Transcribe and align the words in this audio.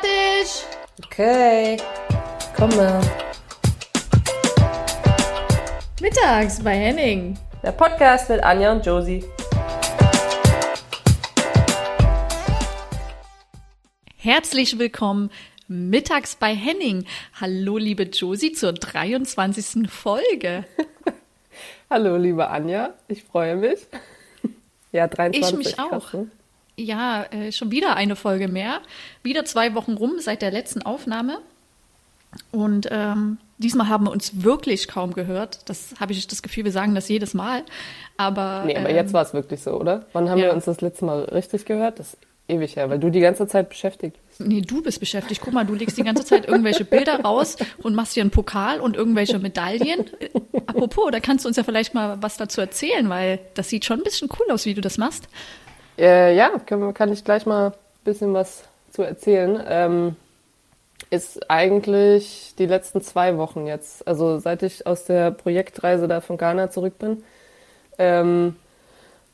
fertig. 0.00 0.66
Okay, 1.04 1.76
komme. 2.56 3.00
Mittags 6.00 6.62
bei 6.62 6.74
Henning. 6.76 7.38
Der 7.62 7.72
Podcast 7.72 8.28
mit 8.30 8.42
Anja 8.42 8.72
und 8.72 8.84
Josie. 8.84 9.24
Herzlich 14.16 14.78
willkommen 14.78 15.30
mittags 15.68 16.36
bei 16.36 16.54
Henning. 16.54 17.06
Hallo, 17.40 17.78
liebe 17.78 18.04
Josie, 18.04 18.52
zur 18.52 18.72
23. 18.72 19.90
Folge. 19.90 20.64
Hallo, 21.90 22.16
liebe 22.16 22.48
Anja. 22.48 22.94
Ich 23.08 23.24
freue 23.24 23.56
mich. 23.56 23.80
Ja, 24.92 25.06
23. 25.06 25.52
Ich 25.52 25.56
mich 25.56 25.76
krass, 25.76 25.92
auch. 25.92 26.12
ne? 26.12 26.30
Ja, 26.80 27.24
äh, 27.30 27.52
schon 27.52 27.70
wieder 27.70 27.96
eine 27.96 28.16
Folge 28.16 28.48
mehr. 28.48 28.80
Wieder 29.22 29.44
zwei 29.44 29.74
Wochen 29.74 29.94
rum 29.94 30.14
seit 30.18 30.42
der 30.42 30.50
letzten 30.50 30.82
Aufnahme. 30.82 31.38
Und 32.52 32.88
ähm, 32.90 33.38
diesmal 33.58 33.88
haben 33.88 34.04
wir 34.04 34.12
uns 34.12 34.42
wirklich 34.42 34.88
kaum 34.88 35.12
gehört. 35.12 35.68
Das 35.68 35.94
habe 36.00 36.12
ich 36.12 36.26
das 36.26 36.42
Gefühl, 36.42 36.64
wir 36.64 36.72
sagen 36.72 36.94
das 36.94 37.08
jedes 37.08 37.34
Mal. 37.34 37.64
Aber, 38.16 38.62
Nee, 38.64 38.76
aber 38.76 38.88
ähm, 38.90 38.96
jetzt 38.96 39.12
war 39.12 39.22
es 39.22 39.34
wirklich 39.34 39.62
so, 39.62 39.72
oder? 39.72 40.06
Wann 40.12 40.30
haben 40.30 40.38
ja. 40.38 40.46
wir 40.46 40.54
uns 40.54 40.64
das 40.64 40.80
letzte 40.80 41.04
Mal 41.04 41.24
richtig 41.24 41.64
gehört? 41.64 41.98
Das 41.98 42.14
ist 42.14 42.18
ewig 42.48 42.76
her, 42.76 42.90
weil 42.90 42.98
du 42.98 43.10
die 43.10 43.20
ganze 43.20 43.46
Zeit 43.46 43.68
beschäftigt 43.68 44.16
bist. 44.26 44.40
Nee, 44.40 44.60
du 44.60 44.82
bist 44.82 45.00
beschäftigt. 45.00 45.40
Guck 45.42 45.52
mal, 45.52 45.64
du 45.64 45.74
legst 45.74 45.98
die 45.98 46.02
ganze 46.02 46.24
Zeit 46.24 46.46
irgendwelche 46.46 46.84
Bilder 46.84 47.20
raus 47.20 47.56
und 47.82 47.94
machst 47.94 48.16
dir 48.16 48.22
einen 48.22 48.30
Pokal 48.30 48.80
und 48.80 48.96
irgendwelche 48.96 49.38
Medaillen. 49.38 50.06
Äh, 50.20 50.30
Apropos, 50.66 51.10
da 51.10 51.20
kannst 51.20 51.44
du 51.44 51.48
uns 51.48 51.56
ja 51.56 51.64
vielleicht 51.64 51.94
mal 51.94 52.18
was 52.20 52.36
dazu 52.36 52.60
erzählen, 52.60 53.08
weil 53.08 53.40
das 53.54 53.68
sieht 53.68 53.84
schon 53.84 54.00
ein 54.00 54.04
bisschen 54.04 54.28
cool 54.38 54.52
aus, 54.52 54.66
wie 54.66 54.74
du 54.74 54.80
das 54.80 54.98
machst. 54.98 55.28
Äh, 56.00 56.34
ja, 56.34 56.50
können, 56.66 56.94
kann 56.94 57.12
ich 57.12 57.24
gleich 57.24 57.44
mal 57.46 57.68
ein 57.68 57.74
bisschen 58.04 58.32
was 58.32 58.64
zu 58.90 59.02
erzählen. 59.02 59.62
Ähm, 59.68 60.16
ist 61.10 61.50
eigentlich 61.50 62.54
die 62.58 62.66
letzten 62.66 63.02
zwei 63.02 63.36
Wochen 63.36 63.66
jetzt. 63.66 64.06
Also 64.06 64.38
seit 64.38 64.62
ich 64.62 64.86
aus 64.86 65.04
der 65.04 65.30
Projektreise 65.30 66.08
da 66.08 66.20
von 66.20 66.38
Ghana 66.38 66.70
zurück 66.70 66.98
bin, 66.98 67.22
ähm, 67.98 68.56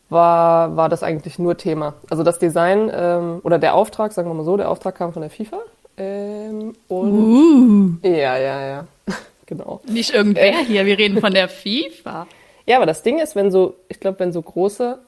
war, 0.09 0.77
war 0.77 0.89
das 0.89 1.03
eigentlich 1.03 1.39
nur 1.39 1.57
Thema. 1.57 1.95
Also 2.11 2.23
das 2.23 2.39
Design 2.39 2.91
ähm, 2.93 3.41
oder 3.43 3.59
der 3.59 3.75
Auftrag, 3.75 4.12
sagen 4.12 4.29
wir 4.29 4.35
mal 4.35 4.45
so, 4.45 4.57
der 4.57 4.71
Auftrag 4.71 4.97
kam 4.97 5.12
von 5.12 5.23
der 5.23 5.31
FIFA. 5.31 5.59
Ähm, 5.99 6.75
und 6.89 7.99
Uh, 8.03 8.07
ja, 8.07 8.37
ja, 8.37 8.67
ja, 8.67 8.87
genau. 9.47 9.81
nicht 9.89 10.15
irgendwer 10.15 10.59
hier, 10.59 10.87
wir 10.87 10.99
reden 10.99 11.21
von 11.21 11.33
der 11.33 11.49
FIFA. 11.49 12.27
Ja, 12.69 12.79
aber 12.79 12.87
das 12.87 13.05
Ding 13.05 13.21
ist, 13.21 13.37
wenn 13.37 13.53
so, 13.53 13.77
ich 13.89 14.01
glaube, 14.01 14.19
wenn 14.19 14.33
so 14.33 14.43
große 14.43 14.99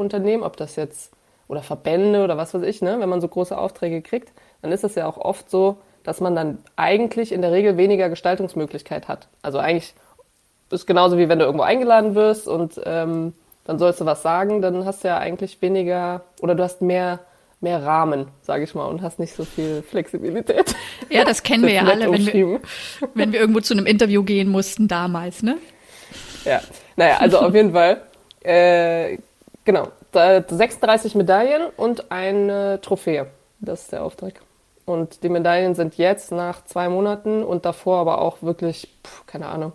Unternehmen, 0.00 0.42
ob 0.42 0.56
das 0.56 0.76
jetzt 0.76 1.12
oder 1.48 1.62
Verbände 1.62 2.22
oder 2.22 2.36
was 2.36 2.54
weiß 2.54 2.62
ich, 2.62 2.80
ne, 2.80 3.00
wenn 3.00 3.08
man 3.08 3.20
so 3.20 3.28
große 3.28 3.56
Aufträge 3.56 4.02
kriegt, 4.02 4.32
dann 4.62 4.72
ist 4.72 4.84
es 4.84 4.94
ja 4.94 5.06
auch 5.06 5.18
oft 5.18 5.50
so, 5.50 5.78
dass 6.04 6.20
man 6.20 6.34
dann 6.34 6.58
eigentlich 6.76 7.32
in 7.32 7.42
der 7.42 7.52
Regel 7.52 7.76
weniger 7.76 8.08
Gestaltungsmöglichkeit 8.08 9.08
hat. 9.08 9.28
Also 9.42 9.58
eigentlich 9.58 9.94
ist 10.70 10.86
genauso 10.86 11.18
wie 11.18 11.28
wenn 11.28 11.38
du 11.38 11.44
irgendwo 11.44 11.64
eingeladen 11.64 12.14
wirst 12.14 12.46
und 12.46 12.80
ähm, 12.84 13.34
dann 13.64 13.78
sollst 13.78 14.00
du 14.00 14.06
was 14.06 14.22
sagen, 14.22 14.62
dann 14.62 14.84
hast 14.84 15.04
du 15.04 15.08
ja 15.08 15.18
eigentlich 15.18 15.60
weniger 15.60 16.22
oder 16.40 16.54
du 16.54 16.62
hast 16.62 16.82
mehr 16.82 17.20
mehr 17.60 17.82
Rahmen, 17.82 18.28
sage 18.42 18.64
ich 18.64 18.74
mal, 18.74 18.86
und 18.86 19.02
hast 19.02 19.18
nicht 19.18 19.34
so 19.34 19.44
viel 19.44 19.82
Flexibilität. 19.82 20.74
Ja, 21.10 21.24
das 21.24 21.42
kennen 21.42 21.64
wir 21.66 21.74
ja 21.74 21.82
alle, 21.82 22.10
wenn 22.10 22.26
wir, 22.26 22.60
wenn 23.14 23.32
wir 23.32 23.40
irgendwo 23.40 23.60
zu 23.60 23.74
einem 23.74 23.86
Interview 23.86 24.22
gehen 24.22 24.48
mussten 24.48 24.88
damals, 24.88 25.42
ne? 25.42 25.58
Ja, 26.44 26.62
naja, 26.96 27.18
also 27.18 27.38
auf 27.38 27.54
jeden 27.54 27.72
Fall. 27.72 28.00
Äh, 28.42 29.18
genau, 29.72 29.88
da- 30.10 30.42
36 30.48 31.14
Medaillen 31.14 31.70
und 31.76 32.10
eine 32.10 32.80
Trophäe. 32.80 33.26
Das 33.60 33.82
ist 33.82 33.92
der 33.92 34.04
Auftrag. 34.04 34.40
Und 34.84 35.22
die 35.22 35.28
Medaillen 35.28 35.74
sind 35.76 35.96
jetzt 35.96 36.32
nach 36.32 36.64
zwei 36.64 36.88
Monaten 36.88 37.44
und 37.44 37.64
davor 37.64 37.98
aber 38.00 38.20
auch 38.20 38.42
wirklich, 38.42 38.88
pf, 39.06 39.26
keine 39.26 39.46
Ahnung, 39.46 39.72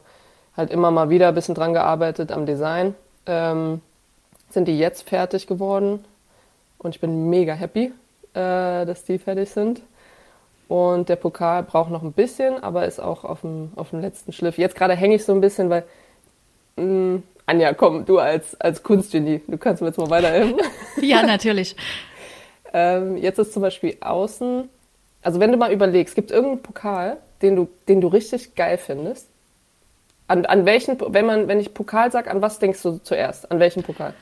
halt 0.58 0.72
immer 0.72 0.92
mal 0.92 1.10
wieder 1.10 1.30
ein 1.30 1.36
bisschen 1.36 1.56
dran 1.56 1.74
gearbeitet 1.74 2.32
am 2.32 2.46
Design. 2.46 2.96
Ähm, 3.26 3.82
sind 4.50 4.68
die 4.68 4.78
jetzt 4.78 5.08
fertig 5.08 5.48
geworden 5.48 6.04
und 6.78 6.94
ich 6.96 7.00
bin 7.02 7.30
mega 7.30 7.54
happy, 7.54 7.94
äh, 8.34 8.86
dass 8.86 9.06
die 9.06 9.18
fertig 9.18 9.50
sind. 9.50 9.82
Und 10.68 11.08
der 11.10 11.16
Pokal 11.16 11.64
braucht 11.64 11.92
noch 11.92 12.04
ein 12.04 12.12
bisschen, 12.12 12.62
aber 12.64 12.86
ist 12.86 13.00
auch 13.00 13.24
auf 13.24 13.42
dem, 13.42 13.72
auf 13.76 13.92
dem 13.92 14.02
letzten 14.02 14.34
Schliff. 14.34 14.58
Jetzt 14.58 14.76
gerade 14.76 14.96
hänge 14.96 15.16
ich 15.16 15.24
so 15.24 15.32
ein 15.34 15.42
bisschen, 15.42 15.70
weil 15.70 15.86
Mm, 16.78 17.18
Anja, 17.48 17.74
komm, 17.74 18.06
du 18.06 18.18
als, 18.20 18.60
als 18.60 18.82
Kunstgenie, 18.82 19.42
du 19.48 19.58
kannst 19.58 19.82
mir 19.82 19.90
jetzt 19.90 19.98
mal 19.98 20.10
weiterhelfen. 20.10 20.58
Ja, 21.02 21.24
natürlich. 21.24 21.76
ähm, 22.74 23.18
jetzt 23.18 23.38
ist 23.38 23.54
zum 23.54 23.62
Beispiel 23.62 23.98
außen, 24.02 24.70
also 25.22 25.40
wenn 25.40 25.52
du 25.52 25.58
mal 25.58 25.72
überlegst, 25.72 26.16
gibt 26.16 26.32
es 26.32 26.36
irgendeinen 26.36 26.64
Pokal, 26.64 27.18
den 27.42 27.56
du, 27.56 27.68
den 27.88 28.02
du 28.02 28.08
richtig 28.08 28.56
geil 28.56 28.78
findest? 28.78 29.28
An, 30.28 30.46
an 30.46 30.66
welchen, 30.66 30.98
wenn 31.10 31.26
man, 31.26 31.48
wenn 31.48 31.60
ich 31.60 31.74
Pokal 31.74 32.12
sag, 32.12 32.28
an 32.28 32.42
was 32.42 32.58
denkst 32.58 32.82
du 32.82 32.98
zuerst? 32.98 33.52
An 33.52 33.60
welchen 33.60 33.84
Pokal? 33.84 34.16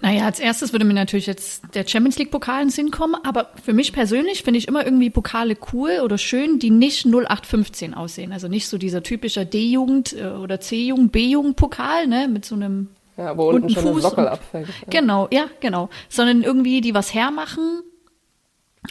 Naja, 0.00 0.26
als 0.26 0.40
erstes 0.40 0.72
würde 0.72 0.84
mir 0.84 0.94
natürlich 0.94 1.26
jetzt 1.26 1.74
der 1.74 1.86
Champions 1.86 2.18
League 2.18 2.30
Pokal 2.30 2.62
ins 2.62 2.76
Sinn 2.76 2.90
kommen, 2.90 3.14
aber 3.24 3.50
für 3.62 3.72
mich 3.72 3.92
persönlich 3.92 4.42
finde 4.42 4.58
ich 4.58 4.68
immer 4.68 4.84
irgendwie 4.84 5.10
Pokale 5.10 5.56
cool 5.72 6.00
oder 6.02 6.18
schön, 6.18 6.58
die 6.58 6.70
nicht 6.70 7.06
0815 7.06 7.94
aussehen. 7.94 8.32
Also 8.32 8.48
nicht 8.48 8.68
so 8.68 8.78
dieser 8.78 9.02
typische 9.02 9.46
D-Jugend 9.46 10.12
äh, 10.12 10.26
oder 10.26 10.60
C-Jugend, 10.60 11.12
B-Jugend 11.12 11.56
Pokal, 11.56 12.06
ne, 12.06 12.28
mit 12.28 12.44
so 12.44 12.54
einem 12.54 12.90
Ja, 13.16 13.36
wo 13.36 13.48
unten 13.48 13.62
Unten 13.62 13.74
schon 13.74 13.94
Fuß 13.94 14.02
Sockel 14.02 14.28
abfängt. 14.28 14.68
Ja. 14.68 14.74
Genau, 14.90 15.28
ja, 15.30 15.46
genau. 15.60 15.88
Sondern 16.08 16.42
irgendwie, 16.42 16.80
die 16.80 16.94
was 16.94 17.14
hermachen 17.14 17.82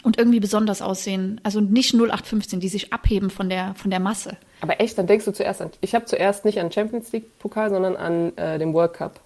und 0.02 0.18
irgendwie 0.18 0.40
besonders 0.40 0.82
aussehen. 0.82 1.40
Also 1.44 1.60
nicht 1.60 1.94
0815, 1.94 2.58
die 2.58 2.68
sich 2.68 2.92
abheben 2.92 3.30
von 3.30 3.48
der, 3.48 3.74
von 3.74 3.90
der 3.90 4.00
Masse. 4.00 4.36
Aber 4.60 4.80
echt, 4.80 4.98
dann 4.98 5.06
denkst 5.06 5.24
du 5.26 5.32
zuerst 5.32 5.62
an, 5.62 5.70
ich 5.80 5.94
habe 5.94 6.06
zuerst 6.06 6.44
nicht 6.44 6.58
an 6.58 6.72
Champions 6.72 7.12
League 7.12 7.38
Pokal, 7.38 7.70
sondern 7.70 7.96
an 7.96 8.36
äh, 8.36 8.58
den 8.58 8.72
World 8.74 8.94
Cup. 8.94 9.20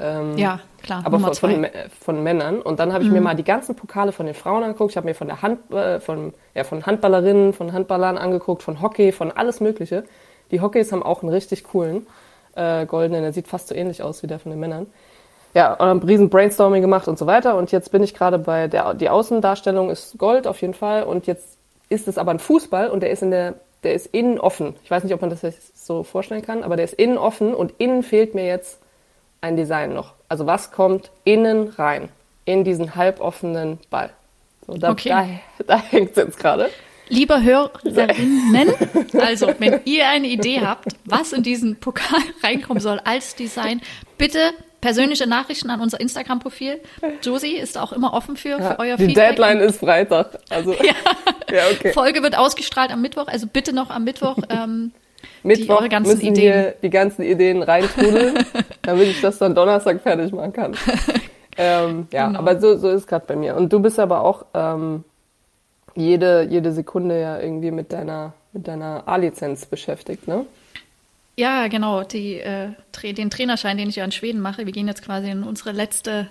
Ähm, 0.00 0.38
Ja, 0.38 0.60
klar. 0.82 1.02
aber 1.04 1.20
von, 1.20 1.34
von. 1.34 1.60
Mhm. 1.60 1.66
Von 2.00 2.22
Männern. 2.22 2.62
Und 2.62 2.80
dann 2.80 2.92
habe 2.92 3.04
ich 3.04 3.10
mir 3.10 3.20
mal 3.20 3.34
die 3.34 3.44
ganzen 3.44 3.74
Pokale 3.74 4.12
von 4.12 4.26
den 4.26 4.34
Frauen 4.34 4.62
angeguckt. 4.62 4.92
Ich 4.92 4.96
habe 4.96 5.06
mir 5.06 5.14
von 5.14 5.26
der 5.26 5.42
Hand, 5.42 5.70
äh, 5.72 6.00
von, 6.00 6.32
ja, 6.54 6.64
von 6.64 6.86
Handballerinnen, 6.86 7.52
von 7.52 7.72
Handballern 7.72 8.16
angeguckt, 8.18 8.62
von 8.62 8.80
Hockey, 8.80 9.12
von 9.12 9.30
alles 9.30 9.60
Mögliche. 9.60 10.04
Die 10.50 10.60
Hockeys 10.60 10.90
haben 10.92 11.02
auch 11.02 11.22
einen 11.22 11.32
richtig 11.32 11.64
coolen 11.64 12.06
äh, 12.54 12.86
goldenen. 12.86 13.22
Der 13.22 13.32
sieht 13.32 13.48
fast 13.48 13.68
so 13.68 13.74
ähnlich 13.74 14.02
aus 14.02 14.22
wie 14.22 14.26
der 14.26 14.38
von 14.38 14.50
den 14.50 14.60
Männern. 14.60 14.86
Ja, 15.54 15.74
und 15.74 15.86
haben 15.86 16.00
riesen 16.00 16.30
Brainstorming 16.30 16.80
gemacht 16.80 17.08
und 17.08 17.18
so 17.18 17.26
weiter. 17.26 17.56
Und 17.56 17.72
jetzt 17.72 17.90
bin 17.90 18.02
ich 18.02 18.14
gerade 18.14 18.38
bei 18.38 18.68
der, 18.68 18.94
die 18.94 19.08
Außendarstellung 19.08 19.90
ist 19.90 20.16
Gold 20.16 20.46
auf 20.46 20.60
jeden 20.60 20.74
Fall. 20.74 21.02
Und 21.02 21.26
jetzt 21.26 21.58
ist 21.88 22.06
es 22.08 22.18
aber 22.18 22.30
ein 22.30 22.38
Fußball 22.38 22.88
und 22.88 23.00
der 23.00 23.10
ist 23.10 23.22
in 23.22 23.32
der, 23.32 23.54
der 23.82 23.94
ist 23.94 24.06
innen 24.06 24.38
offen. 24.38 24.76
Ich 24.84 24.90
weiß 24.90 25.02
nicht, 25.04 25.12
ob 25.12 25.20
man 25.20 25.30
das 25.30 25.42
jetzt 25.42 25.86
so 25.86 26.04
vorstellen 26.04 26.42
kann, 26.42 26.62
aber 26.62 26.76
der 26.76 26.84
ist 26.84 26.94
innen 26.94 27.18
offen 27.18 27.52
und 27.52 27.74
innen 27.78 28.02
fehlt 28.04 28.34
mir 28.34 28.46
jetzt 28.46 28.78
ein 29.40 29.56
Design 29.56 29.92
noch. 29.94 30.14
Also 30.28 30.46
was 30.46 30.70
kommt 30.72 31.10
innen 31.24 31.68
rein 31.70 32.08
in 32.44 32.64
diesen 32.64 32.94
halboffenen 32.94 33.78
Ball? 33.90 34.10
So, 34.66 34.74
da, 34.74 34.90
Okay. 34.90 35.08
da, 35.08 35.64
da 35.64 35.78
hängt 35.82 36.10
es 36.10 36.16
jetzt 36.16 36.38
gerade. 36.38 36.70
Liebe 37.08 37.42
Hörerinnen, 37.42 38.72
also 39.20 39.52
wenn 39.58 39.80
ihr 39.84 40.08
eine 40.08 40.28
Idee 40.28 40.60
habt, 40.60 40.92
was 41.04 41.32
in 41.32 41.42
diesen 41.42 41.76
Pokal 41.80 42.20
reinkommen 42.44 42.80
soll 42.80 43.00
als 43.04 43.34
Design, 43.34 43.80
bitte 44.16 44.52
persönliche 44.80 45.26
Nachrichten 45.26 45.70
an 45.70 45.80
unser 45.80 46.00
Instagram-Profil. 46.00 46.80
Josie 47.22 47.56
ist 47.56 47.76
auch 47.76 47.92
immer 47.92 48.14
offen 48.14 48.36
für, 48.36 48.58
für 48.58 48.78
euer 48.78 48.96
die 48.96 49.06
Feedback. 49.06 49.36
Deadline 49.36 49.58
ist 49.58 49.80
Freitag. 49.80 50.38
Also 50.50 50.72
Ja. 50.82 50.94
ja, 51.52 51.62
okay. 51.72 51.92
Folge 51.92 52.22
wird 52.22 52.38
ausgestrahlt 52.38 52.92
am 52.92 53.02
Mittwoch, 53.02 53.26
also 53.26 53.46
bitte 53.48 53.72
noch 53.74 53.90
am 53.90 54.04
Mittwoch. 54.04 54.36
Ähm, 54.48 54.92
Mittwoch 55.42 55.88
ganzen 55.88 56.12
müssen 56.12 56.26
Ideen. 56.26 56.34
hier 56.52 56.74
die 56.82 56.90
ganzen 56.90 57.22
Ideen 57.22 57.62
reintrudeln, 57.62 58.38
damit 58.82 59.08
ich 59.08 59.20
das 59.20 59.38
dann 59.38 59.54
Donnerstag 59.54 60.00
fertig 60.00 60.32
machen 60.32 60.52
kann. 60.52 60.76
ähm, 61.56 62.08
ja, 62.12 62.26
Genau. 62.26 62.38
aber 62.38 62.60
so, 62.60 62.76
so 62.76 62.88
ist 62.90 63.06
gerade 63.06 63.26
bei 63.26 63.36
mir. 63.36 63.56
Und 63.56 63.72
du 63.72 63.80
bist 63.80 63.98
aber 63.98 64.22
auch 64.22 64.44
ähm, 64.54 65.04
jede, 65.94 66.46
jede 66.48 66.72
Sekunde 66.72 67.20
ja 67.20 67.38
irgendwie 67.40 67.70
mit 67.70 67.92
deiner, 67.92 68.32
mit 68.52 68.68
deiner 68.68 69.06
A-Lizenz 69.06 69.66
beschäftigt, 69.66 70.28
ne? 70.28 70.46
ja, 71.36 71.68
genau, 71.68 72.02
die, 72.02 72.34
äh, 72.34 72.68
den 73.02 73.30
Trainerschein, 73.30 73.78
den 73.78 73.88
ich 73.88 73.96
ja 73.96 74.04
in 74.04 74.12
Schweden 74.12 74.40
mache. 74.40 74.66
Wir 74.66 74.72
gehen 74.72 74.86
jetzt 74.88 75.02
quasi 75.02 75.30
in 75.30 75.42
unsere 75.42 75.72
letzte, 75.72 76.28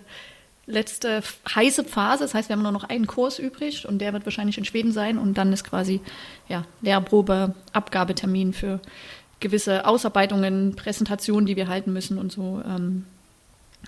letzte 0.70 1.22
heiße 1.54 1.84
Phase. 1.84 2.24
Das 2.24 2.34
heißt, 2.34 2.50
wir 2.50 2.56
haben 2.56 2.64
nur 2.64 2.72
noch 2.72 2.86
einen 2.86 3.08
Kurs 3.08 3.40
übrig 3.40 3.88
und 3.88 4.00
der 4.00 4.14
wird 4.14 4.26
wahrscheinlich 4.26 4.58
in 4.58 4.66
Schweden 4.66 4.92
sein. 4.92 5.18
Und 5.18 5.38
dann 5.38 5.52
ist 5.52 5.64
quasi 5.64 6.02
ja, 6.48 6.64
Lehrprobe, 6.82 7.56
Abgabetermin 7.74 8.54
für 8.54 8.80
gewisse 9.40 9.86
Ausarbeitungen, 9.86 10.76
Präsentationen, 10.76 11.46
die 11.46 11.56
wir 11.56 11.68
halten 11.68 11.92
müssen 11.94 12.18
und 12.18 12.32
so. 12.32 12.62
Ähm, 12.66 13.06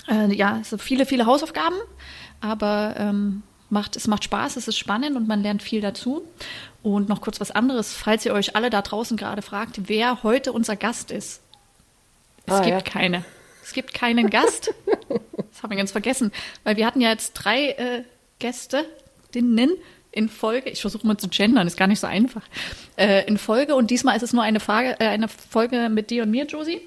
äh, 0.08 0.34
ja, 0.34 0.62
sind 0.64 0.82
viele, 0.82 1.06
viele 1.06 1.26
Hausaufgaben, 1.26 1.76
aber 2.40 2.96
ähm, 2.98 3.44
macht, 3.70 3.96
es 3.96 4.08
macht 4.08 4.24
Spaß, 4.24 4.58
es 4.58 4.68
ist 4.68 4.78
spannend 4.78 5.16
und 5.16 5.28
man 5.28 5.42
lernt 5.42 5.62
viel 5.62 5.82
dazu. 5.82 6.24
Und 6.84 7.10
noch 7.10 7.22
kurz 7.22 7.40
was 7.40 7.52
anderes, 7.52 7.94
falls 7.94 8.26
ihr 8.26 8.34
euch 8.34 8.56
alle 8.56 8.70
da 8.70 8.82
draußen 8.82 9.18
gerade 9.18 9.42
fragt, 9.42 9.88
wer 9.88 10.24
heute 10.24 10.52
unser 10.52 10.76
Gast 10.76 11.12
ist. 11.12 11.42
Es 12.48 12.54
Ah, 12.54 12.62
gibt 12.62 12.72
ja. 12.72 12.82
keine. 12.82 13.24
Es 13.64 13.74
gibt 13.74 13.94
keinen 13.94 14.30
Gast. 14.30 14.74
Das 15.10 15.64
haben 15.64 15.72
wir 15.72 15.78
ganz 15.78 15.92
vergessen, 15.92 16.32
weil 16.64 16.78
wir 16.78 16.86
hatten 16.86 17.02
ja 17.02 17.10
jetzt 17.10 17.34
drei 17.34 17.72
äh, 17.72 18.04
Gästinnen, 18.40 19.72
in 20.12 20.30
Folge. 20.30 20.70
Ich 20.70 20.82
versuche 20.82 21.08
mal 21.08 21.18
zu 21.18 21.30
gendern, 21.30 21.68
ist 21.68 21.78
gar 21.78 21.88
nicht 21.88 22.00
so 22.00 22.08
einfach. 22.08 22.42
Äh, 22.98 23.26
in 23.28 23.38
Folge 23.38 23.76
und 23.76 23.90
diesmal 23.90 24.16
ist 24.16 24.24
es 24.24 24.34
nur 24.34 24.44
eine, 24.44 24.60
Frage, 24.60 25.00
äh, 25.00 25.08
eine 25.08 25.28
Folge 25.28 25.90
mit 25.90 26.10
dir 26.10 26.24
und 26.24 26.32
mir, 26.32 26.46
Josie. 26.46 26.82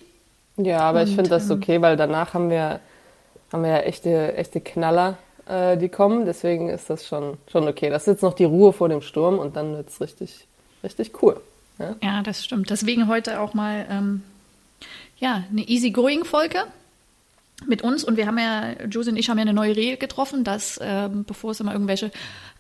Ja, 0.57 0.81
aber 0.81 1.01
Und, 1.01 1.09
ich 1.09 1.15
finde 1.15 1.31
das 1.31 1.49
ähm, 1.51 1.57
okay, 1.57 1.81
weil 1.83 1.97
danach 1.97 2.35
haben 2.35 2.51
wir, 2.51 2.81
haben 3.53 3.63
wir 3.63 3.71
ja 3.71 3.79
echte, 3.79 4.37
echte 4.37 4.61
Knaller, 4.61 5.19
äh, 5.47 5.77
die 5.77 5.89
kommen. 5.89 6.27
Deswegen 6.27 6.69
ist 6.69 6.91
das 6.91 7.07
schon, 7.07 7.39
schon 7.51 7.67
okay. 7.67 7.91
Das 7.91 8.03
ist 8.03 8.09
jetzt 8.09 8.23
noch 8.23 8.35
die 8.35 8.45
Ruhe 8.45 8.73
vor 8.73 8.89
dem 8.89 9.01
Sturm 9.01 9.39
und 9.39 9.57
dann 9.57 9.77
wird 9.77 9.89
es 9.89 10.01
richtig, 10.01 10.47
richtig 10.83 11.23
cool. 11.23 11.41
Ja? 11.79 11.97
Ja, 12.03 12.23
das 12.23 12.45
stimmt. 12.45 12.71
Deswegen 12.71 13.09
heute 13.09 13.41
auch 13.41 13.55
mal 13.55 13.87
ähm, 13.91 14.23
ja, 15.25 15.43
eine 15.51 15.67
Easy-Going-Folge 15.67 16.65
mit 17.67 17.81
uns. 17.83 18.05
Und 18.05 18.19
wir 18.19 18.27
haben 18.27 18.39
ja, 18.39 18.73
Josie 18.91 19.11
und 19.11 19.17
ich 19.17 19.31
haben 19.31 19.39
ja 19.39 19.43
eine 19.43 19.55
neue 19.55 19.75
Regel 19.75 19.97
getroffen, 19.97 20.45
dass 20.45 20.79
ähm, 20.83 21.25
bevor 21.25 21.53
es 21.53 21.61
immer 21.61 21.73
irgendwelche 21.73 22.11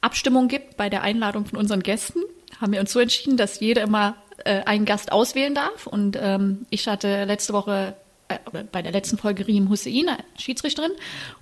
Abstimmungen 0.00 0.48
gibt 0.48 0.78
bei 0.78 0.88
der 0.88 1.02
Einladung 1.02 1.44
von 1.44 1.58
unseren 1.58 1.82
Gästen, 1.82 2.20
haben 2.60 2.72
wir 2.72 2.80
uns 2.80 2.92
so 2.92 3.00
entschieden, 3.00 3.36
dass 3.36 3.60
jeder 3.60 3.82
immer 3.82 4.16
äh, 4.44 4.62
einen 4.64 4.86
Gast 4.86 5.12
auswählen 5.12 5.54
darf. 5.54 5.86
Und 5.86 6.18
ähm, 6.18 6.64
ich 6.70 6.88
hatte 6.88 7.24
letzte 7.24 7.52
Woche 7.52 7.94
äh, 8.28 8.38
bei 8.72 8.80
der 8.80 8.92
letzten 8.92 9.18
Folge 9.18 9.46
Riem 9.46 9.68
Hussein, 9.68 10.06
Schiedsrichterin. 10.38 10.92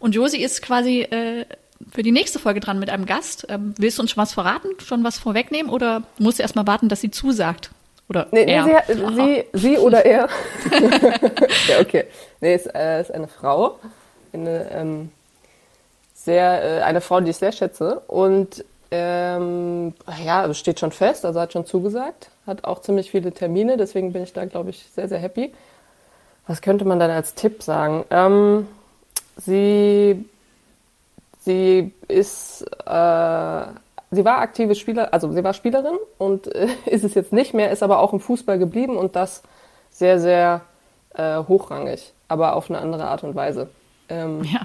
Und 0.00 0.16
Josie 0.16 0.42
ist 0.42 0.60
quasi 0.60 1.02
äh, 1.02 1.46
für 1.92 2.02
die 2.02 2.12
nächste 2.12 2.40
Folge 2.40 2.58
dran 2.58 2.80
mit 2.80 2.90
einem 2.90 3.06
Gast. 3.06 3.46
Ähm, 3.48 3.74
willst 3.78 3.98
du 3.98 4.02
uns 4.02 4.10
schon 4.10 4.22
was 4.22 4.32
verraten, 4.32 4.70
schon 4.84 5.04
was 5.04 5.18
vorwegnehmen 5.18 5.70
oder 5.70 6.02
musst 6.18 6.40
du 6.40 6.42
erst 6.42 6.56
mal 6.56 6.66
warten, 6.66 6.88
dass 6.88 7.00
sie 7.00 7.12
zusagt? 7.12 7.70
Oder 8.12 8.26
Nee, 8.30 8.44
nee 8.44 8.52
er? 8.52 8.82
sie, 8.86 8.94
sie, 9.14 9.44
sie 9.54 9.78
oder 9.78 10.04
er. 10.04 10.28
ja, 11.68 11.80
okay. 11.80 12.04
Nee, 12.42 12.54
es 12.54 12.66
äh, 12.66 13.00
ist 13.00 13.10
eine 13.10 13.26
Frau. 13.26 13.78
Eine, 14.34 14.70
ähm, 14.70 15.10
sehr, 16.12 16.80
äh, 16.80 16.82
eine 16.82 17.00
Frau, 17.00 17.20
die 17.20 17.30
ich 17.30 17.38
sehr 17.38 17.52
schätze. 17.52 18.00
Und 18.08 18.64
ähm, 18.90 19.94
ja, 20.22 20.44
es 20.44 20.58
steht 20.58 20.78
schon 20.78 20.92
fest, 20.92 21.24
also 21.24 21.40
hat 21.40 21.54
schon 21.54 21.64
zugesagt. 21.64 22.28
Hat 22.46 22.64
auch 22.64 22.82
ziemlich 22.82 23.10
viele 23.10 23.32
Termine, 23.32 23.78
deswegen 23.78 24.12
bin 24.12 24.24
ich 24.24 24.34
da, 24.34 24.44
glaube 24.44 24.68
ich, 24.70 24.84
sehr, 24.94 25.08
sehr 25.08 25.18
happy. 25.18 25.54
Was 26.46 26.60
könnte 26.60 26.84
man 26.84 26.98
dann 26.98 27.10
als 27.10 27.34
Tipp 27.34 27.62
sagen? 27.62 28.04
Ähm, 28.10 28.68
sie, 29.38 30.28
sie 31.40 31.92
ist, 32.08 32.66
äh, 32.84 33.64
sie 34.12 34.24
war 34.24 34.38
aktive 34.38 34.76
Spieler, 34.76 35.12
also 35.12 35.32
sie 35.32 35.42
war 35.42 35.52
Spielerin 35.54 35.98
und 36.18 36.46
äh, 36.54 36.68
ist 36.86 37.02
es 37.02 37.14
jetzt 37.14 37.32
nicht 37.32 37.52
mehr, 37.54 37.70
ist 37.72 37.82
aber 37.82 37.98
auch 37.98 38.12
im 38.12 38.20
Fußball 38.20 38.58
geblieben 38.60 38.96
und 38.96 39.16
das 39.16 39.42
sehr, 39.90 40.20
sehr 40.20 40.60
äh, 41.14 41.38
hochrangig, 41.38 42.12
aber 42.28 42.54
auf 42.54 42.70
eine 42.70 42.78
andere 42.78 43.06
Art 43.08 43.24
und 43.24 43.34
Weise. 43.34 43.68
Ähm, 44.08 44.44
Ja. 44.44 44.60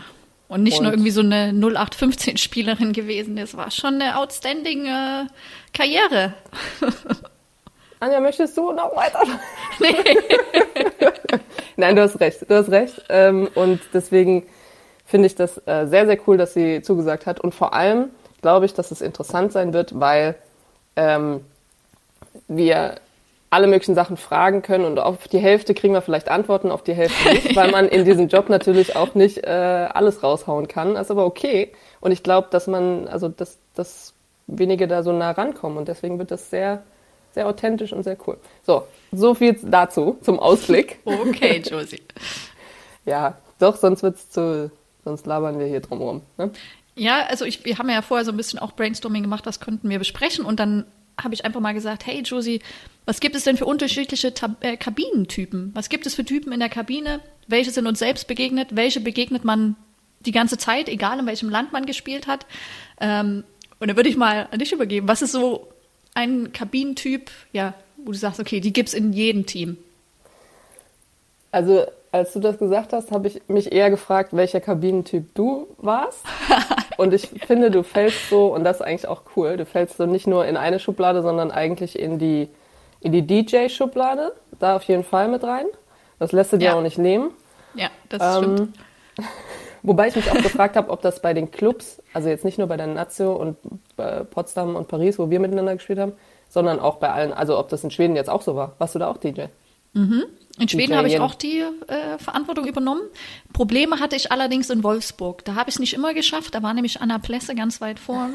Und 0.50 0.64
nicht 0.64 0.80
nur 0.80 0.88
Und- 0.92 1.00
irgendwie 1.00 1.12
so 1.12 1.20
eine 1.20 1.52
0815-Spielerin 1.52 2.94
gewesen. 2.94 3.36
Das 3.36 3.58
war 3.58 3.70
schon 3.70 3.96
eine 4.02 4.18
outstanding 4.18 4.86
äh, 4.86 5.26
Karriere. 5.74 6.36
Anja, 8.00 8.22
möchtest 8.22 8.56
du 8.58 8.72
noch 8.72 8.96
weiter? 8.96 9.20
Nein, 11.76 11.96
du 11.96 12.02
hast 12.02 12.20
recht, 12.20 12.50
du 12.50 12.56
hast 12.56 12.70
recht. 12.70 13.04
Ähm, 13.10 13.50
und 13.56 13.82
deswegen 13.94 14.44
finde 15.06 15.28
ich 15.28 15.36
das 15.36 15.58
äh, 15.68 15.86
sehr, 15.88 16.06
sehr 16.06 16.18
cool, 16.28 16.38
dass 16.38 16.54
sie 16.54 16.82
zugesagt 16.82 17.26
hat. 17.26 17.40
Und 17.40 17.54
vor 17.54 17.74
allem 17.74 18.10
glaube 18.42 18.66
ich, 18.66 18.74
dass 18.74 18.92
es 18.92 19.02
interessant 19.02 19.52
sein 19.52 19.74
wird, 19.74 20.00
weil 20.00 20.36
ähm, 20.96 21.42
wir 22.48 22.96
alle 23.50 23.68
möglichen 23.68 23.96
Sachen 23.96 24.18
fragen 24.18 24.62
können 24.62 24.86
und 24.86 25.00
auf 25.00 25.28
die 25.28 25.40
Hälfte 25.40 25.74
kriegen 25.74 25.94
wir 25.94 26.02
vielleicht 26.02 26.30
Antworten, 26.30 26.70
auf 26.70 26.84
die 26.84 26.94
Hälfte 26.94 27.30
nicht, 27.30 27.56
weil 27.56 27.72
man 27.72 27.88
in 27.88 28.04
diesem 28.04 28.28
Job 28.28 28.50
natürlich 28.50 28.96
auch 28.96 29.16
nicht 29.16 29.44
äh, 29.46 29.88
alles 29.94 30.22
raushauen 30.22 30.68
kann. 30.68 30.96
Das 30.96 31.08
ist 31.08 31.12
aber 31.12 31.26
okay. 31.26 31.72
Und 32.02 32.12
ich 32.12 32.24
glaube, 32.24 32.50
dass 32.52 32.68
man, 32.68 33.08
also 33.08 33.30
dass, 33.30 33.58
dass 33.74 34.14
wenige 34.48 34.88
da 34.88 35.04
so 35.04 35.14
nah 35.14 35.32
rankommen 35.32 35.78
und 35.78 35.88
deswegen 35.88 36.20
wird 36.20 36.32
das 36.32 36.50
sehr, 36.50 36.84
sehr 37.34 37.48
authentisch 37.48 37.94
und 37.94 38.04
sehr 38.04 38.18
cool. 38.28 38.38
So, 38.64 38.84
so 39.12 39.34
viel 39.34 39.58
dazu, 39.62 40.18
zum 40.22 40.40
Ausblick. 40.40 41.00
Okay, 41.06 41.62
Josie. 41.66 42.02
Ja, 43.06 43.38
doch, 43.58 43.78
sonst 43.78 44.04
wird's 44.04 44.30
zu, 44.30 44.70
sonst 45.06 45.26
labern 45.26 45.60
wir 45.60 45.66
hier 45.66 45.80
drumherum. 45.80 46.24
Ne? 46.38 46.52
Ja, 46.98 47.26
also 47.28 47.46
ich, 47.46 47.64
wir 47.64 47.78
haben 47.78 47.90
ja 47.90 48.02
vorher 48.02 48.26
so 48.26 48.32
ein 48.32 48.38
bisschen 48.38 48.60
auch 48.60 48.72
Brainstorming 48.74 49.22
gemacht, 49.22 49.46
was 49.46 49.60
könnten 49.60 49.90
wir 49.90 50.00
besprechen. 50.00 50.44
Und 50.44 50.60
dann 50.60 50.86
habe 51.22 51.34
ich 51.34 51.46
einfach 51.46 51.60
mal 51.60 51.74
gesagt, 51.74 52.06
hey 52.06 52.22
Josie, 52.22 52.62
was 53.06 53.20
gibt 53.20 53.36
es 53.36 53.44
denn 53.44 53.56
für 53.56 53.66
unterschiedliche 53.66 54.34
Tab 54.34 54.64
äh, 54.64 54.78
Kabinentypen? 54.78 55.72
Was 55.74 55.90
gibt 55.90 56.06
es 56.06 56.16
für 56.16 56.26
Typen 56.26 56.52
in 56.52 56.60
der 56.60 56.70
Kabine? 56.70 57.22
Welche 57.48 57.72
sind 57.72 57.88
uns 57.88 58.00
selbst 58.00 58.28
begegnet? 58.28 58.76
Welche 58.76 59.00
begegnet 59.00 59.46
man 59.46 59.76
die 60.22 60.32
ganze 60.32 60.58
Zeit, 60.58 60.90
egal 60.90 61.20
in 61.20 61.28
welchem 61.28 61.50
Land 61.50 61.72
man 61.72 61.86
gespielt 61.86 62.28
hat? 62.28 62.46
Ähm, 63.00 63.44
und 63.80 63.88
dann 63.88 63.96
würde 63.96 64.10
ich 64.10 64.18
mal 64.18 64.48
an 64.52 64.60
dich 64.60 64.74
übergeben. 64.74 65.08
Was 65.08 65.22
ist 65.22 65.32
so 65.32 65.68
ein 66.16 66.52
Kabinentyp, 66.52 67.30
ja, 67.54 67.76
wo 67.98 68.12
du 68.12 68.18
sagst, 68.18 68.40
okay, 68.40 68.60
die 68.60 68.74
gibt's 68.74 68.96
in 68.96 69.14
jedem 69.14 69.46
Team? 69.46 69.78
Also, 71.52 71.86
als 72.12 72.34
du 72.34 72.40
das 72.40 72.58
gesagt 72.58 72.94
hast, 72.94 73.12
habe 73.12 73.28
ich 73.28 73.42
mich 73.48 73.72
eher 73.72 73.90
gefragt, 73.92 74.36
welcher 74.36 74.60
Kabinentyp 74.60 75.34
du 75.36 75.68
warst. 75.78 76.26
Und 76.98 77.14
ich 77.14 77.28
finde, 77.46 77.70
du 77.72 77.84
fällst 77.84 78.30
so, 78.30 78.48
und 78.54 78.64
das 78.64 78.78
ist 78.78 78.82
eigentlich 78.82 79.08
auch 79.08 79.22
cool, 79.36 79.56
du 79.58 79.66
fällst 79.66 79.98
so 79.98 80.06
nicht 80.06 80.28
nur 80.28 80.46
in 80.46 80.58
eine 80.58 80.80
Schublade, 80.80 81.22
sondern 81.22 81.52
eigentlich 81.52 81.98
in 81.98 82.18
die, 82.18 82.50
in 83.02 83.12
die 83.12 83.26
DJ-Schublade. 83.26 84.34
Da 84.60 84.76
auf 84.76 84.84
jeden 84.84 85.04
Fall 85.04 85.28
mit 85.28 85.44
rein. 85.44 85.66
Das 86.20 86.32
lässt 86.32 86.54
du 86.54 86.58
dir 86.58 86.66
Ja. 86.70 86.74
auch 86.76 86.82
nicht 86.82 86.98
nehmen. 86.98 87.32
Ja, 87.76 87.90
das 88.10 88.38
stimmt. 88.38 88.60
Ähm, 88.60 88.74
wobei 89.84 90.08
ich 90.08 90.16
mich 90.16 90.32
auch 90.32 90.42
gefragt 90.42 90.76
habe, 90.76 90.90
ob 90.90 91.02
das 91.02 91.22
bei 91.22 91.34
den 91.34 91.52
Clubs, 91.52 92.02
also 92.14 92.30
jetzt 92.30 92.44
nicht 92.44 92.58
nur 92.58 92.68
bei 92.68 92.78
der 92.78 92.88
Nazio 92.88 93.34
und 93.36 93.58
äh, 93.98 94.24
Potsdam 94.24 94.76
und 94.76 94.88
Paris, 94.88 95.20
wo 95.20 95.30
wir 95.30 95.40
miteinander 95.40 95.76
gespielt 95.76 96.00
haben, 96.00 96.14
sondern 96.50 96.80
auch 96.80 96.96
bei 96.96 97.12
allen, 97.12 97.32
also 97.34 97.60
ob 97.60 97.70
das 97.70 97.84
in 97.84 97.92
Schweden 97.92 98.16
jetzt 98.16 98.30
auch 98.30 98.42
so 98.42 98.56
war. 98.56 98.74
Warst 98.80 98.96
du 98.96 99.00
da 99.00 99.10
auch 99.12 99.18
DJ? 99.18 99.44
In 100.60 100.68
Schweden 100.68 100.96
habe 100.96 101.08
ich 101.08 101.20
auch 101.20 101.36
die 101.36 101.60
äh, 101.60 102.18
Verantwortung 102.18 102.66
übernommen. 102.66 103.02
Probleme 103.54 104.00
hatte 104.00 104.16
ich 104.16 104.32
allerdings 104.32 104.70
in 104.72 104.84
Wolfsburg. 104.84 105.46
Da 105.46 105.54
habe 105.56 105.70
ich 105.70 105.76
es 105.76 105.80
nicht 105.80 105.94
immer 105.94 106.14
geschafft. 106.16 106.56
Da 106.56 106.64
war 106.64 106.74
nämlich 106.74 107.00
Anna 107.00 107.20
Plesse 107.20 107.54
ganz 107.54 107.80
weit 107.80 108.00
vorn. 108.00 108.34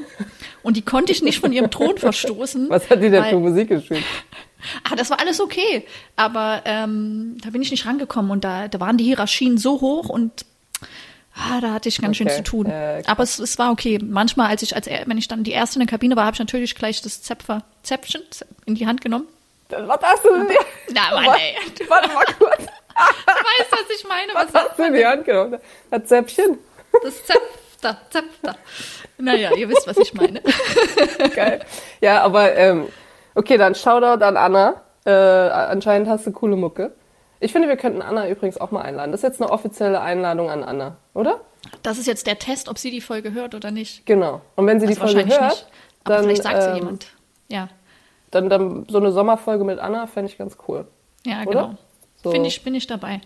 Und 0.62 0.76
die 0.76 0.82
konnte 0.82 1.10
ich 1.12 1.22
nicht 1.22 1.40
von 1.40 1.52
ihrem 1.52 1.70
Thron 1.70 1.98
verstoßen. 1.98 2.70
Was 2.70 2.88
hat 2.90 3.02
die 3.02 3.10
denn 3.10 3.22
weil- 3.24 3.30
für 3.30 3.38
Musik 3.38 3.68
gespielt? 3.68 4.04
Ah, 4.88 4.94
das 4.94 5.10
war 5.10 5.18
alles 5.18 5.40
okay. 5.40 5.84
Aber 6.14 6.62
ähm, 6.66 7.36
da 7.42 7.50
bin 7.50 7.62
ich 7.62 7.72
nicht 7.72 7.84
rangekommen. 7.84 8.30
Und 8.30 8.44
da, 8.44 8.68
da 8.68 8.78
waren 8.78 8.96
die 8.96 9.02
Hierarchien 9.02 9.58
so 9.58 9.80
hoch 9.80 10.08
und 10.08 10.46
ah, 11.34 11.60
da 11.60 11.72
hatte 11.72 11.88
ich 11.88 12.00
ganz 12.00 12.16
schön 12.16 12.28
Okay, 12.28 12.36
zu 12.36 12.42
tun. 12.44 12.66
äh. 12.66 13.02
Aber 13.06 13.24
es, 13.24 13.40
es 13.40 13.58
war 13.58 13.72
okay. 13.72 13.98
Manchmal, 14.00 14.46
als 14.50 14.62
ich, 14.62 14.76
als 14.76 14.86
wenn 14.86 15.18
ich 15.18 15.26
dann 15.26 15.42
die 15.42 15.50
erste 15.50 15.80
in 15.80 15.86
der 15.86 15.90
Kabine 15.90 16.14
war, 16.14 16.26
habe 16.26 16.34
ich 16.34 16.38
natürlich 16.38 16.76
gleich 16.76 17.02
das 17.02 17.22
Zepfer, 17.22 17.64
Zäpfchen 17.82 18.22
in 18.64 18.76
die 18.76 18.86
Hand 18.86 19.00
genommen. 19.00 19.24
Was 19.72 20.00
hast 20.02 20.24
du 20.24 20.30
denn 20.32 20.48
dir? 20.48 20.58
Na, 20.92 21.14
Mann, 21.14 21.38
ey. 21.38 21.56
Du 21.78 21.84
Warte 21.90 22.08
mal 22.08 22.24
kurz. 22.38 22.60
weißt, 22.94 23.72
was 23.72 23.96
ich 23.96 24.06
meine. 24.06 24.34
Was 24.34 24.52
hast 24.52 24.78
du 24.78 24.82
in 24.84 24.94
die 24.94 25.06
Hand 25.06 25.24
genommen? 25.24 25.58
Das 25.90 26.04
Zäpfchen. 26.04 26.58
Das 27.02 27.24
Zepter, 27.24 27.96
Zepter. 28.10 28.56
Naja, 29.18 29.54
ihr 29.54 29.68
wisst, 29.68 29.86
was 29.86 29.96
ich 29.96 30.12
meine. 30.14 30.42
Geil. 31.34 31.60
Ja, 32.00 32.22
aber 32.22 32.54
ähm, 32.54 32.88
okay, 33.34 33.56
dann 33.56 33.74
Shoutout 33.74 34.22
an 34.24 34.36
Anna. 34.36 34.82
Äh, 35.04 35.10
anscheinend 35.10 36.08
hast 36.08 36.26
du 36.26 36.32
coole 36.32 36.56
Mucke. 36.56 36.92
Ich 37.40 37.52
finde, 37.52 37.66
wir 37.68 37.76
könnten 37.76 38.02
Anna 38.02 38.28
übrigens 38.28 38.58
auch 38.58 38.70
mal 38.70 38.82
einladen. 38.82 39.10
Das 39.10 39.20
ist 39.20 39.24
jetzt 39.24 39.42
eine 39.42 39.50
offizielle 39.50 40.00
Einladung 40.00 40.48
an 40.48 40.62
Anna, 40.62 40.96
oder? 41.14 41.40
Das 41.82 41.98
ist 41.98 42.06
jetzt 42.06 42.26
der 42.26 42.38
Test, 42.38 42.68
ob 42.68 42.78
sie 42.78 42.90
die 42.90 43.00
Folge 43.00 43.32
hört 43.32 43.54
oder 43.54 43.70
nicht. 43.70 44.06
Genau. 44.06 44.42
Und 44.54 44.66
wenn 44.66 44.78
sie 44.78 44.86
die 44.86 44.92
Also 45.00 45.06
Folge 45.06 45.28
wahrscheinlich 45.28 45.40
hört, 45.40 45.50
nicht. 45.52 45.66
Aber 46.04 46.14
dann, 46.14 46.24
vielleicht 46.24 46.42
sagt 46.44 46.62
sie 46.62 46.68
ähm, 46.68 46.76
jemand. 46.76 47.06
Ja, 47.48 47.68
Dann, 48.32 48.48
dann 48.48 48.86
so 48.88 48.98
eine 48.98 49.12
Sommerfolge 49.12 49.62
mit 49.62 49.78
Anna 49.78 50.08
fände 50.08 50.30
ich 50.30 50.38
ganz 50.38 50.56
cool. 50.66 50.86
ja, 51.24 51.42
oder? 51.42 51.50
genau. 51.50 51.74
So. 52.22 52.30
Finde 52.30 52.48
ich, 52.48 52.62
bin 52.64 52.74
ich 52.74 52.86
dabei. 52.86 53.20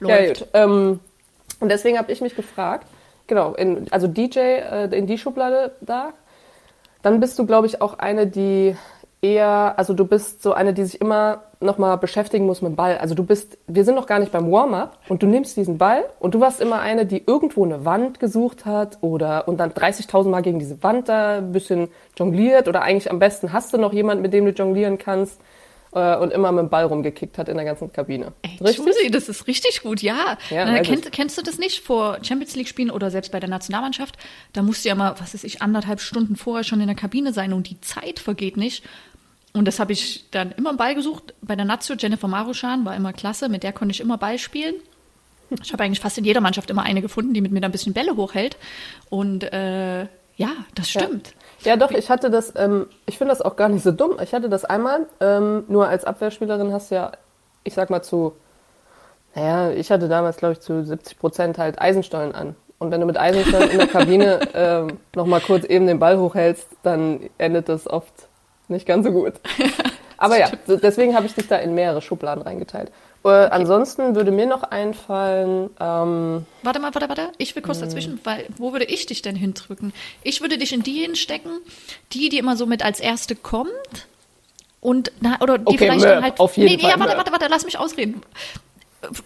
Ja, 0.00 0.18
Läuft. 0.18 0.40
gut. 0.40 0.48
Ähm, 0.54 1.00
und 1.60 1.68
deswegen 1.68 1.98
habe 1.98 2.10
ich 2.12 2.20
mich 2.20 2.34
gefragt, 2.34 2.86
genau, 3.26 3.54
in, 3.54 3.90
also 3.90 4.06
DJ 4.06 4.38
äh, 4.38 4.96
in 4.96 5.06
die 5.06 5.18
Schublade 5.18 5.72
da, 5.80 6.12
dann 7.02 7.20
bist 7.20 7.38
du, 7.38 7.46
glaube 7.46 7.66
ich, 7.66 7.80
auch 7.80 7.98
eine, 7.98 8.26
die 8.26 8.76
eher, 9.22 9.74
also 9.76 9.94
du 9.94 10.04
bist 10.06 10.42
so 10.42 10.52
eine, 10.52 10.72
die 10.72 10.84
sich 10.84 11.00
immer 11.00 11.42
nochmal 11.60 11.98
beschäftigen 11.98 12.46
muss 12.46 12.62
mit 12.62 12.72
dem 12.72 12.76
Ball. 12.76 12.98
Also 12.98 13.14
du 13.14 13.22
bist, 13.22 13.58
wir 13.66 13.84
sind 13.84 13.94
noch 13.94 14.06
gar 14.06 14.18
nicht 14.18 14.32
beim 14.32 14.50
Warm-up 14.50 14.98
und 15.08 15.22
du 15.22 15.26
nimmst 15.26 15.56
diesen 15.56 15.76
Ball 15.76 16.04
und 16.18 16.34
du 16.34 16.40
warst 16.40 16.60
immer 16.60 16.80
eine, 16.80 17.04
die 17.04 17.22
irgendwo 17.26 17.64
eine 17.64 17.84
Wand 17.84 18.18
gesucht 18.18 18.64
hat 18.64 18.98
oder 19.02 19.46
und 19.46 19.58
dann 19.58 19.70
30.000 19.72 20.28
Mal 20.28 20.40
gegen 20.40 20.58
diese 20.58 20.82
Wand 20.82 21.08
da 21.08 21.38
ein 21.38 21.52
bisschen 21.52 21.88
jongliert 22.16 22.66
oder 22.66 22.82
eigentlich 22.82 23.10
am 23.10 23.18
besten 23.18 23.52
hast 23.52 23.74
du 23.74 23.78
noch 23.78 23.92
jemanden, 23.92 24.22
mit 24.22 24.32
dem 24.32 24.46
du 24.46 24.52
jonglieren 24.52 24.96
kannst 24.96 25.40
äh, 25.92 26.16
und 26.16 26.32
immer 26.32 26.52
mit 26.52 26.62
dem 26.62 26.68
Ball 26.70 26.84
rumgekickt 26.84 27.38
hat 27.38 27.48
in 27.48 27.56
der 27.56 27.64
ganzen 27.64 27.92
Kabine. 27.92 28.32
Ey, 28.42 28.58
Richtig? 28.60 28.86
Josie, 28.86 29.10
das 29.10 29.28
ist 29.28 29.46
richtig 29.46 29.82
gut, 29.82 30.02
ja. 30.02 30.38
Ja, 30.50 30.64
Na, 30.64 30.78
weiß 30.78 30.86
kennst, 30.86 31.12
kennst 31.12 31.38
du 31.38 31.42
das 31.42 31.58
nicht 31.58 31.84
vor 31.84 32.18
Champions 32.22 32.56
League 32.56 32.68
Spielen 32.68 32.90
oder 32.90 33.10
selbst 33.10 33.32
bei 33.32 33.40
der 33.40 33.48
Nationalmannschaft? 33.48 34.16
Da 34.52 34.62
musst 34.62 34.84
du 34.84 34.88
ja 34.88 34.94
mal, 34.94 35.14
was 35.18 35.34
weiß 35.34 35.44
ich, 35.44 35.62
anderthalb 35.62 36.00
Stunden 36.00 36.36
vorher 36.36 36.64
schon 36.64 36.80
in 36.80 36.86
der 36.86 36.96
Kabine 36.96 37.32
sein 37.32 37.52
und 37.52 37.68
die 37.68 37.80
Zeit 37.80 38.18
vergeht 38.18 38.56
nicht. 38.56 38.84
Und 39.52 39.64
das 39.66 39.80
habe 39.80 39.92
ich 39.92 40.26
dann 40.30 40.52
immer 40.52 40.74
Ball 40.74 40.94
gesucht. 40.94 41.34
Bei 41.42 41.56
der 41.56 41.64
Nazio, 41.64 41.96
Jennifer 41.98 42.28
Maruschan 42.28 42.84
war 42.84 42.94
immer 42.94 43.12
klasse, 43.12 43.48
mit 43.48 43.62
der 43.62 43.72
konnte 43.72 43.92
ich 43.92 44.00
immer 44.00 44.16
Ball 44.16 44.38
spielen. 44.38 44.74
Ich 45.62 45.72
habe 45.72 45.82
eigentlich 45.82 45.98
fast 46.00 46.16
in 46.18 46.24
jeder 46.24 46.40
Mannschaft 46.40 46.70
immer 46.70 46.84
eine 46.84 47.02
gefunden, 47.02 47.34
die 47.34 47.40
mit 47.40 47.50
mir 47.50 47.60
da 47.60 47.66
ein 47.68 47.72
bisschen 47.72 47.92
Bälle 47.92 48.16
hochhält. 48.16 48.56
Und 49.08 49.42
äh, 49.52 50.02
ja, 50.36 50.50
das 50.76 50.94
Ja. 50.94 51.02
stimmt. 51.02 51.34
Ja, 51.64 51.76
doch, 51.76 51.90
ich 51.90 52.08
hatte 52.08 52.30
das, 52.30 52.52
ähm, 52.56 52.86
ich 53.06 53.18
finde 53.18 53.32
das 53.32 53.42
auch 53.42 53.56
gar 53.56 53.68
nicht 53.68 53.82
so 53.82 53.90
dumm. 53.90 54.12
Ich 54.22 54.32
hatte 54.32 54.48
das 54.48 54.64
einmal, 54.64 55.06
ähm, 55.20 55.64
nur 55.66 55.88
als 55.88 56.04
Abwehrspielerin 56.04 56.72
hast 56.72 56.90
du 56.92 56.94
ja, 56.94 57.12
ich 57.64 57.74
sag 57.74 57.90
mal 57.90 58.02
zu, 58.02 58.32
naja, 59.34 59.70
ich 59.72 59.90
hatte 59.90 60.08
damals, 60.08 60.36
glaube 60.36 60.52
ich, 60.54 60.60
zu 60.60 60.84
70 60.84 61.18
Prozent 61.18 61.58
halt 61.58 61.80
Eisenstollen 61.80 62.34
an. 62.34 62.54
Und 62.78 62.90
wenn 62.92 63.00
du 63.00 63.06
mit 63.06 63.18
Eisenstollen 63.18 63.70
in 63.70 63.78
der 63.78 63.86
Kabine 63.88 64.40
ähm, 64.54 64.98
nochmal 65.14 65.40
kurz 65.40 65.64
eben 65.64 65.86
den 65.86 65.98
Ball 65.98 66.18
hochhältst, 66.18 66.68
dann 66.84 67.28
endet 67.36 67.68
das 67.68 67.86
oft 67.88 68.12
nicht 68.70 68.86
ganz 68.86 69.06
so 69.06 69.12
gut. 69.12 69.34
Aber 70.16 70.38
ja, 70.38 70.50
deswegen 70.66 71.14
habe 71.14 71.26
ich 71.26 71.34
dich 71.34 71.48
da 71.48 71.56
in 71.56 71.74
mehrere 71.74 72.02
Schubladen 72.02 72.42
reingeteilt. 72.42 72.88
Äh, 72.88 73.28
okay. 73.28 73.48
Ansonsten 73.50 74.14
würde 74.14 74.30
mir 74.30 74.46
noch 74.46 74.62
einfallen. 74.64 75.70
Ähm, 75.80 76.44
warte 76.62 76.78
mal, 76.78 76.94
warte, 76.94 77.08
warte. 77.08 77.32
Ich 77.38 77.54
will 77.56 77.62
kurz 77.62 77.78
hm. 77.78 77.86
dazwischen, 77.86 78.20
weil 78.24 78.46
wo 78.58 78.72
würde 78.72 78.84
ich 78.84 79.06
dich 79.06 79.22
denn 79.22 79.34
hindrücken? 79.34 79.94
Ich 80.22 80.42
würde 80.42 80.58
dich 80.58 80.72
in 80.72 80.82
die 80.82 81.00
hinstecken, 81.00 81.52
die, 82.12 82.28
die 82.28 82.38
immer 82.38 82.56
so 82.56 82.66
mit 82.66 82.84
als 82.84 83.00
erste 83.00 83.34
kommt. 83.34 83.70
Und 84.82 85.12
na, 85.20 85.38
oder 85.40 85.58
die 85.58 85.66
okay, 85.66 85.78
vielleicht 85.78 86.00
Möp, 86.00 86.08
dann 86.08 86.22
halt. 86.22 86.40
Auf 86.40 86.56
jeden 86.56 86.70
nee, 86.70 86.78
Fall, 86.78 86.90
nee, 86.90 86.94
ja, 86.94 87.00
warte, 87.00 87.16
warte, 87.16 87.32
warte, 87.32 87.46
lass 87.48 87.64
mich 87.64 87.78
ausreden 87.78 88.22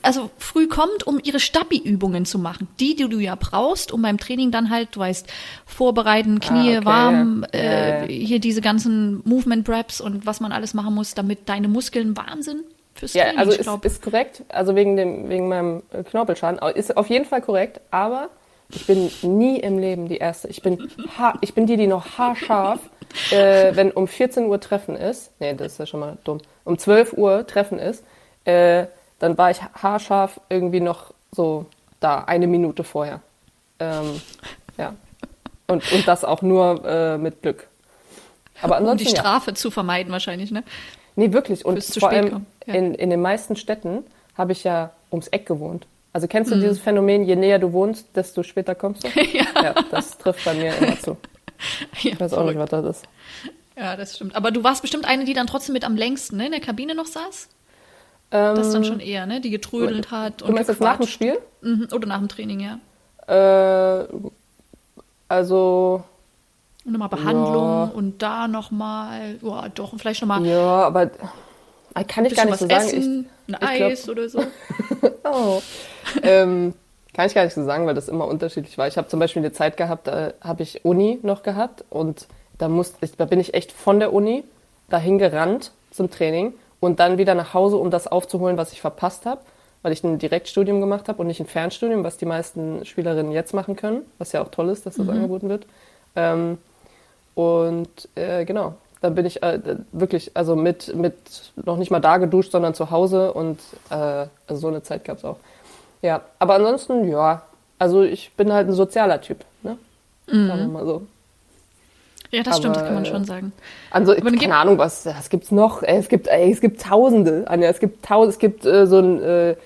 also 0.02 0.30
früh 0.38 0.68
kommt, 0.68 1.06
um 1.06 1.20
ihre 1.22 1.40
Stabi-Übungen 1.40 2.24
zu 2.24 2.38
machen. 2.38 2.68
Die, 2.80 2.94
die 2.94 3.08
du 3.08 3.18
ja 3.18 3.34
brauchst, 3.34 3.92
um 3.92 4.02
beim 4.02 4.18
Training 4.18 4.50
dann 4.50 4.70
halt, 4.70 4.94
du 4.96 5.00
weißt, 5.00 5.26
vorbereiten, 5.66 6.40
Knie 6.40 6.76
ah, 6.76 6.78
okay. 6.78 6.84
warm, 6.84 7.46
äh, 7.52 8.06
hier 8.06 8.38
diese 8.38 8.60
ganzen 8.60 9.22
Movement-Preps 9.24 10.00
und 10.00 10.26
was 10.26 10.40
man 10.40 10.52
alles 10.52 10.74
machen 10.74 10.94
muss, 10.94 11.14
damit 11.14 11.48
deine 11.48 11.68
Muskeln 11.68 12.16
warm 12.16 12.42
sind 12.42 12.62
fürs 12.94 13.14
ja, 13.14 13.24
Training. 13.24 13.38
Also 13.38 13.52
ist, 13.52 13.84
ist 13.84 14.02
korrekt, 14.02 14.42
also 14.48 14.76
wegen, 14.76 14.96
dem, 14.96 15.28
wegen 15.28 15.48
meinem 15.48 15.82
Knorpelschaden, 16.10 16.60
ist 16.74 16.96
auf 16.96 17.08
jeden 17.08 17.24
Fall 17.24 17.42
korrekt, 17.42 17.80
aber 17.90 18.30
ich 18.70 18.86
bin 18.86 19.10
nie 19.22 19.58
im 19.58 19.78
Leben 19.78 20.08
die 20.08 20.16
Erste. 20.16 20.48
Ich 20.48 20.62
bin, 20.62 20.90
ich 21.40 21.54
bin 21.54 21.66
die, 21.66 21.76
die 21.76 21.86
noch 21.86 22.18
haarscharf, 22.18 22.80
äh, 23.30 23.74
wenn 23.74 23.90
um 23.90 24.08
14 24.08 24.46
Uhr 24.46 24.60
Treffen 24.60 24.96
ist, 24.96 25.32
nee, 25.40 25.54
das 25.54 25.72
ist 25.72 25.78
ja 25.78 25.86
schon 25.86 26.00
mal 26.00 26.18
dumm, 26.24 26.38
um 26.64 26.78
12 26.78 27.12
Uhr 27.14 27.46
Treffen 27.46 27.78
ist, 27.78 28.04
äh, 28.44 28.86
dann 29.24 29.38
war 29.38 29.50
ich 29.50 29.62
haarscharf 29.62 30.38
irgendwie 30.50 30.80
noch 30.80 31.14
so 31.32 31.64
da, 31.98 32.24
eine 32.24 32.46
Minute 32.46 32.84
vorher. 32.84 33.22
Ähm, 33.78 34.20
ja. 34.76 34.94
Und, 35.66 35.90
und 35.92 36.06
das 36.06 36.26
auch 36.26 36.42
nur 36.42 36.84
äh, 36.84 37.16
mit 37.16 37.40
Glück. 37.40 37.66
Aber 38.60 38.76
ansonsten, 38.76 39.06
um 39.08 39.14
die 39.14 39.18
Strafe 39.18 39.52
ja. 39.52 39.54
zu 39.54 39.70
vermeiden 39.70 40.12
wahrscheinlich, 40.12 40.50
ne? 40.50 40.62
Nee, 41.16 41.32
wirklich. 41.32 41.64
Und 41.64 41.82
vor 41.82 42.10
allem 42.10 42.44
ja. 42.66 42.74
in, 42.74 42.94
in 42.94 43.08
den 43.08 43.22
meisten 43.22 43.56
Städten 43.56 44.04
habe 44.36 44.52
ich 44.52 44.62
ja 44.62 44.90
ums 45.10 45.28
Eck 45.28 45.46
gewohnt. 45.46 45.86
Also 46.12 46.28
kennst 46.28 46.50
du 46.50 46.56
mhm. 46.56 46.60
dieses 46.60 46.78
Phänomen, 46.78 47.24
je 47.24 47.34
näher 47.34 47.58
du 47.58 47.72
wohnst, 47.72 48.14
desto 48.14 48.42
später 48.42 48.74
kommst 48.74 49.04
du? 49.04 49.08
ja. 49.32 49.46
ja. 49.62 49.74
Das 49.90 50.18
trifft 50.18 50.44
bei 50.44 50.52
mir 50.52 50.76
immer 50.76 51.00
zu. 51.00 51.16
Ja, 52.02 52.12
ich 52.12 52.20
weiß 52.20 52.34
auch 52.34 52.44
nicht, 52.44 52.58
was 52.58 52.68
das 52.68 52.96
ist. 52.96 53.06
Ja, 53.74 53.96
das 53.96 54.16
stimmt. 54.16 54.36
Aber 54.36 54.50
du 54.50 54.64
warst 54.64 54.82
bestimmt 54.82 55.06
eine, 55.06 55.24
die 55.24 55.32
dann 55.32 55.46
trotzdem 55.46 55.72
mit 55.72 55.84
am 55.84 55.96
längsten 55.96 56.36
ne, 56.36 56.46
in 56.46 56.52
der 56.52 56.60
Kabine 56.60 56.94
noch 56.94 57.06
saß? 57.06 57.48
Das 58.30 58.72
dann 58.72 58.84
schon 58.84 59.00
eher, 59.00 59.26
ne? 59.26 59.40
Die 59.40 59.50
getrödelt 59.50 60.10
hat. 60.10 60.40
Du 60.40 60.52
meinst 60.52 60.68
jetzt 60.68 60.80
nach 60.80 60.96
dem 60.96 61.06
Spiel? 61.06 61.38
Mhm. 61.60 61.88
Oder 61.92 62.08
nach 62.08 62.18
dem 62.18 62.28
Training, 62.28 62.60
ja. 62.60 62.78
Äh, 63.26 64.06
also. 65.28 66.02
Und 66.84 66.92
nochmal 66.92 67.08
Behandlung 67.08 67.68
ja. 67.68 67.90
und 67.94 68.22
da 68.22 68.46
nochmal, 68.46 69.38
ja, 69.40 69.68
doch, 69.70 69.94
vielleicht 69.96 70.20
nochmal. 70.20 70.44
Ja, 70.44 70.84
aber 70.84 71.10
kann 72.02 72.24
ich 72.24 72.34
gar 72.34 72.44
nicht 72.44 72.58
so 72.58 72.68
sagen. 72.68 72.86
Essen, 72.86 73.26
ich, 73.46 73.54
ein 73.54 73.58
ich 73.62 73.82
Eis 73.82 74.04
glaub, 74.04 74.16
oder 74.16 74.28
so. 74.28 74.44
oh. 75.24 75.62
ähm, 76.22 76.74
kann 77.14 77.26
ich 77.26 77.34
gar 77.34 77.44
nicht 77.44 77.54
so 77.54 77.64
sagen, 77.64 77.86
weil 77.86 77.94
das 77.94 78.08
immer 78.08 78.26
unterschiedlich 78.26 78.76
war. 78.76 78.88
Ich 78.88 78.98
habe 78.98 79.08
zum 79.08 79.20
Beispiel 79.20 79.40
eine 79.40 79.52
Zeit 79.52 79.76
gehabt, 79.76 80.08
da 80.08 80.32
habe 80.40 80.62
ich 80.62 80.84
Uni 80.84 81.20
noch 81.22 81.42
gehabt 81.42 81.84
und 81.88 82.26
da, 82.58 82.68
musste 82.68 83.04
ich, 83.04 83.16
da 83.16 83.24
bin 83.24 83.40
ich 83.40 83.54
echt 83.54 83.72
von 83.72 84.00
der 84.00 84.12
Uni 84.12 84.44
dahin 84.90 85.18
gerannt 85.18 85.72
zum 85.90 86.10
Training 86.10 86.52
und 86.84 87.00
dann 87.00 87.18
wieder 87.18 87.34
nach 87.34 87.54
Hause, 87.54 87.76
um 87.76 87.90
das 87.90 88.06
aufzuholen, 88.06 88.56
was 88.56 88.72
ich 88.72 88.80
verpasst 88.80 89.26
habe, 89.26 89.40
weil 89.82 89.92
ich 89.92 90.04
ein 90.04 90.18
Direktstudium 90.18 90.80
gemacht 90.80 91.08
habe 91.08 91.20
und 91.20 91.26
nicht 91.26 91.40
ein 91.40 91.46
Fernstudium, 91.46 92.04
was 92.04 92.16
die 92.16 92.26
meisten 92.26 92.84
Spielerinnen 92.84 93.32
jetzt 93.32 93.54
machen 93.54 93.76
können, 93.76 94.02
was 94.18 94.32
ja 94.32 94.42
auch 94.42 94.48
toll 94.48 94.68
ist, 94.68 94.86
dass 94.86 94.96
das 94.96 95.06
mhm. 95.06 95.12
angeboten 95.12 95.48
wird. 95.48 95.66
Ähm, 96.14 96.58
und 97.34 98.08
äh, 98.14 98.44
genau, 98.44 98.74
dann 99.00 99.14
bin 99.14 99.26
ich 99.26 99.42
äh, 99.42 99.60
wirklich, 99.92 100.30
also 100.34 100.56
mit, 100.56 100.94
mit 100.94 101.14
noch 101.56 101.76
nicht 101.76 101.90
mal 101.90 102.00
da 102.00 102.18
geduscht, 102.18 102.52
sondern 102.52 102.74
zu 102.74 102.90
Hause 102.90 103.32
und 103.32 103.60
äh, 103.90 103.94
also 103.94 104.56
so 104.56 104.68
eine 104.68 104.82
Zeit 104.82 105.04
gab 105.04 105.18
es 105.18 105.24
auch. 105.24 105.36
Ja, 106.02 106.20
aber 106.38 106.54
ansonsten, 106.54 107.08
ja, 107.08 107.42
also 107.78 108.02
ich 108.02 108.32
bin 108.34 108.52
halt 108.52 108.68
ein 108.68 108.74
sozialer 108.74 109.20
Typ, 109.20 109.44
ne? 109.62 109.78
Mhm. 110.30 110.48
Sagen 110.48 110.60
wir 110.60 110.68
mal 110.68 110.86
so. 110.86 111.02
Ja, 112.34 112.42
das 112.42 112.54
aber, 112.54 112.62
stimmt, 112.62 112.76
das 112.76 112.84
kann 112.84 112.94
man 112.94 113.06
schon 113.06 113.24
sagen. 113.24 113.52
Also, 113.92 114.12
aber 114.12 114.32
keine 114.32 114.56
Ahnung, 114.56 114.76
was, 114.76 115.06
was 115.06 115.30
gibt's 115.30 115.52
noch? 115.52 115.84
Es 115.84 116.08
gibt, 116.08 116.26
ey, 116.26 116.50
es 116.50 116.60
gibt 116.60 116.80
Tausende, 116.82 117.44
Anja, 117.46 117.68
es 117.68 117.78
gibt 117.78 118.04
Tausende, 118.04 118.30
es 118.30 118.38
gibt 118.40 118.66
äh, 118.66 118.86
so 118.86 118.98
ein, 118.98 119.22
äh, 119.22 119.56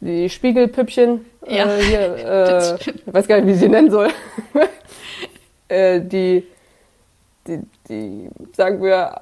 die 0.00 0.30
Spiegelpüppchen, 0.30 1.26
äh, 1.46 1.56
ja, 1.58 1.66
äh, 1.76 1.82
hier, 1.82 2.00
äh, 2.00 2.74
ich 2.76 3.14
weiß 3.14 3.28
gar 3.28 3.36
nicht, 3.36 3.48
wie 3.48 3.52
ich 3.52 3.58
sie 3.58 3.68
nennen 3.68 3.90
soll, 3.90 4.08
äh, 5.68 6.00
die, 6.00 6.46
die, 7.46 7.60
die, 7.88 8.30
sagen 8.54 8.82
wir, 8.82 9.20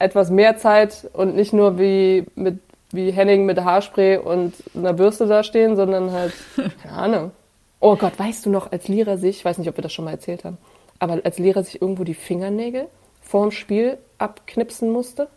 etwas 0.00 0.30
mehr 0.30 0.56
Zeit 0.56 1.08
und 1.12 1.36
nicht 1.36 1.52
nur 1.52 1.78
wie 1.78 2.26
mit, 2.34 2.58
wie 2.90 3.12
Henning 3.12 3.46
mit 3.46 3.60
Haarspray 3.60 4.16
und 4.16 4.54
einer 4.74 4.92
Bürste 4.92 5.26
da 5.26 5.44
stehen, 5.44 5.76
sondern 5.76 6.10
halt, 6.10 6.32
keine 6.82 6.94
Ahnung. 6.94 7.30
Oh 7.78 7.94
Gott, 7.94 8.18
weißt 8.18 8.44
du 8.44 8.50
noch, 8.50 8.72
als 8.72 8.88
Lehrer 8.88 9.18
sich, 9.18 9.38
ich 9.38 9.44
weiß 9.44 9.58
nicht, 9.58 9.68
ob 9.68 9.76
wir 9.76 9.82
das 9.82 9.92
schon 9.92 10.04
mal 10.04 10.10
erzählt 10.10 10.44
haben, 10.44 10.58
aber 10.98 11.20
als 11.24 11.38
Lehrer 11.38 11.62
sich 11.62 11.80
irgendwo 11.80 12.04
die 12.04 12.14
Fingernägel 12.14 12.88
vorm 13.20 13.50
Spiel 13.50 13.98
abknipsen 14.18 14.90
musste? 14.90 15.28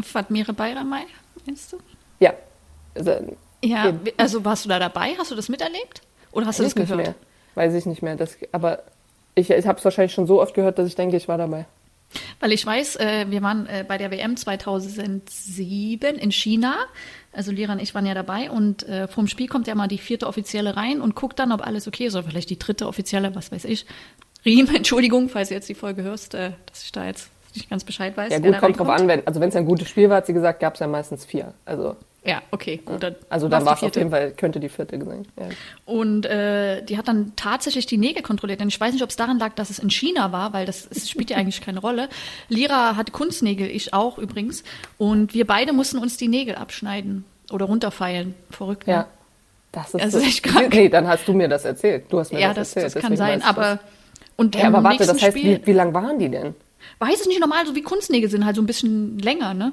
Fatmire 0.00 0.52
Bayramay, 0.52 1.04
meinst 1.46 1.72
du? 1.72 1.78
Ja. 2.20 2.34
Also, 2.94 3.36
ja, 3.62 3.88
eben. 3.88 4.00
also 4.16 4.44
warst 4.44 4.64
du 4.64 4.68
da 4.68 4.78
dabei? 4.78 5.14
Hast 5.18 5.30
du 5.30 5.34
das 5.34 5.48
miterlebt? 5.48 6.02
Oder 6.32 6.46
hast 6.46 6.58
du 6.58 6.62
das 6.62 6.74
gehört? 6.74 6.96
Mehr. 6.96 7.14
Weiß 7.54 7.74
ich 7.74 7.86
nicht 7.86 8.02
mehr. 8.02 8.16
Das, 8.16 8.36
aber 8.52 8.82
ich, 9.34 9.50
ich 9.50 9.66
habe 9.66 9.78
es 9.78 9.84
wahrscheinlich 9.84 10.12
schon 10.12 10.26
so 10.26 10.40
oft 10.40 10.54
gehört, 10.54 10.78
dass 10.78 10.86
ich 10.86 10.94
denke, 10.94 11.16
ich 11.16 11.28
war 11.28 11.38
dabei. 11.38 11.66
Weil 12.40 12.52
ich 12.52 12.64
weiß, 12.64 12.96
äh, 12.96 13.26
wir 13.28 13.42
waren 13.42 13.66
äh, 13.66 13.84
bei 13.86 13.98
der 13.98 14.10
WM 14.10 14.36
2007 14.36 16.16
in 16.16 16.32
China. 16.32 16.76
Also 17.32 17.52
Lehrer 17.52 17.72
und 17.72 17.80
ich 17.80 17.94
waren 17.94 18.06
ja 18.06 18.14
dabei 18.14 18.50
und 18.50 18.88
äh, 18.88 19.06
vom 19.06 19.26
Spiel 19.26 19.48
kommt 19.48 19.66
ja 19.66 19.74
mal 19.74 19.88
die 19.88 19.98
vierte 19.98 20.26
Offizielle 20.26 20.76
rein 20.76 21.00
und 21.00 21.14
guckt 21.14 21.38
dann, 21.38 21.52
ob 21.52 21.66
alles 21.66 21.86
okay 21.86 22.06
ist 22.06 22.14
oder 22.14 22.24
vielleicht 22.24 22.50
die 22.50 22.58
dritte 22.58 22.86
Offizielle, 22.86 23.34
was 23.34 23.52
weiß 23.52 23.64
ich. 23.64 23.86
Riem, 24.48 24.68
Entschuldigung, 24.74 25.28
falls 25.28 25.48
du 25.48 25.54
jetzt 25.54 25.68
die 25.68 25.74
Folge 25.74 26.02
hörst, 26.02 26.34
äh, 26.34 26.52
dass 26.66 26.82
ich 26.82 26.92
da 26.92 27.06
jetzt 27.06 27.30
nicht 27.54 27.68
ganz 27.68 27.84
Bescheid 27.84 28.16
weiß. 28.16 28.32
Ja 28.32 28.38
gut, 28.38 28.58
kommt 28.58 28.78
drauf 28.78 28.88
an, 28.88 29.08
wenn, 29.08 29.26
also 29.26 29.40
wenn 29.40 29.48
es 29.48 29.56
ein 29.56 29.66
gutes 29.66 29.88
Spiel 29.88 30.08
war, 30.08 30.18
hat 30.18 30.26
sie 30.26 30.32
gesagt, 30.32 30.60
gab 30.60 30.74
es 30.74 30.80
ja 30.80 30.86
meistens 30.86 31.24
vier. 31.24 31.54
Also 31.64 31.96
ja, 32.24 32.42
okay, 32.50 32.80
gut. 32.84 33.02
Dann 33.02 33.14
also 33.30 33.48
dann 33.48 33.64
war 33.64 33.74
es 33.74 33.82
auf 33.82 33.94
jeden 33.94 34.10
Fall, 34.10 34.32
könnte 34.32 34.60
die 34.60 34.68
vierte 34.68 35.02
sein. 35.02 35.26
Ja. 35.38 35.46
Und 35.86 36.26
äh, 36.26 36.82
die 36.82 36.98
hat 36.98 37.08
dann 37.08 37.32
tatsächlich 37.36 37.86
die 37.86 37.96
Nägel 37.96 38.22
kontrolliert. 38.22 38.60
Und 38.60 38.68
ich 38.68 38.78
weiß 38.78 38.92
nicht, 38.92 39.02
ob 39.02 39.08
es 39.08 39.16
daran 39.16 39.38
lag, 39.38 39.54
dass 39.54 39.70
es 39.70 39.78
in 39.78 39.88
China 39.88 40.30
war, 40.30 40.52
weil 40.52 40.66
das, 40.66 40.88
das 40.88 41.08
spielt 41.08 41.30
ja 41.30 41.36
eigentlich 41.38 41.60
keine 41.60 41.80
Rolle. 41.80 42.08
Lira 42.48 42.96
hatte 42.96 43.12
Kunstnägel, 43.12 43.68
ich 43.68 43.94
auch 43.94 44.18
übrigens. 44.18 44.62
Und 44.98 45.32
wir 45.32 45.46
beide 45.46 45.72
mussten 45.72 45.98
uns 45.98 46.16
die 46.16 46.28
Nägel 46.28 46.56
abschneiden 46.56 47.24
oder 47.50 47.66
runterfeilen. 47.66 48.34
Verrückt, 48.50 48.86
ne? 48.86 48.92
Ja. 48.92 49.08
Das 49.72 49.94
ist 49.94 50.00
also 50.00 50.18
echt 50.18 50.42
krank. 50.42 50.74
Nee, 50.74 50.88
dann 50.88 51.06
hast 51.06 51.28
du 51.28 51.34
mir 51.34 51.46
das 51.48 51.64
erzählt. 51.64 52.06
Du 52.10 52.18
hast 52.18 52.32
mir 52.32 52.40
ja, 52.40 52.52
das, 52.52 52.72
das 52.74 52.82
erzählt. 52.84 53.04
Ja, 53.04 53.08
das 53.08 53.08
kann 53.08 53.16
sein, 53.16 53.42
aber 53.42 53.80
und 54.38 54.54
ja, 54.54 54.68
aber 54.68 54.84
warte, 54.84 55.04
das 55.04 55.20
heißt, 55.20 55.36
Spiel, 55.36 55.60
wie, 55.60 55.66
wie 55.66 55.72
lang 55.72 55.92
waren 55.92 56.18
die 56.18 56.28
denn? 56.28 56.54
Weiß 57.00 57.20
es 57.20 57.26
nicht 57.26 57.40
normal, 57.40 57.66
so 57.66 57.74
wie 57.74 57.82
Kunstnägel 57.82 58.30
sind, 58.30 58.44
halt 58.44 58.54
so 58.54 58.62
ein 58.62 58.66
bisschen 58.66 59.18
länger, 59.18 59.52
ne? 59.52 59.72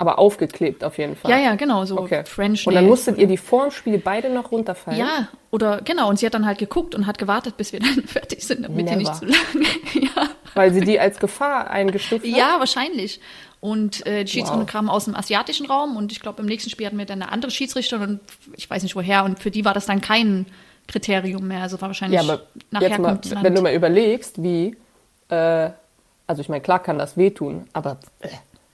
Aber 0.00 0.20
aufgeklebt 0.20 0.84
auf 0.84 0.96
jeden 0.98 1.16
Fall. 1.16 1.32
Ja, 1.32 1.38
ja, 1.38 1.56
genau, 1.56 1.84
so 1.84 1.98
okay. 1.98 2.22
French 2.24 2.64
Und 2.68 2.74
dann 2.74 2.86
musstet 2.86 3.18
ihr 3.18 3.26
die 3.26 3.36
vor 3.36 3.64
dem 3.64 3.70
Spiel 3.72 3.98
beide 3.98 4.30
noch 4.30 4.52
runterfallen? 4.52 5.00
Ja, 5.00 5.28
oder 5.50 5.80
genau, 5.82 6.08
und 6.08 6.20
sie 6.20 6.26
hat 6.26 6.34
dann 6.34 6.46
halt 6.46 6.58
geguckt 6.58 6.94
und 6.94 7.08
hat 7.08 7.18
gewartet, 7.18 7.56
bis 7.56 7.72
wir 7.72 7.80
dann 7.80 8.04
fertig 8.04 8.44
sind, 8.44 8.62
damit 8.62 8.84
Never. 8.84 8.90
die 8.90 8.96
nicht 8.96 9.16
zu 9.16 9.24
lange. 9.24 9.66
ja. 9.94 10.28
Weil 10.54 10.72
sie 10.72 10.82
die 10.82 11.00
als 11.00 11.18
Gefahr 11.18 11.68
eingestuft 11.68 12.24
hat? 12.24 12.30
Ja, 12.30 12.60
wahrscheinlich. 12.60 13.20
Und 13.58 14.06
äh, 14.06 14.22
die 14.22 14.30
Schiedsrichter 14.30 14.60
wow. 14.60 14.70
kamen 14.70 14.88
aus 14.88 15.06
dem 15.06 15.16
asiatischen 15.16 15.66
Raum 15.66 15.96
und 15.96 16.12
ich 16.12 16.20
glaube, 16.20 16.42
im 16.42 16.46
nächsten 16.46 16.70
Spiel 16.70 16.86
hatten 16.86 16.98
wir 16.98 17.06
dann 17.06 17.20
eine 17.20 17.32
andere 17.32 17.50
Schiedsrichterin 17.50 18.10
und 18.10 18.20
ich 18.56 18.70
weiß 18.70 18.84
nicht 18.84 18.94
woher. 18.94 19.24
Und 19.24 19.40
für 19.40 19.50
die 19.50 19.64
war 19.64 19.74
das 19.74 19.86
dann 19.86 20.00
kein 20.00 20.46
Kriterium 20.88 21.46
mehr. 21.46 21.62
Also 21.62 21.80
war 21.80 21.90
wahrscheinlich 21.90 22.20
ja, 22.20 22.28
aber 22.28 22.42
nach 22.70 22.80
jetzt 22.80 22.98
mal, 22.98 23.20
Wenn 23.42 23.54
du 23.54 23.62
mal 23.62 23.72
überlegst, 23.72 24.42
wie, 24.42 24.76
äh, 25.28 25.70
also 26.26 26.40
ich 26.40 26.48
meine, 26.48 26.62
klar 26.62 26.82
kann 26.82 26.98
das 26.98 27.16
wehtun, 27.16 27.68
aber 27.72 27.98
äh, 28.20 28.28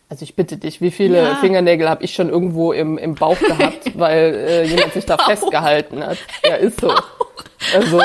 also 0.09 0.23
ich 0.23 0.37
bitte 0.37 0.57
dich, 0.57 0.81
wie 0.81 0.91
viele 0.91 1.23
ja. 1.23 1.35
Fingernägel 1.37 1.89
habe 1.89 2.05
ich 2.05 2.15
schon 2.15 2.29
irgendwo 2.29 2.73
im, 2.73 2.99
im 2.99 3.17
Bauch 3.17 3.39
gehabt, 3.39 3.91
weil 3.99 4.35
äh, 4.35 4.65
jemand 4.65 4.93
sich 4.93 5.05
da 5.05 5.19
festgehalten 5.19 6.07
hat. 6.07 6.19
Ja, 6.45 6.55
ist 6.55 6.81
so. 6.81 6.95
Also, 7.75 8.01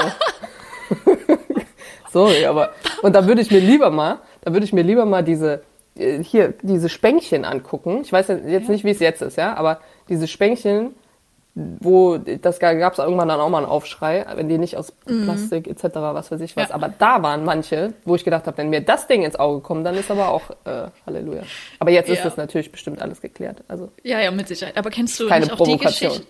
sorry, 2.11 2.45
aber 2.45 2.71
und 3.03 3.13
da 3.15 3.27
würde 3.27 3.41
ich 3.41 3.51
mir 3.51 3.59
lieber 3.59 3.91
mal, 3.91 4.19
da 4.41 4.53
würde 4.53 4.65
ich 4.65 4.73
mir 4.73 4.81
lieber 4.81 5.05
mal 5.05 5.23
diese 5.23 5.61
äh, 5.95 6.23
hier 6.23 6.55
diese 6.63 6.89
Spänkchen 6.89 7.45
angucken. 7.45 8.01
Ich 8.01 8.11
weiß 8.11 8.29
jetzt 8.29 8.69
nicht, 8.69 8.83
wie 8.83 8.91
es 8.91 8.99
jetzt 8.99 9.21
ist, 9.21 9.37
ja, 9.37 9.55
aber 9.55 9.79
diese 10.07 10.27
Spänkchen 10.27 10.95
wo 11.55 12.17
das 12.17 12.59
gab 12.59 12.93
es 12.93 12.99
irgendwann 12.99 13.27
dann 13.27 13.39
auch 13.39 13.49
mal 13.49 13.57
einen 13.57 13.65
Aufschrei, 13.67 14.25
wenn 14.35 14.47
die 14.47 14.57
nicht 14.57 14.77
aus 14.77 14.91
Plastik 14.91 15.67
etc. 15.67 15.83
was 15.95 16.31
weiß 16.31 16.39
ich 16.41 16.55
was. 16.55 16.69
Ja. 16.69 16.75
Aber 16.75 16.89
da 16.89 17.21
waren 17.21 17.43
manche, 17.43 17.93
wo 18.05 18.15
ich 18.15 18.23
gedacht 18.23 18.45
habe, 18.47 18.57
wenn 18.59 18.69
mir 18.69 18.81
das 18.81 19.07
Ding 19.07 19.23
ins 19.23 19.35
Auge 19.35 19.61
kommt, 19.61 19.85
dann 19.85 19.95
ist 19.95 20.09
aber 20.11 20.29
auch 20.29 20.49
äh, 20.65 20.87
Halleluja. 21.05 21.41
Aber 21.79 21.91
jetzt 21.91 22.09
ist 22.09 22.19
Ja. 22.19 22.23
das 22.25 22.37
natürlich 22.37 22.71
bestimmt 22.71 23.01
alles 23.01 23.19
geklärt. 23.21 23.63
Also 23.67 23.91
Ja, 24.03 24.19
ja, 24.21 24.31
mit 24.31 24.47
Sicherheit. 24.47 24.77
Aber 24.77 24.89
kennst 24.89 25.19
du 25.19 25.27
Keine 25.27 25.45
nicht 25.47 25.59
auch 25.59 25.65
die. 25.65 25.77
Geschichte, 25.77 26.21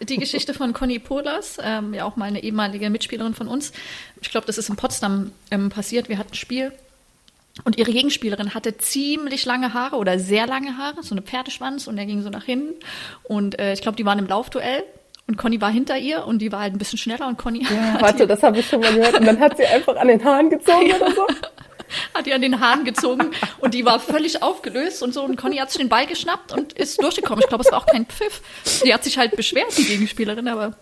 die, 0.00 0.06
die 0.06 0.16
Geschichte 0.18 0.54
von 0.54 0.72
Conny 0.72 0.98
Pohlers, 0.98 1.58
ähm, 1.62 1.94
ja 1.94 2.04
auch 2.04 2.16
mal 2.16 2.26
eine 2.26 2.42
ehemalige 2.42 2.90
Mitspielerin 2.90 3.34
von 3.34 3.48
uns. 3.48 3.72
Ich 4.20 4.30
glaube, 4.30 4.46
das 4.46 4.58
ist 4.58 4.68
in 4.68 4.76
Potsdam 4.76 5.32
ähm, 5.50 5.70
passiert. 5.70 6.08
Wir 6.08 6.18
hatten 6.18 6.32
ein 6.32 6.36
Spiel 6.36 6.72
und 7.64 7.78
ihre 7.78 7.92
Gegenspielerin 7.92 8.54
hatte 8.54 8.78
ziemlich 8.78 9.44
lange 9.44 9.74
Haare 9.74 9.96
oder 9.96 10.18
sehr 10.18 10.46
lange 10.46 10.78
Haare, 10.78 11.02
so 11.02 11.14
eine 11.14 11.22
Pferdeschwanz 11.22 11.86
und 11.86 11.96
der 11.96 12.06
ging 12.06 12.22
so 12.22 12.30
nach 12.30 12.44
hinten. 12.44 12.74
Und 13.24 13.58
äh, 13.58 13.74
ich 13.74 13.82
glaube, 13.82 13.96
die 13.96 14.06
waren 14.06 14.18
im 14.18 14.26
Laufduell. 14.26 14.84
Und 15.28 15.36
Conny 15.36 15.60
war 15.60 15.70
hinter 15.70 15.96
ihr 15.96 16.26
und 16.26 16.40
die 16.40 16.50
war 16.50 16.60
halt 16.60 16.74
ein 16.74 16.78
bisschen 16.78 16.98
schneller 16.98 17.28
und 17.28 17.38
Conny 17.38 17.64
hat, 17.64 18.02
warte, 18.02 18.26
das 18.26 18.42
habe 18.42 18.58
ich 18.58 18.66
schon 18.66 18.80
mal 18.80 18.92
gehört. 18.92 19.20
Und 19.20 19.26
dann 19.26 19.38
hat 19.38 19.56
sie 19.56 19.64
einfach 19.64 19.96
an 19.96 20.08
den 20.08 20.24
Haaren 20.24 20.50
gezogen 20.50 20.92
oder 20.92 21.12
so. 21.12 21.26
hat 22.14 22.26
die 22.26 22.32
an 22.32 22.40
den 22.40 22.58
Haaren 22.58 22.84
gezogen 22.84 23.30
und 23.58 23.74
die 23.74 23.84
war 23.84 24.00
völlig 24.00 24.42
aufgelöst 24.42 25.02
und 25.02 25.12
so. 25.12 25.22
Und 25.22 25.36
Conny 25.36 25.56
hat 25.58 25.70
sich 25.70 25.78
den 25.78 25.88
Ball 25.88 26.06
geschnappt 26.06 26.52
und 26.52 26.72
ist 26.72 27.02
durchgekommen. 27.02 27.40
Ich 27.42 27.48
glaube, 27.48 27.64
es 27.64 27.70
war 27.70 27.78
auch 27.78 27.86
kein 27.86 28.06
Pfiff. 28.06 28.40
Die 28.84 28.92
hat 28.92 29.04
sich 29.04 29.18
halt 29.18 29.36
beschwert, 29.36 29.76
die 29.76 29.84
Gegenspielerin, 29.84 30.48
aber 30.48 30.74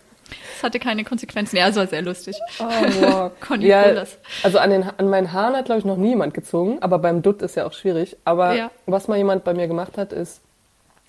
es 0.56 0.62
hatte 0.62 0.78
keine 0.78 1.04
Konsequenzen. 1.04 1.56
Ja, 1.56 1.68
es 1.68 1.76
war 1.76 1.86
sehr 1.86 2.02
lustig. 2.02 2.36
Oh, 2.58 2.64
wow. 2.64 3.30
Conny 3.40 3.66
ja, 3.66 3.82
Pohlers. 3.82 4.18
also 4.42 4.58
an, 4.58 4.70
den, 4.70 4.84
an 4.96 5.08
meinen 5.08 5.32
Haaren 5.32 5.56
hat, 5.56 5.66
glaube 5.66 5.78
ich, 5.80 5.84
noch 5.84 5.96
niemand 5.96 6.34
gezogen, 6.34 6.78
aber 6.80 6.98
beim 6.98 7.22
Dutt 7.22 7.42
ist 7.42 7.56
ja 7.56 7.66
auch 7.66 7.72
schwierig. 7.72 8.16
Aber 8.24 8.54
Ja. 8.54 8.70
was 8.86 9.08
mal 9.08 9.16
jemand 9.18 9.44
bei 9.44 9.54
mir 9.54 9.68
gemacht 9.68 9.96
hat, 9.98 10.12
ist, 10.12 10.40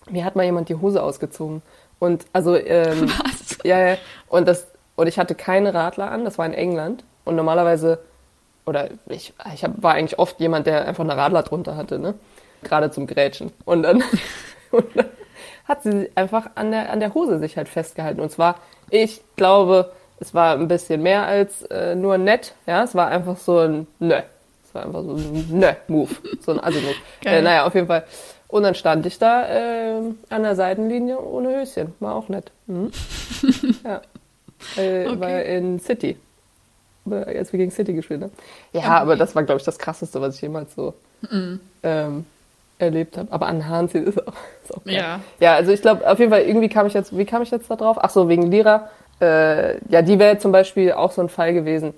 mir 0.10 0.26
hat 0.26 0.36
mal 0.36 0.44
jemand 0.44 0.70
die 0.70 0.76
Hose 0.76 1.02
ausgezogen. 1.04 1.62
Und 2.00 2.26
also, 2.34 2.56
ähm, 2.56 3.10
Was? 3.24 3.58
ja, 3.64 3.80
ja, 3.80 3.98
und 4.28 4.48
das, 4.48 4.68
und 4.96 5.08
ich 5.08 5.18
hatte 5.20 5.36
keine 5.36 5.74
Radler 5.74 6.12
an, 6.12 6.26
das 6.26 6.38
war 6.38 6.46
in 6.46 6.54
England. 6.54 7.04
Und 7.24 7.36
normalerweise, 7.36 8.00
oder 8.66 8.90
ich, 9.08 9.34
ich 9.54 9.64
hab, 9.64 9.82
war 9.84 9.94
eigentlich 9.94 10.18
oft 10.20 10.40
jemand, 10.40 10.66
der 10.68 10.88
einfach 10.88 11.04
eine 11.04 11.16
Radler 11.16 11.44
drunter 11.44 11.76
hatte, 11.76 12.00
ne? 12.00 12.16
Gerade 12.64 12.92
zum 12.92 13.08
Grätschen. 13.08 13.52
Und 13.66 13.84
dann, 13.84 14.04
und 14.72 14.86
dann 14.96 15.06
hat 15.72 15.84
sie 15.84 16.10
einfach 16.16 16.50
an 16.56 16.72
der, 16.72 16.92
an 16.92 17.00
der 17.00 17.14
Hose 17.14 17.40
sich 17.40 17.58
halt 17.58 17.70
festgehalten. 17.70 18.20
Und 18.22 18.30
zwar, 18.32 18.56
ich 18.90 19.22
glaube, 19.38 19.92
es 20.20 20.34
war 20.34 20.54
ein 20.56 20.68
bisschen 20.68 21.02
mehr 21.02 21.26
als 21.26 21.64
äh, 21.64 21.96
nur 21.96 22.18
nett. 22.18 22.54
Ja, 22.68 22.84
es 22.84 22.94
war 22.94 23.08
einfach 23.08 23.38
so 23.38 23.58
ein 23.60 23.88
Nö. 24.00 24.20
Es 24.68 24.76
war 24.76 24.86
einfach 24.86 25.02
so 25.04 25.16
ein 25.16 25.48
Nö-Move. 25.50 26.10
So 26.46 26.52
ein 26.52 26.60
Assi-Move. 26.64 26.96
Äh, 27.26 27.42
naja, 27.42 27.66
auf 27.66 27.74
jeden 27.76 27.88
Fall. 27.88 28.04
Und 28.48 28.64
dann 28.64 28.76
stand 28.76 29.06
ich 29.06 29.18
da 29.18 29.48
äh, 29.48 30.02
an 30.30 30.44
der 30.44 30.56
Seitenlinie 30.56 31.20
ohne 31.20 31.50
Höschen. 31.60 31.94
War 32.00 32.16
auch 32.16 32.28
nett. 32.30 32.52
Mhm. 32.68 32.92
ja. 33.84 34.02
Äh, 34.78 35.08
Okay. 35.08 35.20
War 35.20 35.42
in 35.44 35.80
City. 35.80 36.18
Als 37.10 37.52
wir 37.52 37.58
gegen 37.58 37.72
City 37.72 37.94
gespielt 37.94 38.22
haben. 38.22 38.32
Ja, 38.74 39.00
aber 39.00 39.16
das 39.16 39.34
war, 39.36 39.42
glaube 39.44 39.60
ich, 39.60 39.66
das 39.66 39.80
Krasseste, 39.80 40.22
was 40.22 40.36
ich 40.36 40.42
jemals 40.42 40.76
so 40.76 40.94
Mhm. 41.30 41.60
ähm, 41.84 42.26
erlebt 42.82 43.18
habe. 43.18 43.32
Aber 43.32 43.48
an 43.48 43.90
ziehen 43.90 44.06
ist 44.08 44.20
auch, 44.28 44.34
ist 44.64 44.76
auch 44.76 44.84
geil. 44.84 44.96
Ja. 44.96 45.20
Ja, 45.40 45.56
also 45.56 45.72
ich 45.72 45.82
glaube, 45.82 46.10
auf 46.10 46.20
jeden 46.20 46.32
Fall, 46.32 46.42
irgendwie 46.44 46.70
kam 46.70 46.88
ich 46.88 46.94
jetzt, 46.94 47.18
wie 47.18 47.26
kam 47.26 47.42
ich 47.42 47.52
jetzt 47.52 47.70
da 47.70 47.76
drauf? 47.76 47.98
Ach 48.00 48.10
so, 48.10 48.30
wegen 48.30 48.50
Lira. 48.52 48.90
Äh, 49.20 49.78
ja, 49.90 50.02
die 50.02 50.18
wäre 50.18 50.38
zum 50.40 50.52
Beispiel 50.52 50.94
auch 50.94 51.12
so 51.12 51.22
ein 51.22 51.30
Fall 51.30 51.54
gewesen, 51.54 51.94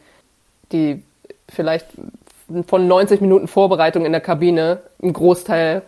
die 0.72 1.04
vielleicht 1.50 1.88
von 2.68 2.88
90 2.88 3.22
Minuten 3.22 3.48
Vorbereitung 3.48 4.06
in 4.06 4.12
der 4.12 4.22
Kabine 4.22 4.80
einen 5.02 5.14
Großteil 5.14 5.84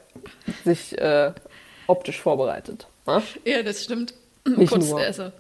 sich 0.63 0.97
äh, 0.97 1.31
optisch 1.87 2.21
vorbereitet. 2.21 2.87
Ne? 3.05 3.21
Ja, 3.43 3.61
das 3.63 3.83
stimmt. 3.83 4.13
Nicht 4.47 4.69
kurz, 4.71 4.89
nur. 4.89 4.99
also, 4.99 5.31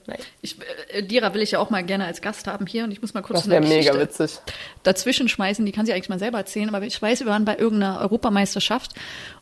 ich, 0.41 0.57
äh, 0.91 1.03
Dira 1.03 1.33
will 1.33 1.41
ich 1.41 1.51
ja 1.51 1.59
auch 1.59 1.69
mal 1.69 1.83
gerne 1.83 2.05
als 2.05 2.21
Gast 2.21 2.47
haben 2.47 2.65
hier 2.65 2.83
und 2.85 2.91
ich 2.91 3.01
muss 3.01 3.13
mal 3.13 3.21
kurz 3.21 3.41
Das 3.41 3.49
wäre 3.49 3.61
mega 3.63 3.99
witzig. 3.99 4.39
dazwischen 4.81 5.29
schmeißen. 5.29 5.63
Die 5.63 5.71
kann 5.71 5.85
sie 5.85 5.93
eigentlich 5.93 6.09
mal 6.09 6.17
selber 6.17 6.39
erzählen, 6.39 6.73
aber 6.73 6.83
ich 6.85 6.99
weiß, 6.99 7.19
wir 7.19 7.27
waren 7.27 7.45
bei 7.45 7.55
irgendeiner 7.57 8.01
Europameisterschaft 8.01 8.95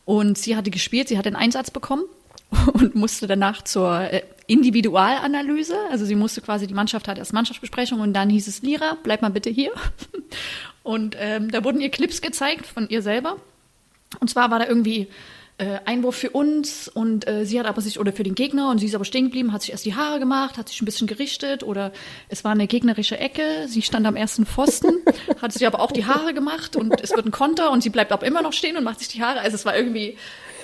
und 0.04 0.38
sie 0.38 0.58
hatte 0.58 0.70
gespielt, 0.70 1.08
sie 1.08 1.18
hat 1.18 1.26
den 1.26 1.38
Einsatz 1.38 1.72
bekommen 1.72 2.04
und 2.74 2.96
musste 2.96 3.26
danach 3.26 3.62
zur 3.64 4.02
äh, 4.02 4.24
Individualanalyse. 4.48 5.78
Also 5.90 6.04
sie 6.06 6.16
musste 6.16 6.42
quasi, 6.42 6.68
die 6.68 6.74
Mannschaft 6.74 7.08
hat 7.08 7.18
erst 7.18 7.32
Mannschaftsbesprechung 7.32 8.02
und 8.02 8.14
dann 8.14 8.30
hieß 8.30 8.48
es, 8.50 8.62
Lira, 8.64 8.98
bleib 9.04 9.22
mal 9.22 9.32
bitte 9.32 9.50
hier. 9.50 9.72
Und 10.84 11.16
ähm, 11.18 11.50
da 11.50 11.64
wurden 11.64 11.80
ihr 11.80 11.90
Clips 11.90 12.22
gezeigt 12.22 12.66
von 12.66 12.90
ihr 12.90 13.02
selber. 13.02 13.38
Und 14.20 14.30
zwar 14.30 14.52
war 14.52 14.60
da 14.60 14.68
irgendwie 14.68 15.08
äh, 15.58 15.80
Einwurf 15.86 16.16
für 16.16 16.32
uns 16.32 16.88
und 16.88 17.28
äh, 17.28 17.46
sie 17.46 17.60
hat 17.60 17.68
aber 17.68 17.82
sich, 17.82 18.00
oder 18.00 18.12
für 18.12 18.24
den 18.24 18.36
Gegner, 18.36 18.70
und 18.70 18.80
sie 18.80 18.88
ist 18.88 18.96
aber 18.96 19.06
stehen 19.06 19.26
geblieben, 19.26 19.54
hat 19.54 19.62
sich 19.62 19.72
erst 19.72 19.86
die 19.86 19.96
Haare 19.96 20.20
gemacht, 20.20 20.58
hat 20.58 20.70
sich 20.70 20.82
ein 20.82 20.86
bisschen 20.86 21.08
gerichtet 21.08 21.64
oder 21.64 21.92
es 22.30 22.44
war 22.44 22.52
eine 22.52 22.68
gegnerische 22.68 23.20
Ecke, 23.20 23.68
sie 23.68 23.82
stand 23.82 24.08
am 24.08 24.16
ersten 24.16 24.46
Pfosten, 24.46 25.02
hat 25.42 25.54
sich 25.54 25.66
aber 25.68 25.80
auch 25.80 25.92
die 25.92 26.06
Haare 26.06 26.34
gemacht 26.34 26.76
und 26.76 27.00
es 27.02 27.16
wird 27.16 27.26
ein 27.26 27.32
Konter 27.32 27.72
und 27.72 27.84
sie 27.84 27.90
bleibt 27.90 28.12
aber 28.12 28.26
immer 28.26 28.42
noch 28.42 28.54
stehen 28.54 28.78
und 28.78 28.84
macht 28.84 29.00
sich 29.00 29.10
die 29.10 29.22
Haare. 29.22 29.40
Also 29.42 29.56
es 29.56 29.66
war 29.66 29.76
irgendwie. 29.76 30.18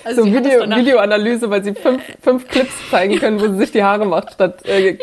Also 0.04 0.24
So 0.24 0.28
Video, 0.28 0.62
Videoanalyse, 0.62 1.50
weil 1.50 1.64
sie 1.64 1.76
fünf, 1.76 2.02
fünf 2.22 2.48
Clips 2.48 2.74
zeigen 2.90 3.20
können, 3.20 3.42
wo 3.42 3.48
sie 3.48 3.58
sich 3.58 3.72
die 3.72 3.84
Haare 3.84 4.06
macht, 4.06 4.34
statt 4.34 4.66
äh, 4.66 4.92
Ja, 4.92 4.98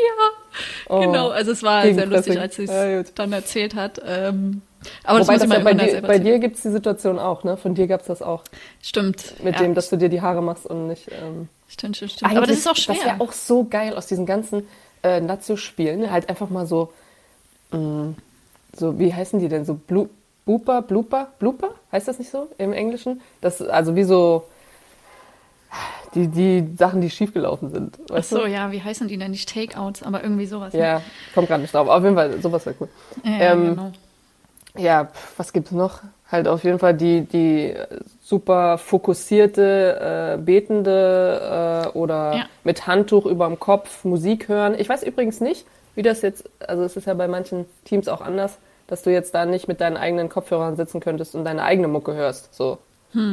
Oh, 0.89 1.01
genau. 1.01 1.29
Also 1.29 1.53
es 1.53 1.63
war 1.63 1.83
sehr 1.83 2.07
lustig, 2.07 2.39
als 2.39 2.57
sie 2.57 2.65
es 2.65 2.71
Ja, 2.71 3.03
dann 3.15 3.33
erzählt 3.33 3.75
hat. 3.75 4.01
Ähm, 4.05 4.63
aber 5.05 5.21
Wobei 5.21 5.39
das 5.39 5.47
muss 5.47 5.57
das 5.57 5.59
ich 5.59 5.65
ja 5.65 5.65
bei 5.65 5.75
dir, 5.75 6.03
bei 6.03 6.19
dir 6.19 6.39
gibt 6.39 6.57
es 6.57 6.63
die 6.63 6.71
Situation 6.71 7.19
auch, 7.19 7.45
ne? 7.45 7.57
Von 7.57 7.75
dir 7.75 7.87
gab 7.87 8.01
es 8.01 8.07
das 8.07 8.23
auch. 8.23 8.45
Stimmt. 8.83 9.35
Mit 9.43 9.57
ja, 9.57 9.63
dem, 9.63 9.75
dass 9.75 9.91
du 9.91 9.97
dir 9.97 10.09
die 10.09 10.21
Haare 10.21 10.43
machst 10.43 10.67
und 10.67 10.89
nicht. 10.89 11.09
Ähm, 11.11 11.49
Stimmt, 11.69 11.97
stimmt, 11.97 12.13
stimmt. 12.13 12.37
Aber 12.37 12.47
das 12.47 12.59
ist 12.59 12.69
auch 12.69 12.77
schwer. 12.77 12.95
Das 12.95 13.05
wäre 13.05 13.21
auch 13.21 13.33
so 13.33 13.65
geil 13.65 13.95
aus 13.95 14.07
diesen 14.07 14.25
ganzen 14.25 14.67
äh, 15.03 15.21
Nazio-Spielen. 15.21 16.11
Halt 16.11 16.29
einfach 16.29 16.49
mal 16.49 16.67
so, 16.67 16.93
mh, 17.73 18.15
so, 18.77 18.99
wie 18.99 19.13
heißen 19.13 19.41
die 19.41 19.49
denn? 19.49 19.65
So 19.65 19.75
Blu 19.75 20.09
Blooper, 20.45 20.81
Blooper, 20.83 21.33
Blooper? 21.41 21.71
Heißt 21.91 22.07
das 22.07 22.21
nicht 22.21 22.31
so 22.31 22.49
im 22.57 22.73
Englischen? 22.73 23.21
Das, 23.41 23.61
also 23.61 23.97
wie 23.97 24.05
so 24.05 24.45
die, 26.15 26.29
die 26.29 26.69
Sachen, 26.79 27.01
die 27.01 27.11
schiefgelaufen 27.11 27.71
sind. 27.71 27.99
Ach 28.13 28.23
so, 28.23 28.41
du? 28.41 28.47
ja, 28.47 28.71
wie 28.73 28.83
heißen 28.83 29.09
die 29.09 29.17
denn? 29.19 29.31
Nicht 29.33 29.53
Takeouts, 29.53 30.03
aber 30.03 30.23
irgendwie 30.23 30.47
sowas. 30.47 30.73
ne? 30.73 30.81
Ja, 30.81 31.03
kommt 31.35 31.49
gerade 31.49 31.63
nicht 31.63 31.75
drauf. 31.75 31.89
Auf 31.89 32.03
jeden 32.03 32.15
Fall, 32.17 32.41
sowas 32.41 32.65
wäre 32.67 32.77
cool. 32.81 32.89
ja 33.25 33.53
ähm, 33.53 33.65
genau. 33.77 33.93
Ja, 34.79 35.09
was 35.37 35.53
gibt's 35.53 35.71
noch? 35.73 36.01
Halt 36.31 36.49
auf 36.49 36.65
jeden 36.65 36.79
Fall 36.79 36.93
die, 36.95 37.23
die 37.23 37.75
super 38.23 38.79
fokussierte, 38.79 40.35
äh, 40.39 40.43
betende 40.43 41.91
äh, 41.95 41.97
oder 41.97 42.35
Ja. 42.37 42.45
mit 42.65 42.87
Handtuch 42.87 43.27
überm 43.27 43.59
Kopf 43.59 44.05
Musik 44.05 44.49
hören. 44.49 44.75
Ich 44.79 44.89
weiß 44.89 45.03
übrigens 45.03 45.41
nicht, 45.41 45.67
wie 45.95 46.03
das 46.03 46.23
jetzt, 46.23 46.45
also 46.67 46.83
es 46.83 46.97
ist 46.97 47.07
ja 47.07 47.15
bei 47.15 47.29
manchen 47.29 47.65
Teams 47.85 48.09
auch 48.09 48.21
anders, 48.21 48.59
dass 48.87 49.03
du 49.03 49.11
jetzt 49.11 49.35
da 49.35 49.47
nicht 49.47 49.67
mit 49.69 49.81
deinen 49.81 49.97
eigenen 49.97 50.29
Kopfhörern 50.29 50.77
sitzen 50.77 51.01
könntest 51.01 51.35
und 51.35 51.45
deine 51.45 51.63
eigene 51.63 51.89
Mucke 51.89 52.15
hörst. 52.15 52.55
So 52.55 52.79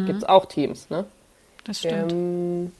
gibt's 0.05 0.23
auch 0.23 0.45
Teams, 0.45 0.89
ne? 0.89 1.03
Das 1.63 1.80
stimmt. 1.80 2.12
Ähm, 2.12 2.71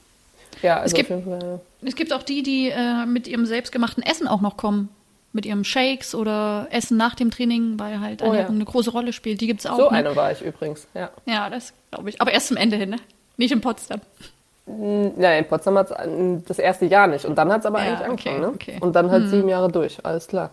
ja, 0.62 0.78
also 0.80 0.94
gibt- 0.96 1.10
auf 1.10 1.18
jeden 1.26 1.40
Fall. 1.40 1.60
Es 1.84 1.96
gibt 1.96 2.12
auch 2.12 2.22
die, 2.22 2.42
die 2.42 2.70
äh, 2.70 3.06
mit 3.06 3.26
ihrem 3.28 3.46
selbstgemachten 3.46 4.02
Essen 4.02 4.26
auch 4.28 4.40
noch 4.40 4.56
kommen. 4.56 4.88
Mit 5.32 5.46
ihrem 5.46 5.64
Shakes 5.64 6.14
oder 6.14 6.68
Essen 6.70 6.96
nach 6.96 7.16
dem 7.16 7.32
Training, 7.32 7.76
weil 7.78 7.98
halt 8.00 8.22
Oh, 8.22 8.26
Ernährung 8.26 8.46
ja. 8.54 8.54
eine 8.54 8.64
große 8.64 8.90
Rolle 8.92 9.12
spielt. 9.12 9.40
Die 9.40 9.48
gibt's 9.48 9.66
auch. 9.66 9.76
So 9.76 9.82
ne? 9.90 9.90
eine 9.90 10.14
war 10.14 10.30
ich 10.30 10.40
übrigens, 10.42 10.86
ja. 10.94 11.10
Ja, 11.26 11.50
das 11.50 11.72
glaube 11.90 12.08
ich. 12.08 12.20
Aber 12.20 12.30
erst 12.32 12.46
zum 12.48 12.56
Ende 12.56 12.76
hin, 12.76 12.90
ne? 12.90 12.98
Nicht 13.36 13.50
in 13.50 13.60
Potsdam. 13.60 14.00
Ja, 15.18 15.32
in 15.32 15.44
Potsdam 15.48 15.76
hat's 15.76 15.90
an- 15.90 16.44
das 16.46 16.60
erste 16.60 16.86
Jahr 16.86 17.08
nicht. 17.08 17.24
Und 17.24 17.34
dann 17.36 17.52
hat's 17.52 17.66
aber 17.66 17.80
Ja, 17.84 17.94
eigentlich 17.96 18.00
okay, 18.12 18.28
angefangen, 18.30 18.40
ne? 18.42 18.48
okay. 18.48 18.78
Und 18.80 18.94
dann 18.94 19.10
halt 19.10 19.28
sieben 19.28 19.48
Jahre 19.48 19.70
durch, 19.72 19.98
alles 20.04 20.28
klar. 20.28 20.50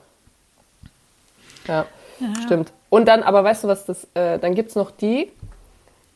Ja, 1.68 1.86
Ja. 2.20 2.28
stimmt. 2.44 2.72
Und 2.90 3.06
dann, 3.08 3.22
aber 3.24 3.44
weißt 3.44 3.64
du 3.64 3.68
was, 3.68 3.86
das, 3.86 4.08
äh, 4.16 4.40
dann 4.40 4.56
gibt's 4.56 4.74
noch 4.76 4.90
die, 4.92 5.32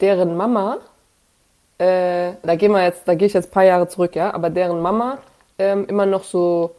deren 0.01 0.35
Mama, 0.35 0.79
äh, 1.77 2.33
da 2.43 2.55
gehen 2.55 2.71
wir 2.71 2.83
jetzt, 2.83 3.07
da 3.07 3.15
gehe 3.15 3.27
ich 3.27 3.33
jetzt 3.33 3.49
ein 3.49 3.51
paar 3.51 3.65
Jahre 3.65 3.87
zurück, 3.87 4.15
ja, 4.15 4.33
aber 4.33 4.49
deren 4.49 4.81
Mama 4.81 5.17
ähm, 5.59 5.85
immer 5.87 6.05
noch 6.05 6.23
so, 6.23 6.75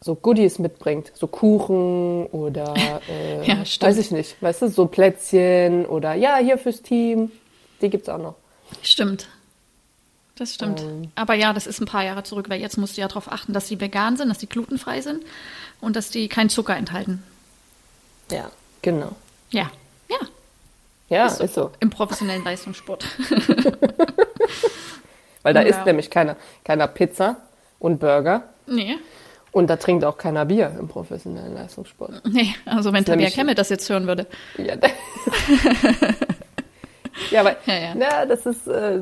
so 0.00 0.14
Goodies 0.14 0.58
mitbringt, 0.58 1.12
so 1.14 1.26
Kuchen 1.26 2.26
oder 2.26 2.74
äh, 3.08 3.46
Ja, 3.46 3.58
weiß 3.80 3.98
ich 3.98 4.10
nicht, 4.10 4.40
weißt 4.42 4.62
du, 4.62 4.68
so 4.68 4.86
Plätzchen 4.86 5.86
oder 5.86 6.14
ja, 6.14 6.36
hier 6.36 6.58
fürs 6.58 6.82
Team, 6.82 7.30
die 7.80 7.90
gibt's 7.90 8.08
auch 8.08 8.18
noch. 8.18 8.34
Stimmt. 8.82 9.28
Das 10.36 10.54
stimmt. 10.54 10.80
Ähm. 10.82 11.10
Aber 11.16 11.34
ja, 11.34 11.52
das 11.52 11.66
ist 11.66 11.80
ein 11.80 11.86
paar 11.86 12.04
Jahre 12.04 12.22
zurück, 12.22 12.48
weil 12.48 12.60
jetzt 12.60 12.76
musst 12.76 12.96
du 12.96 13.00
ja 13.00 13.08
darauf 13.08 13.30
achten, 13.30 13.52
dass 13.52 13.66
die 13.66 13.80
vegan 13.80 14.16
sind, 14.16 14.28
dass 14.28 14.38
die 14.38 14.48
glutenfrei 14.48 15.00
sind 15.00 15.24
und 15.80 15.96
dass 15.96 16.10
die 16.10 16.28
keinen 16.28 16.48
Zucker 16.48 16.76
enthalten. 16.76 17.22
Ja, 18.30 18.50
genau. 18.82 19.12
Ja, 19.50 19.70
ja, 20.08 20.18
Ja, 21.08 21.26
Ist 21.26 21.40
ist 21.40 21.54
so. 21.54 21.62
so. 21.64 21.70
im 21.80 21.90
professionellen 21.90 22.44
Leistungssport. 22.44 23.04
Weil 25.48 25.54
da 25.54 25.62
Ja. 25.62 25.68
isst 25.68 25.86
nämlich 25.86 26.10
keiner, 26.10 26.36
keiner 26.62 26.86
Pizza 26.88 27.36
und 27.78 28.00
Burger 28.00 28.42
nee, 28.66 28.96
und 29.50 29.70
da 29.70 29.76
trinkt 29.76 30.04
auch 30.04 30.18
keiner 30.18 30.44
Bier 30.44 30.70
im 30.78 30.88
professionellen 30.88 31.54
Leistungssport. 31.54 32.20
nee, 32.30 32.54
also 32.66 32.92
wenn 32.92 33.02
nämlich- 33.04 33.34
Kemmel 33.34 33.54
das 33.54 33.70
jetzt 33.70 33.88
hören 33.88 34.06
würde. 34.06 34.26
Ja, 34.58 34.74
ja 37.30 37.40
aber 37.40 37.56
Ja, 37.64 37.74
ja. 37.78 37.94
Na, 37.94 38.26
das 38.26 38.44
ist, 38.44 38.66
äh, 38.66 38.98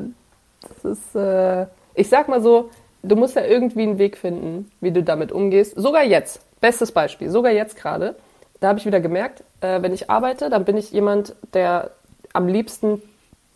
das 0.61 0.97
ist 0.97 1.15
äh, 1.15 1.65
ich 1.95 2.07
sag 2.07 2.29
mal 2.29 2.41
so, 2.41 2.69
du 3.03 3.17
musst 3.17 3.35
ja 3.35 3.43
irgendwie 3.43 3.81
einen 3.81 3.97
Weg 3.97 4.17
finden, 4.17 4.71
wie 4.79 4.91
du 4.91 5.03
damit 5.03 5.33
umgehst. 5.33 5.73
Sogar 5.75 6.03
jetzt, 6.03 6.39
bestes 6.61 6.93
Beispiel, 6.93 7.29
sogar 7.29 7.51
jetzt 7.51 7.75
gerade, 7.75 8.15
da 8.61 8.69
habe 8.69 8.79
ich 8.79 8.85
wieder 8.85 9.01
gemerkt, 9.01 9.43
äh, 9.59 9.81
wenn 9.81 9.91
ich 9.93 10.09
arbeite, 10.09 10.49
dann 10.49 10.63
bin 10.63 10.77
ich 10.77 10.91
jemand, 10.91 11.35
der 11.53 11.91
am 12.31 12.47
liebsten 12.47 13.01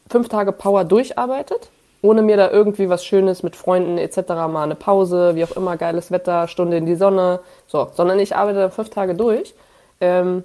fünf 0.09 0.27
Tage 0.27 0.51
Power 0.51 0.83
durcharbeitet, 0.83 1.69
ohne 2.01 2.21
mir 2.21 2.37
da 2.37 2.49
irgendwie 2.49 2.89
was 2.89 3.05
Schönes 3.05 3.43
mit 3.43 3.55
Freunden 3.55 3.97
etc. 3.97 4.29
mal 4.29 4.63
eine 4.63 4.75
Pause, 4.75 5.35
wie 5.35 5.43
auch 5.43 5.51
immer, 5.51 5.77
geiles 5.77 6.11
Wetter, 6.11 6.47
Stunde 6.47 6.77
in 6.77 6.85
die 6.85 6.95
Sonne, 6.95 7.39
so, 7.67 7.89
sondern 7.93 8.19
ich 8.19 8.35
arbeite 8.35 8.59
dann 8.59 8.71
fünf 8.71 8.89
Tage 8.89 9.15
durch 9.15 9.53
ähm, 9.99 10.43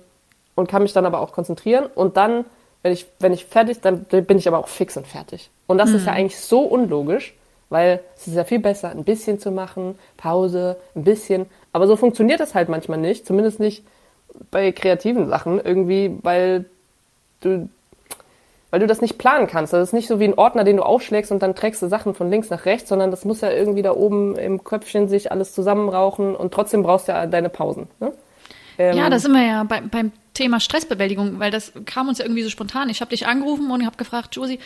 und 0.55 0.69
kann 0.69 0.83
mich 0.83 0.93
dann 0.93 1.07
aber 1.07 1.21
auch 1.21 1.33
konzentrieren 1.33 1.87
und 1.95 2.17
dann, 2.17 2.45
wenn 2.83 2.93
ich, 2.93 3.07
wenn 3.19 3.33
ich 3.33 3.47
fertig, 3.47 3.81
dann 3.81 4.05
bin 4.05 4.39
ich 4.39 4.47
aber 4.49 4.59
auch 4.59 4.69
fix 4.69 4.97
und 4.97 5.07
fertig. 5.07 5.51
Und 5.67 5.79
das 5.79 5.91
mhm. 5.91 5.97
ist 5.97 6.07
ja 6.07 6.13
eigentlich 6.13 6.39
so 6.39 6.61
unlogisch, 6.61 7.35
weil 7.69 8.01
es 8.17 8.29
ist 8.29 8.35
ja 8.35 8.45
viel 8.45 8.61
besser, 8.61 8.91
ein 8.91 9.05
bisschen 9.05 9.41
zu 9.41 9.51
machen, 9.51 9.99
Pause, 10.17 10.77
ein 10.95 11.05
bisschen. 11.05 11.47
Aber 11.73 11.87
so 11.87 11.97
funktioniert 11.97 12.41
das 12.41 12.55
halt 12.55 12.69
manchmal 12.69 12.99
nicht, 12.99 13.27
zumindest 13.27 13.61
nicht 13.61 13.85
bei 14.51 14.73
kreativen 14.73 15.29
Sachen 15.29 15.61
irgendwie, 15.61 16.19
weil 16.23 16.67
du 17.41 17.69
weil 18.71 18.81
du 18.81 18.87
das 18.87 19.01
nicht 19.01 19.19
planen 19.19 19.47
kannst. 19.47 19.73
Das 19.73 19.89
ist 19.89 19.93
nicht 19.93 20.09
so 20.09 20.21
wie 20.21 20.25
ein 20.25 20.35
Ordner, 20.35 20.65
den 20.65 20.77
du 20.77 20.83
aufschlägst 20.83 21.33
und 21.33 21.43
dann 21.43 21.55
trägst 21.55 21.83
du 21.83 21.89
Sachen 21.89 22.15
von 22.15 22.31
links 22.31 22.51
nach 22.51 22.65
rechts, 22.65 22.89
sondern 22.89 23.11
das 23.11 23.25
muss 23.25 23.41
ja 23.41 23.51
irgendwie 23.51 23.83
da 23.83 23.93
oben 23.93 24.37
im 24.37 24.65
Köpfchen 24.65 25.09
sich 25.09 25.31
alles 25.33 25.55
zusammenrauchen 25.55 26.35
und 26.35 26.53
trotzdem 26.53 26.83
brauchst 26.83 27.09
du 27.09 27.13
ja 27.13 27.27
deine 27.27 27.49
Pausen. 27.49 27.89
Ne? 28.01 28.13
Ähm, 28.79 28.97
ja, 28.97 29.09
da 29.09 29.19
sind 29.19 29.33
wir 29.33 29.43
ja 29.47 29.65
bei, 29.65 29.81
beim 29.81 30.13
Thema 30.35 30.61
Stressbewältigung, 30.61 31.39
weil 31.39 31.51
das 31.51 31.73
kam 31.87 32.09
uns 32.09 32.19
ja 32.19 32.25
irgendwie 32.25 32.43
so 32.43 32.51
spontan. 32.51 32.91
Ich 32.91 33.01
habe 33.01 33.11
dich 33.11 33.27
angerufen 33.27 33.71
und 33.71 33.87
habe 33.87 33.97
gefragt, 33.97 34.37
Josie, 34.37 34.59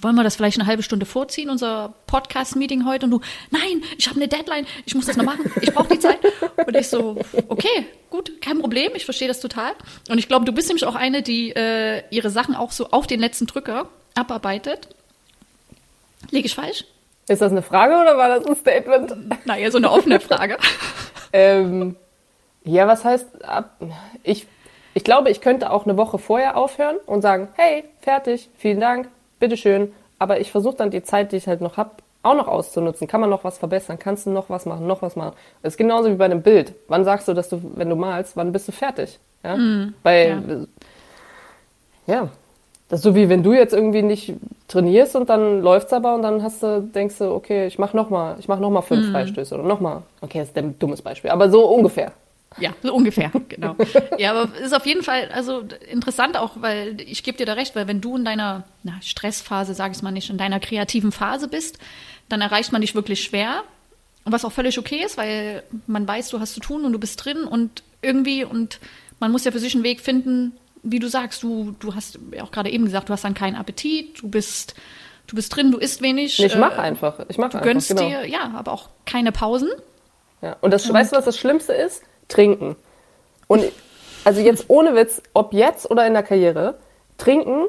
wollen 0.00 0.14
wir 0.14 0.24
das 0.24 0.36
vielleicht 0.36 0.58
eine 0.58 0.66
halbe 0.66 0.82
Stunde 0.82 1.06
vorziehen, 1.06 1.50
unser 1.50 1.94
Podcast-Meeting 2.06 2.86
heute? 2.86 3.06
Und 3.06 3.12
du, 3.12 3.20
nein, 3.50 3.82
ich 3.96 4.06
habe 4.08 4.16
eine 4.16 4.28
Deadline, 4.28 4.66
ich 4.84 4.94
muss 4.94 5.06
das 5.06 5.16
noch 5.16 5.24
machen, 5.24 5.50
ich 5.60 5.72
brauche 5.72 5.88
die 5.88 5.98
Zeit. 5.98 6.18
Und 6.66 6.76
ich 6.76 6.88
so, 6.88 7.16
okay, 7.48 7.86
gut, 8.10 8.40
kein 8.40 8.58
Problem, 8.58 8.92
ich 8.94 9.04
verstehe 9.04 9.28
das 9.28 9.40
total. 9.40 9.72
Und 10.08 10.18
ich 10.18 10.28
glaube, 10.28 10.44
du 10.44 10.52
bist 10.52 10.68
nämlich 10.68 10.84
auch 10.84 10.94
eine, 10.94 11.22
die 11.22 11.50
äh, 11.50 12.02
ihre 12.10 12.30
Sachen 12.30 12.54
auch 12.54 12.72
so 12.72 12.90
auf 12.90 13.06
den 13.06 13.20
letzten 13.20 13.46
Drücker 13.46 13.88
abarbeitet. 14.14 14.88
Lege 16.30 16.46
ich 16.46 16.54
falsch? 16.54 16.84
Ist 17.28 17.42
das 17.42 17.50
eine 17.50 17.62
Frage 17.62 17.94
oder 17.94 18.16
war 18.16 18.28
das 18.28 18.46
ein 18.46 18.56
Statement? 18.56 19.46
Naja, 19.46 19.70
so 19.70 19.78
eine 19.78 19.90
offene 19.90 20.20
Frage. 20.20 20.58
ähm, 21.32 21.96
ja, 22.64 22.86
was 22.86 23.04
heißt, 23.04 23.26
ich, 24.22 24.46
ich 24.94 25.04
glaube, 25.04 25.30
ich 25.30 25.40
könnte 25.40 25.70
auch 25.70 25.84
eine 25.84 25.96
Woche 25.96 26.18
vorher 26.18 26.56
aufhören 26.56 26.96
und 27.06 27.22
sagen, 27.22 27.48
hey, 27.54 27.84
fertig, 28.00 28.48
vielen 28.58 28.80
Dank, 28.80 29.08
bitteschön. 29.38 29.92
Aber 30.18 30.40
ich 30.40 30.50
versuche 30.50 30.76
dann 30.76 30.90
die 30.90 31.02
Zeit, 31.02 31.32
die 31.32 31.36
ich 31.36 31.46
halt 31.46 31.60
noch 31.60 31.76
habe, 31.76 31.90
auch 32.22 32.34
noch 32.34 32.48
auszunutzen. 32.48 33.06
Kann 33.06 33.20
man 33.20 33.30
noch 33.30 33.44
was 33.44 33.58
verbessern? 33.58 33.98
Kannst 33.98 34.26
du 34.26 34.30
noch 34.30 34.50
was 34.50 34.66
machen? 34.66 34.86
Noch 34.86 35.02
was 35.02 35.16
machen? 35.16 35.34
Das 35.62 35.74
ist 35.74 35.76
genauso 35.76 36.10
wie 36.10 36.14
bei 36.14 36.24
einem 36.24 36.42
Bild. 36.42 36.74
Wann 36.88 37.04
sagst 37.04 37.28
du, 37.28 37.34
dass 37.34 37.48
du, 37.48 37.60
wenn 37.76 37.88
du 37.88 37.96
malst, 37.96 38.36
wann 38.36 38.52
bist 38.52 38.68
du 38.68 38.72
fertig? 38.72 39.18
Ja. 39.44 39.56
Mm, 39.56 39.94
bei, 40.02 40.28
ja. 40.28 42.14
ja. 42.14 42.28
Das 42.88 43.00
ist 43.00 43.04
so 43.04 43.16
wie 43.16 43.28
wenn 43.28 43.42
du 43.42 43.52
jetzt 43.52 43.74
irgendwie 43.74 44.02
nicht 44.02 44.34
trainierst 44.68 45.16
und 45.16 45.28
dann 45.28 45.60
läuft's 45.60 45.92
aber 45.92 46.14
und 46.14 46.22
dann 46.22 46.42
hast 46.42 46.62
du, 46.62 46.82
denkst 46.82 47.18
du, 47.18 47.32
okay, 47.32 47.66
ich 47.66 47.80
mach 47.80 47.94
noch 47.94 48.10
mal, 48.10 48.36
ich 48.38 48.46
mach 48.46 48.60
noch 48.60 48.70
mal 48.70 48.82
fünf 48.82 49.08
mm. 49.08 49.12
Freistöße 49.12 49.54
oder 49.54 49.64
noch 49.64 49.80
mal. 49.80 50.02
Okay, 50.20 50.38
das 50.38 50.48
ist 50.48 50.58
ein 50.58 50.78
dummes 50.78 51.02
Beispiel, 51.02 51.30
aber 51.30 51.50
so 51.50 51.66
ungefähr. 51.66 52.12
Ja, 52.58 52.72
so 52.82 52.94
ungefähr, 52.94 53.30
genau. 53.48 53.76
Ja, 54.18 54.32
aber 54.32 54.56
ist 54.58 54.74
auf 54.74 54.86
jeden 54.86 55.02
Fall 55.02 55.28
also 55.32 55.64
interessant 55.90 56.36
auch, 56.36 56.52
weil 56.60 57.00
ich 57.00 57.22
gebe 57.22 57.36
dir 57.36 57.46
da 57.46 57.52
recht, 57.52 57.76
weil 57.76 57.86
wenn 57.86 58.00
du 58.00 58.16
in 58.16 58.24
deiner 58.24 58.64
na, 58.82 58.94
Stressphase, 59.02 59.74
sage 59.74 59.94
ich 59.94 60.02
mal 60.02 60.10
nicht, 60.10 60.30
in 60.30 60.38
deiner 60.38 60.60
kreativen 60.60 61.12
Phase 61.12 61.48
bist, 61.48 61.78
dann 62.28 62.40
erreicht 62.40 62.72
man 62.72 62.80
dich 62.80 62.94
wirklich 62.94 63.22
schwer. 63.22 63.62
Was 64.24 64.44
auch 64.44 64.52
völlig 64.52 64.78
okay 64.78 65.02
ist, 65.04 65.16
weil 65.16 65.62
man 65.86 66.08
weiß, 66.08 66.30
du 66.30 66.40
hast 66.40 66.54
zu 66.54 66.60
tun 66.60 66.84
und 66.84 66.92
du 66.92 66.98
bist 66.98 67.24
drin 67.24 67.44
und 67.44 67.84
irgendwie 68.02 68.44
und 68.44 68.80
man 69.20 69.30
muss 69.30 69.44
ja 69.44 69.52
für 69.52 69.60
sich 69.60 69.74
einen 69.74 69.84
Weg 69.84 70.00
finden, 70.00 70.52
wie 70.82 70.98
du 70.98 71.08
sagst, 71.08 71.42
du, 71.42 71.74
du 71.78 71.94
hast 71.94 72.18
ja 72.32 72.42
auch 72.42 72.50
gerade 72.50 72.70
eben 72.70 72.84
gesagt, 72.84 73.08
du 73.08 73.12
hast 73.12 73.24
dann 73.24 73.34
keinen 73.34 73.56
Appetit, 73.56 74.22
du 74.22 74.28
bist, 74.28 74.74
du 75.26 75.36
bist 75.36 75.54
drin, 75.54 75.72
du 75.72 75.78
isst 75.78 76.02
wenig. 76.02 76.42
Ich 76.42 76.56
mach 76.56 76.78
äh, 76.78 76.80
einfach. 76.80 77.20
Ich 77.28 77.38
mach 77.38 77.50
du 77.50 77.58
einfach. 77.58 77.60
Du 77.60 77.68
gönnst 77.68 77.88
genau. 77.88 78.02
dir, 78.02 78.26
ja, 78.26 78.52
aber 78.54 78.72
auch 78.72 78.88
keine 79.04 79.32
Pausen. 79.32 79.68
Ja, 80.42 80.56
und 80.60 80.70
das, 80.70 80.86
und, 80.86 80.94
weißt 80.94 81.12
du, 81.12 81.16
was 81.16 81.24
das 81.24 81.38
Schlimmste 81.38 81.72
ist? 81.72 82.02
Trinken. 82.28 82.76
Und 83.46 83.64
also 84.24 84.40
jetzt 84.40 84.66
ohne 84.68 84.94
Witz, 84.94 85.22
ob 85.34 85.52
jetzt 85.52 85.90
oder 85.90 86.06
in 86.06 86.14
der 86.14 86.22
Karriere, 86.22 86.78
trinken, 87.18 87.66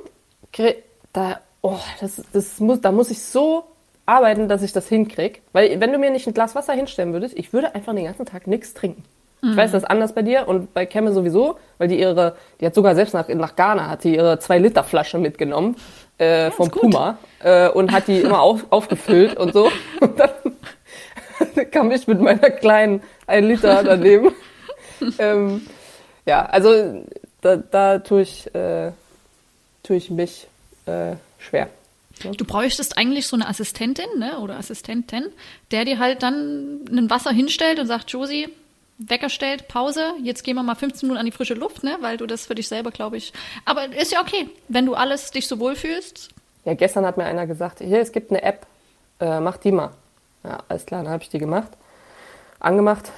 da, 1.14 1.40
oh, 1.62 1.78
das, 2.02 2.22
das 2.34 2.60
muss, 2.60 2.82
da 2.82 2.92
muss 2.92 3.12
ich 3.12 3.22
so 3.22 3.64
arbeiten, 4.06 4.48
dass 4.48 4.64
ich 4.64 4.74
das 4.74 4.88
hinkriege. 4.88 5.40
Weil 5.54 5.80
wenn 5.80 5.92
du 5.92 6.00
mir 6.00 6.10
nicht 6.10 6.28
ein 6.28 6.34
Glas 6.34 6.56
Wasser 6.56 6.74
hinstellen 6.74 7.14
würdest, 7.14 7.38
ich 7.38 7.54
würde 7.54 7.76
einfach 7.76 7.94
den 7.94 8.06
ganzen 8.06 8.26
Tag 8.26 8.48
nichts 8.48 8.74
trinken. 8.74 9.04
Mhm. 9.42 9.52
Ich 9.52 9.58
weiß, 9.58 9.72
das 9.72 9.84
ist 9.84 9.90
anders 9.90 10.14
bei 10.14 10.22
dir 10.22 10.48
und 10.48 10.74
bei 10.74 10.86
Kemme 10.86 11.12
sowieso, 11.12 11.58
weil 11.78 11.88
die 11.88 12.00
ihre, 12.00 12.36
die 12.60 12.66
hat 12.66 12.74
sogar 12.74 12.96
selbst 12.96 13.14
nach, 13.14 13.28
nach 13.28 13.56
Ghana, 13.56 13.90
hat 13.90 14.04
die 14.04 14.16
ihre 14.16 14.36
2-Liter-Flasche 14.36 15.18
mitgenommen 15.20 15.76
äh, 16.20 16.46
ja, 16.46 16.52
vom 16.52 16.72
Puma 16.72 17.18
äh, 17.44 17.70
und 17.70 17.92
hat 17.92 18.08
die 18.08 18.22
immer 18.22 18.42
auf, 18.42 18.66
aufgefüllt 18.70 19.38
und 19.38 19.54
so. 19.54 19.70
Und 20.02 20.20
dann 20.20 20.32
kam 21.72 21.92
ich 21.92 22.08
mit 22.08 22.20
meiner 22.20 22.50
kleinen 22.50 23.04
1 23.28 23.48
Liter 23.48 23.84
daneben. 23.84 24.32
ähm, 25.20 25.66
ja, 26.26 26.46
also 26.46 27.04
da, 27.42 27.58
da 27.58 28.00
tue 28.00 28.22
ich, 28.22 28.54
äh, 28.54 28.92
tue 29.84 29.96
ich 29.96 30.10
mich 30.10 30.48
äh, 30.86 31.16
schwer. 31.40 31.70
Du 32.24 32.46
bräuchtest 32.46 32.98
eigentlich 32.98 33.28
so 33.28 33.36
eine 33.36 33.48
Assistentin 33.48 34.08
ne, 34.18 34.40
oder 34.40 34.58
Assistentin, 34.58 35.26
der 35.72 35.86
dir 35.86 36.00
halt 36.00 36.24
dann 36.24 36.86
ein 36.90 37.10
Wasser 37.10 37.32
hinstellt 37.32 37.80
und 37.80 37.86
sagt, 37.86 38.10
Josie, 38.12 38.50
Wecker 38.98 39.30
stellt, 39.30 39.68
Pause, 39.68 40.14
jetzt 40.24 40.44
gehen 40.44 40.56
wir 40.56 40.64
mal 40.64 40.76
15 40.76 41.08
Minuten 41.08 41.20
an 41.20 41.26
die 41.26 41.32
frische 41.32 41.54
Luft, 41.54 41.84
ne, 41.84 41.98
weil 42.02 42.18
du 42.18 42.26
das 42.26 42.48
für 42.48 42.56
dich 42.56 42.68
selber, 42.68 42.90
glaube 42.90 43.18
ich. 43.18 43.32
Aber 43.66 43.86
ist 43.96 44.12
ja 44.12 44.22
okay, 44.22 44.50
wenn 44.68 44.86
du 44.86 44.96
alles 44.96 45.30
dich 45.30 45.48
so 45.48 45.60
wohlfühlst. 45.60 46.30
Ja, 46.66 46.74
gestern 46.74 47.06
hat 47.06 47.18
mir 47.18 47.26
einer 47.26 47.46
gesagt, 47.46 47.80
hier, 47.80 48.02
es 48.02 48.12
gibt 48.12 48.32
eine 48.32 48.42
App, 48.42 48.66
äh, 49.20 49.40
mach 49.40 49.58
die 49.58 49.72
mal. 49.72 49.92
Ja, 50.44 50.64
alles 50.68 50.86
klar, 50.86 51.04
dann 51.04 51.12
habe 51.12 51.24
ich 51.24 51.30
die 51.30 51.40
gemacht, 51.40 51.72
angemacht, 52.60 53.12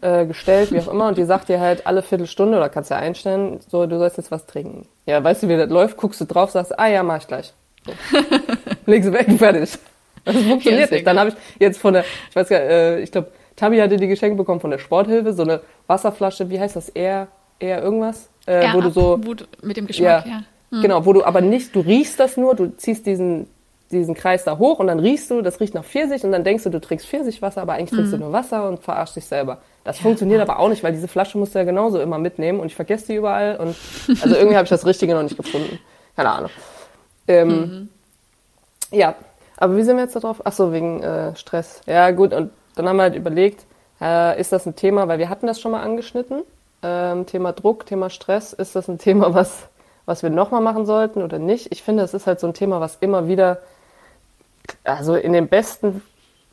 äh, 0.00 0.26
gestellt, 0.26 0.72
wie 0.72 0.80
auch 0.80 0.88
immer, 0.88 1.08
und 1.08 1.18
die 1.18 1.24
sagt 1.24 1.48
dir 1.48 1.60
halt 1.60 1.86
alle 1.86 2.02
Viertelstunde 2.02 2.56
oder 2.56 2.68
kannst 2.68 2.90
ja 2.90 2.96
einstellen, 2.96 3.60
so, 3.68 3.86
du 3.86 3.98
sollst 3.98 4.16
jetzt 4.16 4.30
was 4.30 4.46
trinken. 4.46 4.86
Ja, 5.06 5.22
weißt 5.22 5.42
du, 5.42 5.48
wie 5.48 5.56
das 5.56 5.70
läuft? 5.70 5.96
Guckst 5.96 6.20
du 6.20 6.24
drauf, 6.24 6.50
sagst, 6.50 6.78
ah 6.78 6.86
ja, 6.86 7.02
mach 7.02 7.18
ich 7.18 7.26
gleich. 7.26 7.52
So. 7.86 7.92
Legst 8.86 9.08
du 9.08 9.12
weg, 9.12 9.26
fertig. 9.38 9.78
Das 10.24 10.36
funktioniert 10.36 10.90
ja, 10.90 10.96
nicht. 10.96 11.06
Dann 11.06 11.18
habe 11.18 11.30
ich 11.30 11.36
jetzt 11.58 11.78
von 11.78 11.94
der, 11.94 12.04
ich 12.30 12.36
weiß 12.36 12.48
gar 12.48 12.58
nicht, 12.60 12.70
äh, 12.70 13.00
ich 13.00 13.12
glaube, 13.12 13.28
Tabi 13.56 13.78
hatte 13.78 13.96
die 13.96 14.08
geschenkt 14.08 14.36
bekommen 14.36 14.60
von 14.60 14.70
der 14.70 14.78
Sporthilfe, 14.78 15.32
so 15.32 15.42
eine 15.42 15.60
Wasserflasche, 15.86 16.50
wie 16.50 16.58
heißt 16.58 16.76
das, 16.76 16.88
eher, 16.88 17.28
eher 17.58 17.82
irgendwas? 17.82 18.28
Äh, 18.46 18.72
wo 18.72 18.80
du 18.80 18.90
so. 18.90 19.18
Wo 19.22 19.34
du, 19.34 19.44
mit 19.62 19.76
dem 19.76 19.86
Geschmack, 19.86 20.26
ja. 20.26 20.32
ja. 20.32 20.42
Hm. 20.70 20.82
Genau, 20.82 21.06
wo 21.06 21.12
du 21.12 21.24
aber 21.24 21.40
nicht, 21.40 21.74
du 21.74 21.80
riechst 21.80 22.18
das 22.18 22.36
nur, 22.36 22.54
du 22.54 22.76
ziehst 22.76 23.06
diesen, 23.06 23.46
diesen 23.90 24.14
Kreis 24.14 24.44
da 24.44 24.58
hoch 24.58 24.78
und 24.80 24.88
dann 24.88 24.98
riechst 24.98 25.30
du, 25.30 25.40
das 25.40 25.60
riecht 25.60 25.74
nach 25.74 25.84
Pfirsich 25.84 26.24
und 26.24 26.32
dann 26.32 26.42
denkst 26.42 26.64
du, 26.64 26.70
du 26.70 26.80
trinkst 26.80 27.06
Pfirsichwasser, 27.06 27.62
aber 27.62 27.74
eigentlich 27.74 27.90
trinkst 27.90 28.12
mhm. 28.12 28.18
du 28.18 28.24
nur 28.24 28.32
Wasser 28.32 28.68
und 28.68 28.82
verarschst 28.82 29.16
dich 29.16 29.26
selber. 29.26 29.58
Das 29.84 29.98
ja. 29.98 30.02
funktioniert 30.02 30.40
aber 30.40 30.58
auch 30.58 30.68
nicht, 30.68 30.82
weil 30.82 30.92
diese 30.92 31.08
Flasche 31.08 31.38
musst 31.38 31.54
du 31.54 31.58
ja 31.58 31.64
genauso 31.64 32.00
immer 32.00 32.18
mitnehmen 32.18 32.60
und 32.60 32.66
ich 32.66 32.74
vergesse 32.74 33.06
die 33.08 33.14
überall 33.16 33.56
und 33.56 33.76
also 34.22 34.34
irgendwie 34.34 34.56
habe 34.56 34.64
ich 34.64 34.70
das 34.70 34.86
Richtige 34.86 35.14
noch 35.14 35.22
nicht 35.22 35.36
gefunden. 35.36 35.78
Keine 36.16 36.30
Ahnung. 36.30 36.50
Ähm, 37.28 37.48
mhm. 37.48 37.88
Ja, 38.90 39.14
aber 39.56 39.76
wie 39.76 39.82
sind 39.82 39.96
wir 39.96 40.04
jetzt 40.04 40.16
da 40.16 40.20
drauf? 40.20 40.40
Ach 40.44 40.52
so, 40.52 40.72
wegen 40.72 41.02
äh, 41.02 41.36
Stress. 41.36 41.80
Ja, 41.86 42.10
gut, 42.10 42.32
und 42.32 42.50
dann 42.76 42.88
haben 42.88 42.96
wir 42.96 43.02
halt 43.02 43.14
überlegt, 43.14 43.64
äh, 44.00 44.40
ist 44.40 44.52
das 44.52 44.66
ein 44.66 44.76
Thema, 44.76 45.08
weil 45.08 45.18
wir 45.18 45.28
hatten 45.28 45.46
das 45.46 45.60
schon 45.60 45.72
mal 45.72 45.82
angeschnitten, 45.82 46.42
ähm, 46.82 47.26
Thema 47.26 47.52
Druck, 47.52 47.86
Thema 47.86 48.10
Stress, 48.10 48.52
ist 48.52 48.74
das 48.74 48.88
ein 48.88 48.98
Thema, 48.98 49.34
was, 49.34 49.64
was 50.06 50.22
wir 50.22 50.30
nochmal 50.30 50.60
machen 50.60 50.86
sollten 50.86 51.22
oder 51.22 51.38
nicht? 51.38 51.72
Ich 51.72 51.82
finde, 51.82 52.02
es 52.02 52.14
ist 52.14 52.26
halt 52.26 52.40
so 52.40 52.46
ein 52.46 52.54
Thema, 52.54 52.80
was 52.80 52.96
immer 53.00 53.28
wieder 53.28 53.60
also 54.84 55.14
in 55.14 55.32
dem 55.32 55.48
besten, 55.48 56.02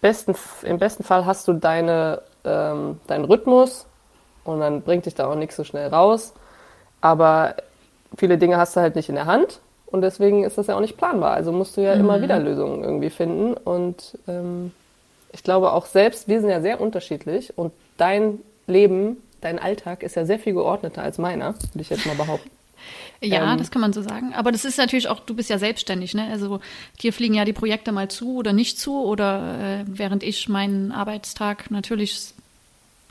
besten, 0.02 0.36
im 0.64 0.80
besten 0.80 1.04
Fall 1.04 1.26
hast 1.26 1.48
du 1.48 1.54
deine, 1.54 2.22
ähm, 2.46 3.00
deinen 3.08 3.26
Rhythmus 3.26 3.86
und 4.44 4.60
dann 4.60 4.82
bringt 4.82 5.06
dich 5.06 5.16
da 5.16 5.30
auch 5.30 5.36
nichts 5.36 5.56
so 5.56 5.64
schnell 5.64 5.88
raus. 5.88 6.34
Aber 7.02 7.56
viele 8.18 8.38
Dinge 8.38 8.58
hast 8.58 8.76
du 8.76 8.82
halt 8.82 8.96
nicht 8.96 9.10
in 9.10 9.16
der 9.16 9.26
Hand 9.26 9.60
und 9.88 10.02
deswegen 10.02 10.44
ist 10.44 10.58
das 10.58 10.68
ja 10.68 10.76
auch 10.76 10.82
nicht 10.82 10.98
planbar. 10.98 11.34
Also 11.34 11.52
musst 11.52 11.78
du 11.78 11.82
ja 11.82 11.96
mhm. 11.96 12.02
immer 12.02 12.22
wieder 12.22 12.40
Lösungen 12.40 12.84
irgendwie 12.84 13.10
finden. 13.10 13.54
Und 13.54 14.18
ähm, 14.28 14.72
ich 15.32 15.44
glaube 15.44 15.74
auch 15.74 15.86
selbst, 15.86 16.28
wir 16.28 16.40
sind 16.42 16.50
ja 16.50 16.62
sehr 16.62 16.80
unterschiedlich 16.80 17.58
und 17.58 17.74
dein 17.98 18.40
Leben, 18.68 19.18
dein 19.42 19.60
Alltag 19.60 20.04
ist 20.04 20.16
ja 20.16 20.26
sehr 20.26 20.40
viel 20.40 20.54
geordneter 20.54 21.04
als 21.04 21.18
meiner, 21.18 21.56
würde 21.74 21.82
ich 21.82 21.90
jetzt 21.90 22.06
mal 22.06 22.16
behaupten. 22.16 22.50
Ja, 23.24 23.52
ähm, 23.52 23.58
das 23.58 23.70
kann 23.70 23.82
man 23.82 23.94
so 23.94 24.02
sagen. 24.02 24.34
Aber 24.34 24.52
das 24.52 24.66
ist 24.66 24.78
natürlich 24.78 25.08
auch, 25.08 25.20
du 25.20 25.36
bist 25.36 25.50
ja 25.50 25.60
selbstständig, 25.60 26.14
ne? 26.16 26.28
Also 26.32 26.60
dir 27.02 27.14
fliegen 27.14 27.36
ja 27.36 27.46
die 27.46 27.54
Projekte 27.54 27.92
mal 27.92 28.10
zu 28.10 28.38
oder 28.38 28.52
nicht 28.52 28.80
zu 28.80 29.04
oder 29.04 29.82
äh, 29.82 29.86
während 29.88 30.24
ich 30.24 30.50
meinen 30.50 30.92
Arbeitstag 30.92 31.70
natürlich 31.70 32.34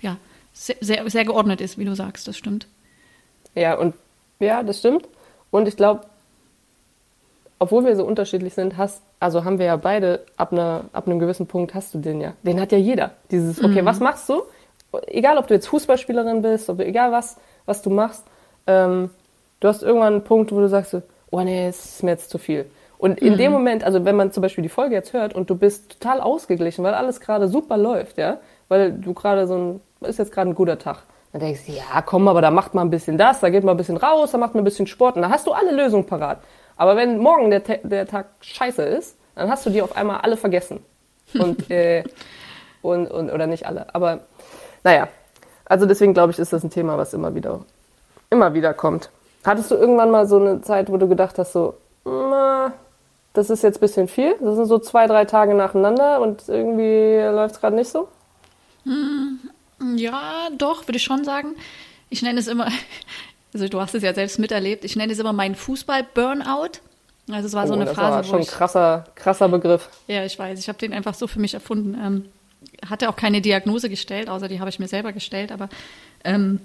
ja 0.00 0.16
sehr, 0.52 0.76
sehr, 0.80 1.08
sehr 1.08 1.24
geordnet 1.24 1.60
ist, 1.60 1.78
wie 1.78 1.84
du 1.84 1.94
sagst, 1.94 2.26
das 2.26 2.36
stimmt. 2.36 2.66
Ja, 3.54 3.74
und 3.74 3.94
ja, 4.40 4.62
das 4.62 4.80
stimmt. 4.80 5.06
Und 5.50 5.68
ich 5.68 5.76
glaube, 5.76 6.06
obwohl 7.60 7.84
wir 7.84 7.94
so 7.94 8.04
unterschiedlich 8.04 8.54
sind, 8.54 8.76
hast, 8.76 9.02
also 9.20 9.44
haben 9.44 9.58
wir 9.58 9.66
ja 9.66 9.76
beide 9.76 10.24
ab, 10.36 10.52
einer, 10.52 10.84
ab 10.92 11.06
einem 11.06 11.18
gewissen 11.18 11.46
Punkt 11.46 11.74
hast 11.74 11.94
du 11.94 11.98
den 11.98 12.20
ja. 12.20 12.32
Den 12.42 12.60
hat 12.60 12.72
ja 12.72 12.78
jeder. 12.78 13.12
Dieses, 13.30 13.62
okay, 13.62 13.82
mhm. 13.82 13.86
was 13.86 14.00
machst 14.00 14.28
du? 14.28 14.42
Egal, 15.06 15.38
ob 15.38 15.46
du 15.46 15.54
jetzt 15.54 15.68
Fußballspielerin 15.68 16.42
bist, 16.42 16.68
ob, 16.68 16.80
egal 16.80 17.12
was, 17.12 17.36
was 17.66 17.82
du 17.82 17.90
machst, 17.90 18.24
ähm, 18.66 19.10
du 19.60 19.68
hast 19.68 19.82
irgendwann 19.82 20.14
einen 20.14 20.24
Punkt, 20.24 20.52
wo 20.52 20.60
du 20.60 20.68
sagst, 20.68 20.96
oh 21.30 21.40
nee, 21.40 21.68
es 21.68 21.84
ist 21.84 22.02
mir 22.02 22.10
jetzt 22.10 22.30
zu 22.30 22.38
viel. 22.38 22.66
Und 22.98 23.18
in 23.20 23.34
mhm. 23.34 23.38
dem 23.38 23.52
Moment, 23.52 23.84
also 23.84 24.04
wenn 24.04 24.16
man 24.16 24.30
zum 24.30 24.42
Beispiel 24.42 24.62
die 24.62 24.68
Folge 24.68 24.94
jetzt 24.94 25.14
hört 25.14 25.34
und 25.34 25.48
du 25.48 25.54
bist 25.54 26.00
total 26.00 26.20
ausgeglichen, 26.20 26.84
weil 26.84 26.92
alles 26.92 27.20
gerade 27.20 27.48
super 27.48 27.78
läuft, 27.78 28.18
ja, 28.18 28.38
weil 28.68 28.92
du 28.92 29.14
gerade 29.14 29.46
so 29.46 29.56
ein, 29.56 29.80
ist 30.06 30.18
jetzt 30.18 30.32
gerade 30.32 30.50
ein 30.50 30.54
guter 30.54 30.78
Tag. 30.78 31.04
Dann 31.32 31.40
denkst 31.40 31.62
du, 31.66 31.72
ja, 31.72 32.02
komm, 32.04 32.28
aber 32.28 32.42
da 32.42 32.50
macht 32.50 32.74
man 32.74 32.88
ein 32.88 32.90
bisschen 32.90 33.16
das, 33.16 33.40
da 33.40 33.48
geht 33.48 33.64
man 33.64 33.74
ein 33.74 33.78
bisschen 33.78 33.96
raus, 33.96 34.32
da 34.32 34.38
macht 34.38 34.54
man 34.54 34.62
ein 34.62 34.64
bisschen 34.64 34.86
Sport 34.86 35.16
und 35.16 35.22
da 35.22 35.30
hast 35.30 35.46
du 35.46 35.52
alle 35.52 35.72
Lösungen 35.72 36.04
parat. 36.04 36.40
Aber 36.76 36.96
wenn 36.96 37.18
morgen 37.18 37.50
der, 37.50 37.60
der 37.60 38.06
Tag 38.06 38.26
scheiße 38.40 38.82
ist, 38.82 39.16
dann 39.34 39.48
hast 39.48 39.64
du 39.64 39.70
die 39.70 39.80
auf 39.80 39.96
einmal 39.96 40.18
alle 40.18 40.36
vergessen. 40.36 40.80
Und, 41.38 41.70
äh, 41.70 42.04
und, 42.82 43.06
und, 43.06 43.30
oder 43.30 43.46
nicht 43.46 43.66
alle. 43.66 43.94
Aber 43.94 44.20
naja, 44.82 45.08
also 45.64 45.86
deswegen 45.86 46.12
glaube 46.12 46.32
ich, 46.32 46.38
ist 46.38 46.52
das 46.52 46.64
ein 46.64 46.70
Thema, 46.70 46.98
was 46.98 47.14
immer 47.14 47.34
wieder, 47.34 47.60
immer 48.28 48.52
wieder 48.52 48.74
kommt. 48.74 49.10
Hattest 49.44 49.70
du 49.70 49.74
irgendwann 49.74 50.10
mal 50.10 50.26
so 50.26 50.38
eine 50.38 50.60
Zeit, 50.60 50.90
wo 50.90 50.96
du 50.96 51.08
gedacht 51.08 51.38
hast, 51.38 51.52
so, 51.52 51.74
na, 52.04 52.72
das 53.32 53.50
ist 53.50 53.62
jetzt 53.62 53.78
ein 53.78 53.80
bisschen 53.80 54.08
viel. 54.08 54.34
Das 54.40 54.56
sind 54.56 54.66
so 54.66 54.78
zwei, 54.78 55.06
drei 55.06 55.24
Tage 55.24 55.54
nacheinander 55.54 56.20
und 56.20 56.48
irgendwie 56.48 57.20
läuft 57.34 57.54
es 57.54 57.60
gerade 57.60 57.76
nicht 57.76 57.90
so? 57.90 58.08
Hm, 58.84 59.38
ja, 59.96 60.48
doch, 60.56 60.86
würde 60.86 60.96
ich 60.96 61.04
schon 61.04 61.24
sagen. 61.24 61.54
Ich 62.10 62.22
nenne 62.22 62.40
es 62.40 62.48
immer, 62.48 62.68
also 63.54 63.68
du 63.68 63.80
hast 63.80 63.94
es 63.94 64.02
ja 64.02 64.12
selbst 64.12 64.38
miterlebt, 64.38 64.84
ich 64.84 64.96
nenne 64.96 65.12
es 65.12 65.18
immer 65.18 65.32
meinen 65.32 65.54
Fußball-Burnout. 65.54 66.80
Also 67.30 67.46
es 67.46 67.54
war 67.54 67.64
oh, 67.64 67.68
so 67.68 67.74
eine 67.74 67.84
das 67.84 67.94
Phase, 67.94 68.16
war 68.16 68.24
schon 68.24 68.40
ein 68.40 68.46
krasser, 68.46 69.04
krasser 69.14 69.48
Begriff. 69.48 69.88
Ja, 70.08 70.24
ich 70.24 70.36
weiß. 70.38 70.58
Ich 70.58 70.68
habe 70.68 70.78
den 70.78 70.92
einfach 70.92 71.14
so 71.14 71.28
für 71.28 71.38
mich 71.38 71.54
erfunden. 71.54 71.94
Ähm, 71.94 72.24
hatte 72.88 73.08
auch 73.08 73.16
keine 73.16 73.40
Diagnose 73.40 73.88
gestellt, 73.88 74.28
außer 74.28 74.48
die 74.48 74.58
habe 74.58 74.70
ich 74.70 74.80
mir 74.80 74.88
selber 74.88 75.12
gestellt. 75.12 75.52
Aber 75.52 75.68
ähm, 76.24 76.60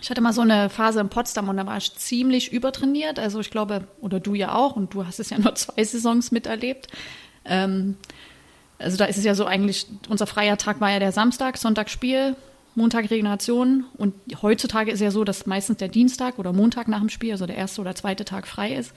ich 0.00 0.08
hatte 0.08 0.20
mal 0.20 0.32
so 0.32 0.40
eine 0.40 0.70
Phase 0.70 1.00
in 1.00 1.08
Potsdam 1.08 1.48
und 1.48 1.58
da 1.58 1.66
war 1.66 1.76
ich 1.76 1.94
ziemlich 1.94 2.52
übertrainiert. 2.52 3.18
Also 3.18 3.40
ich 3.40 3.50
glaube, 3.50 3.86
oder 4.00 4.20
du 4.20 4.34
ja 4.34 4.54
auch, 4.54 4.74
und 4.74 4.94
du 4.94 5.06
hast 5.06 5.20
es 5.20 5.30
ja 5.30 5.38
nur 5.38 5.54
zwei 5.54 5.84
Saisons 5.84 6.32
miterlebt. 6.32 6.88
Ähm, 7.44 7.96
also 8.78 8.96
da 8.96 9.04
ist 9.04 9.18
es 9.18 9.24
ja 9.24 9.34
so 9.34 9.44
eigentlich, 9.44 9.86
unser 10.08 10.26
freier 10.26 10.56
Tag 10.56 10.80
war 10.80 10.90
ja 10.90 10.98
der 10.98 11.12
Samstag, 11.12 11.58
Sonntag 11.58 11.90
Spiel, 11.90 12.36
Montag 12.74 13.10
Regeneration. 13.10 13.84
Und 13.98 14.14
heutzutage 14.40 14.90
ist 14.90 15.00
ja 15.00 15.10
so, 15.10 15.24
dass 15.24 15.46
meistens 15.46 15.76
der 15.76 15.88
Dienstag 15.88 16.38
oder 16.38 16.52
Montag 16.52 16.88
nach 16.88 17.00
dem 17.00 17.10
Spiel, 17.10 17.32
also 17.32 17.46
der 17.46 17.56
erste 17.56 17.82
oder 17.82 17.94
zweite 17.94 18.24
Tag 18.24 18.48
frei 18.48 18.74
ist. 18.74 18.94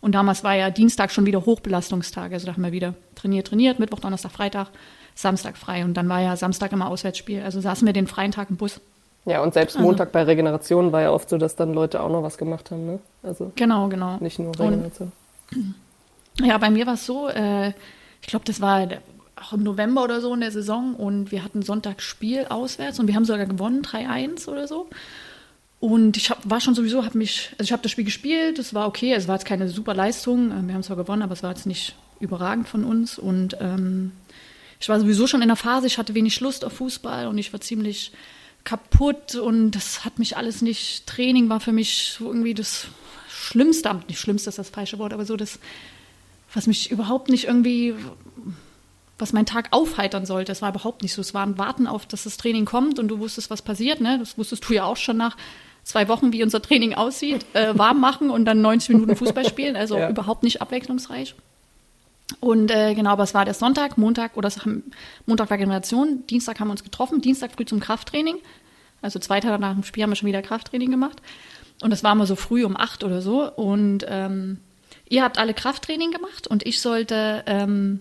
Und 0.00 0.12
damals 0.12 0.44
war 0.44 0.54
ja 0.54 0.70
Dienstag 0.70 1.10
schon 1.10 1.26
wieder 1.26 1.44
Hochbelastungstag. 1.44 2.32
Also 2.32 2.46
da 2.46 2.52
haben 2.54 2.62
wir 2.62 2.72
wieder 2.72 2.94
trainiert, 3.16 3.48
trainiert, 3.48 3.78
Mittwoch, 3.78 4.00
Donnerstag, 4.00 4.32
Freitag, 4.32 4.68
Samstag 5.14 5.58
frei. 5.58 5.84
Und 5.84 5.94
dann 5.94 6.08
war 6.08 6.20
ja 6.20 6.36
Samstag 6.36 6.72
immer 6.72 6.88
Auswärtsspiel. 6.88 7.42
Also 7.42 7.60
saßen 7.60 7.84
wir 7.84 7.92
den 7.92 8.06
freien 8.06 8.32
Tag 8.32 8.48
im 8.48 8.56
Bus. 8.56 8.80
Ja, 9.24 9.42
und 9.42 9.52
selbst 9.52 9.76
also, 9.76 9.86
Montag 9.86 10.12
bei 10.12 10.22
Regeneration 10.22 10.92
war 10.92 11.02
ja 11.02 11.12
oft 11.12 11.28
so, 11.28 11.36
dass 11.36 11.54
dann 11.54 11.74
Leute 11.74 12.02
auch 12.02 12.08
noch 12.08 12.22
was 12.22 12.38
gemacht 12.38 12.70
haben. 12.70 12.86
Ne? 12.86 12.98
Also 13.22 13.52
genau, 13.56 13.88
genau. 13.88 14.16
Nicht 14.20 14.38
nur 14.38 14.58
Regeneration. 14.58 15.12
Und, 15.54 15.74
ja, 16.40 16.56
bei 16.58 16.70
mir 16.70 16.86
war 16.86 16.94
es 16.94 17.04
so, 17.04 17.28
äh, 17.28 17.68
ich 18.22 18.28
glaube, 18.28 18.44
das 18.44 18.60
war 18.60 18.86
auch 19.36 19.52
im 19.52 19.62
November 19.62 20.02
oder 20.04 20.20
so 20.20 20.32
in 20.34 20.40
der 20.40 20.50
Saison 20.50 20.94
und 20.94 21.30
wir 21.30 21.44
hatten 21.44 21.62
Sonntag 21.62 22.02
Spiel 22.02 22.46
auswärts 22.48 22.98
und 22.98 23.06
wir 23.06 23.14
haben 23.14 23.24
sogar 23.24 23.46
gewonnen, 23.46 23.82
3-1 23.82 24.48
oder 24.48 24.66
so. 24.66 24.88
Und 25.80 26.16
ich 26.16 26.30
hab, 26.30 26.38
war 26.48 26.60
schon 26.60 26.74
sowieso, 26.74 27.04
habe 27.04 27.16
mich, 27.16 27.50
also 27.52 27.68
ich 27.68 27.72
habe 27.72 27.82
das 27.82 27.92
Spiel 27.92 28.04
gespielt, 28.04 28.58
es 28.58 28.74
war 28.74 28.88
okay, 28.88 29.12
es 29.12 29.28
war 29.28 29.36
jetzt 29.36 29.44
keine 29.44 29.68
super 29.68 29.94
Leistung, 29.94 30.50
äh, 30.50 30.66
wir 30.66 30.74
haben 30.74 30.82
zwar 30.82 30.96
gewonnen, 30.96 31.22
aber 31.22 31.34
es 31.34 31.42
war 31.42 31.50
jetzt 31.50 31.66
nicht 31.66 31.94
überragend 32.20 32.68
von 32.68 32.84
uns 32.84 33.18
und 33.18 33.56
ähm, 33.60 34.12
ich 34.80 34.88
war 34.88 34.98
sowieso 34.98 35.26
schon 35.26 35.42
in 35.42 35.48
der 35.48 35.56
Phase, 35.56 35.86
ich 35.86 35.98
hatte 35.98 36.14
wenig 36.14 36.40
Lust 36.40 36.64
auf 36.64 36.72
Fußball 36.74 37.28
und 37.28 37.38
ich 37.38 37.52
war 37.52 37.60
ziemlich 37.60 38.12
kaputt 38.68 39.34
und 39.34 39.70
das 39.70 40.04
hat 40.04 40.18
mich 40.18 40.36
alles 40.36 40.60
nicht. 40.60 41.06
Training 41.06 41.48
war 41.48 41.58
für 41.58 41.72
mich 41.72 42.16
so 42.18 42.26
irgendwie 42.26 42.52
das 42.52 42.88
Schlimmste, 43.30 44.02
nicht 44.08 44.20
Schlimmste 44.20 44.50
ist 44.50 44.58
das 44.58 44.68
falsche 44.68 44.98
Wort, 44.98 45.14
aber 45.14 45.24
so 45.24 45.36
das, 45.36 45.58
was 46.52 46.66
mich 46.66 46.90
überhaupt 46.90 47.30
nicht 47.30 47.44
irgendwie, 47.46 47.94
was 49.18 49.32
meinen 49.32 49.46
Tag 49.46 49.68
aufheitern 49.70 50.26
sollte. 50.26 50.50
Das 50.50 50.60
war 50.60 50.68
überhaupt 50.68 51.02
nicht 51.02 51.14
so. 51.14 51.22
Es 51.22 51.32
war 51.32 51.46
ein 51.46 51.56
Warten 51.56 51.86
auf, 51.86 52.04
dass 52.04 52.24
das 52.24 52.36
Training 52.36 52.66
kommt 52.66 52.98
und 52.98 53.08
du 53.08 53.20
wusstest, 53.20 53.48
was 53.48 53.62
passiert. 53.62 54.02
Ne? 54.02 54.18
Das 54.18 54.36
wusstest 54.36 54.68
du 54.68 54.74
ja 54.74 54.84
auch 54.84 54.98
schon 54.98 55.16
nach 55.16 55.38
zwei 55.82 56.08
Wochen, 56.08 56.34
wie 56.34 56.42
unser 56.42 56.60
Training 56.60 56.92
aussieht. 56.92 57.46
Äh, 57.54 57.78
warm 57.78 58.00
machen 58.00 58.28
und 58.28 58.44
dann 58.44 58.60
90 58.60 58.90
Minuten 58.90 59.16
Fußball 59.16 59.48
spielen. 59.48 59.76
Also 59.76 59.96
ja. 59.96 60.10
überhaupt 60.10 60.42
nicht 60.42 60.60
abwechslungsreich. 60.60 61.34
Und 62.40 62.70
äh, 62.70 62.94
genau, 62.94 63.10
aber 63.10 63.22
es 63.22 63.34
war 63.34 63.44
der 63.44 63.54
Sonntag, 63.54 63.96
Montag 63.96 64.36
oder 64.36 64.50
Montag 65.26 65.50
war 65.50 65.58
Generation, 65.58 66.26
Dienstag 66.26 66.60
haben 66.60 66.68
wir 66.68 66.72
uns 66.72 66.84
getroffen, 66.84 67.20
Dienstag 67.20 67.52
früh 67.52 67.64
zum 67.64 67.80
Krafttraining. 67.80 68.36
Also 69.00 69.18
zwei 69.18 69.40
Tage 69.40 69.60
nach 69.60 69.74
dem 69.74 69.84
Spiel 69.84 70.02
haben 70.02 70.10
wir 70.10 70.16
schon 70.16 70.28
wieder 70.28 70.42
Krafttraining 70.42 70.90
gemacht. 70.90 71.22
Und 71.82 71.90
das 71.90 72.02
war 72.02 72.14
mal 72.14 72.26
so 72.26 72.36
früh 72.36 72.64
um 72.64 72.76
acht 72.76 73.04
oder 73.04 73.22
so. 73.22 73.50
Und 73.50 74.04
ähm, 74.08 74.58
ihr 75.08 75.22
habt 75.22 75.38
alle 75.38 75.54
Krafttraining 75.54 76.10
gemacht 76.10 76.46
und 76.46 76.66
ich 76.66 76.80
sollte 76.80 77.44
ähm, 77.46 78.00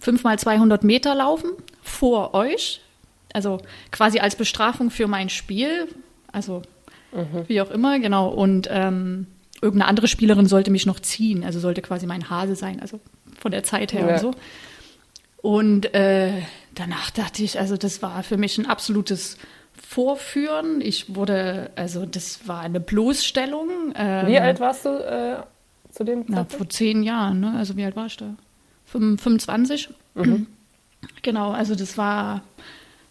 fünfmal 0.00 0.38
200 0.38 0.84
Meter 0.84 1.14
laufen 1.14 1.50
vor 1.82 2.34
euch. 2.34 2.80
Also 3.32 3.58
quasi 3.90 4.20
als 4.20 4.36
Bestrafung 4.36 4.90
für 4.90 5.08
mein 5.08 5.30
Spiel. 5.30 5.88
Also 6.30 6.62
mhm. 7.12 7.48
wie 7.48 7.60
auch 7.60 7.70
immer, 7.70 7.98
genau. 7.98 8.28
Und 8.28 8.68
ähm, 8.70 9.26
irgendeine 9.64 9.88
andere 9.88 10.08
Spielerin 10.08 10.46
sollte 10.46 10.70
mich 10.70 10.86
noch 10.86 11.00
ziehen. 11.00 11.42
Also 11.44 11.58
sollte 11.58 11.82
quasi 11.82 12.06
mein 12.06 12.30
Hase 12.30 12.54
sein. 12.54 12.80
Also 12.80 13.00
von 13.38 13.50
der 13.50 13.64
Zeit 13.64 13.92
her 13.92 14.06
ja. 14.06 14.14
und 14.14 14.20
so. 14.20 14.30
Und 15.38 15.94
äh, 15.94 16.42
danach 16.74 17.10
dachte 17.10 17.42
ich, 17.42 17.58
also 17.58 17.76
das 17.76 18.02
war 18.02 18.22
für 18.22 18.36
mich 18.36 18.58
ein 18.58 18.66
absolutes 18.66 19.38
Vorführen. 19.72 20.80
Ich 20.80 21.14
wurde, 21.14 21.70
also 21.76 22.06
das 22.06 22.46
war 22.46 22.60
eine 22.60 22.80
Bloßstellung. 22.80 23.92
Ähm, 23.94 24.26
wie 24.26 24.38
alt 24.38 24.60
warst 24.60 24.84
du 24.84 24.90
äh, 24.90 25.42
zu 25.90 26.04
dem 26.04 26.20
Zeitpunkt? 26.20 26.52
Na, 26.52 26.56
vor 26.58 26.68
zehn 26.68 27.02
Jahren, 27.02 27.40
ne? 27.40 27.54
Also 27.56 27.76
wie 27.76 27.84
alt 27.84 27.96
war 27.96 28.06
ich 28.06 28.16
da? 28.16 28.34
25. 28.86 29.90
Mhm. 30.14 30.46
Genau, 31.22 31.50
also 31.50 31.74
das 31.74 31.98
war, 31.98 32.42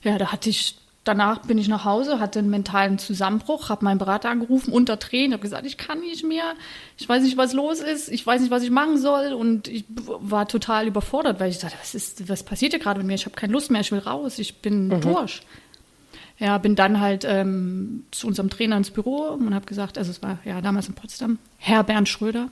ja, 0.01 0.17
da 0.17 0.31
hatte 0.31 0.49
ich 0.49 0.75
danach 1.03 1.39
bin 1.39 1.57
ich 1.57 1.67
nach 1.67 1.85
Hause, 1.85 2.19
hatte 2.19 2.39
einen 2.39 2.49
mentalen 2.49 2.97
Zusammenbruch, 2.97 3.69
habe 3.69 3.83
meinen 3.83 3.97
Berater 3.97 4.29
angerufen 4.29 4.71
unter 4.71 4.99
Tränen, 4.99 5.33
habe 5.33 5.41
gesagt, 5.41 5.65
ich 5.65 5.77
kann 5.77 5.99
nicht 5.99 6.23
mehr, 6.23 6.53
ich 6.97 7.07
weiß 7.07 7.23
nicht, 7.23 7.37
was 7.37 7.53
los 7.53 7.79
ist, 7.79 8.09
ich 8.09 8.25
weiß 8.25 8.41
nicht, 8.41 8.51
was 8.51 8.63
ich 8.63 8.71
machen 8.71 8.97
soll 8.97 9.33
und 9.33 9.67
ich 9.67 9.85
war 9.89 10.47
total 10.47 10.87
überfordert, 10.87 11.39
weil 11.39 11.49
ich 11.49 11.59
dachte, 11.59 11.75
was 11.79 11.93
ist, 11.95 12.29
was 12.29 12.43
passiert 12.43 12.73
hier 12.73 12.79
gerade 12.79 12.99
mit 12.99 13.07
mir? 13.07 13.15
Ich 13.15 13.25
habe 13.25 13.35
keine 13.35 13.53
Lust 13.53 13.71
mehr, 13.71 13.81
ich 13.81 13.91
will 13.91 13.99
raus, 13.99 14.39
ich 14.39 14.61
bin 14.61 14.87
mhm. 14.87 15.01
durch. 15.01 15.41
Ja, 16.39 16.57
bin 16.57 16.75
dann 16.75 16.99
halt 16.99 17.25
ähm, 17.27 18.05
zu 18.11 18.27
unserem 18.27 18.49
Trainer 18.49 18.77
ins 18.77 18.89
Büro 18.89 19.27
und 19.27 19.53
habe 19.53 19.65
gesagt, 19.65 19.97
also 19.97 20.09
es 20.09 20.21
war 20.23 20.39
ja 20.45 20.61
damals 20.61 20.87
in 20.87 20.95
Potsdam, 20.95 21.37
Herr 21.57 21.83
Bernd 21.83 22.09
Schröder, 22.09 22.49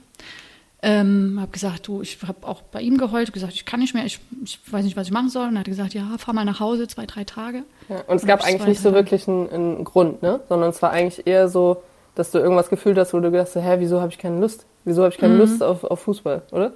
ähm, 0.84 1.38
habe 1.40 1.52
gesagt, 1.52 1.86
du, 1.86 2.02
ich 2.02 2.18
habe 2.26 2.46
auch 2.46 2.62
bei 2.62 2.80
ihm 2.80 2.98
geheult, 2.98 3.32
gesagt, 3.32 3.52
ich 3.54 3.64
kann 3.64 3.78
nicht 3.78 3.94
mehr, 3.94 4.04
ich, 4.04 4.18
ich 4.44 4.58
weiß 4.70 4.84
nicht, 4.84 4.96
was 4.96 5.06
ich 5.06 5.12
machen 5.12 5.28
soll. 5.28 5.46
Und 5.46 5.54
er 5.54 5.60
hat 5.60 5.66
gesagt, 5.66 5.94
ja, 5.94 6.18
fahr 6.18 6.34
mal 6.34 6.44
nach 6.44 6.58
Hause, 6.58 6.88
zwei, 6.88 7.06
drei 7.06 7.22
Tage. 7.22 7.62
Ja, 7.88 8.00
und 8.08 8.16
es 8.16 8.26
gab 8.26 8.44
eigentlich 8.44 8.66
nicht 8.66 8.82
so 8.82 8.92
wirklich 8.92 9.28
einen, 9.28 9.48
einen, 9.48 9.84
Grund, 9.84 10.22
ne? 10.22 10.40
Sondern 10.48 10.70
es 10.70 10.82
war 10.82 10.90
eigentlich 10.90 11.26
eher 11.26 11.48
so, 11.48 11.82
dass 12.16 12.32
du 12.32 12.38
irgendwas 12.38 12.68
gefühlt 12.68 12.98
hast, 12.98 13.14
wo 13.14 13.20
du 13.20 13.30
gedacht 13.30 13.48
hast, 13.54 13.62
hä, 13.62 13.76
wieso 13.78 14.00
habe 14.00 14.10
ich 14.10 14.18
keine 14.18 14.40
Lust? 14.40 14.66
Wieso 14.84 15.02
habe 15.02 15.12
ich 15.12 15.20
keine 15.20 15.34
mhm. 15.34 15.40
Lust 15.40 15.62
auf, 15.62 15.84
auf 15.84 16.00
Fußball, 16.00 16.42
oder? 16.50 16.72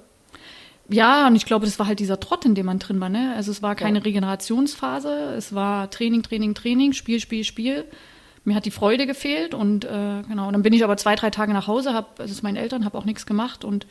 Ja, 0.89 1.27
und 1.27 1.35
ich 1.35 1.45
glaube, 1.45 1.65
das 1.65 1.77
war 1.77 1.87
halt 1.87 1.99
dieser 1.99 2.17
Trott, 2.17 2.45
in 2.45 2.55
dem 2.55 2.65
man 2.65 2.79
drin 2.79 3.01
war. 3.01 3.09
Ne? 3.09 3.33
Also 3.35 3.51
es 3.51 3.61
war 3.61 3.75
keine 3.75 3.97
ja. 3.97 4.03
Regenerationsphase, 4.05 5.33
es 5.35 5.53
war 5.53 5.89
Training, 5.89 6.23
Training, 6.23 6.55
Training, 6.55 6.93
Spiel, 6.93 7.19
Spiel, 7.19 7.43
Spiel 7.43 7.83
mir 8.47 8.55
hat 8.55 8.65
die 8.65 8.71
Freude 8.71 9.05
gefehlt 9.05 9.53
und 9.53 9.83
äh, 9.83 10.21
genau, 10.27 10.47
und 10.47 10.53
dann 10.53 10.63
bin 10.63 10.71
ich 10.71 10.83
aber 10.83 10.95
zwei, 10.95 11.15
drei 11.15 11.29
Tage 11.29 11.51
nach 11.51 11.67
Hause, 11.67 11.93
habe, 11.93 12.07
also 12.17 12.31
es 12.31 12.41
meinen 12.41 12.55
Eltern, 12.55 12.85
habe 12.85 12.97
auch 12.97 13.03
nichts 13.03 13.25
gemacht 13.25 13.65
und 13.65 13.85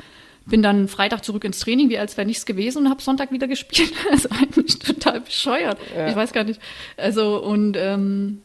bin 0.47 0.63
dann 0.63 0.89
Freitag 0.89 1.25
zurück 1.25 1.45
ins 1.45 1.59
Training, 1.59 1.91
wie 1.91 1.99
als 1.99 2.17
wäre 2.17 2.27
nichts 2.27 2.47
gewesen 2.47 2.85
und 2.87 2.91
habe 2.91 3.03
Sonntag 3.03 3.33
wieder 3.33 3.49
gespielt. 3.49 3.93
Also 4.11 4.29
eigentlich 4.31 4.79
total 4.79 5.21
bescheuert. 5.21 5.79
Ja. 5.95 6.09
Ich 6.09 6.17
weiß 6.17 6.33
gar 6.33 6.45
nicht. 6.45 6.61
Also 6.97 7.43
und 7.43 7.77
ähm, 7.77 8.41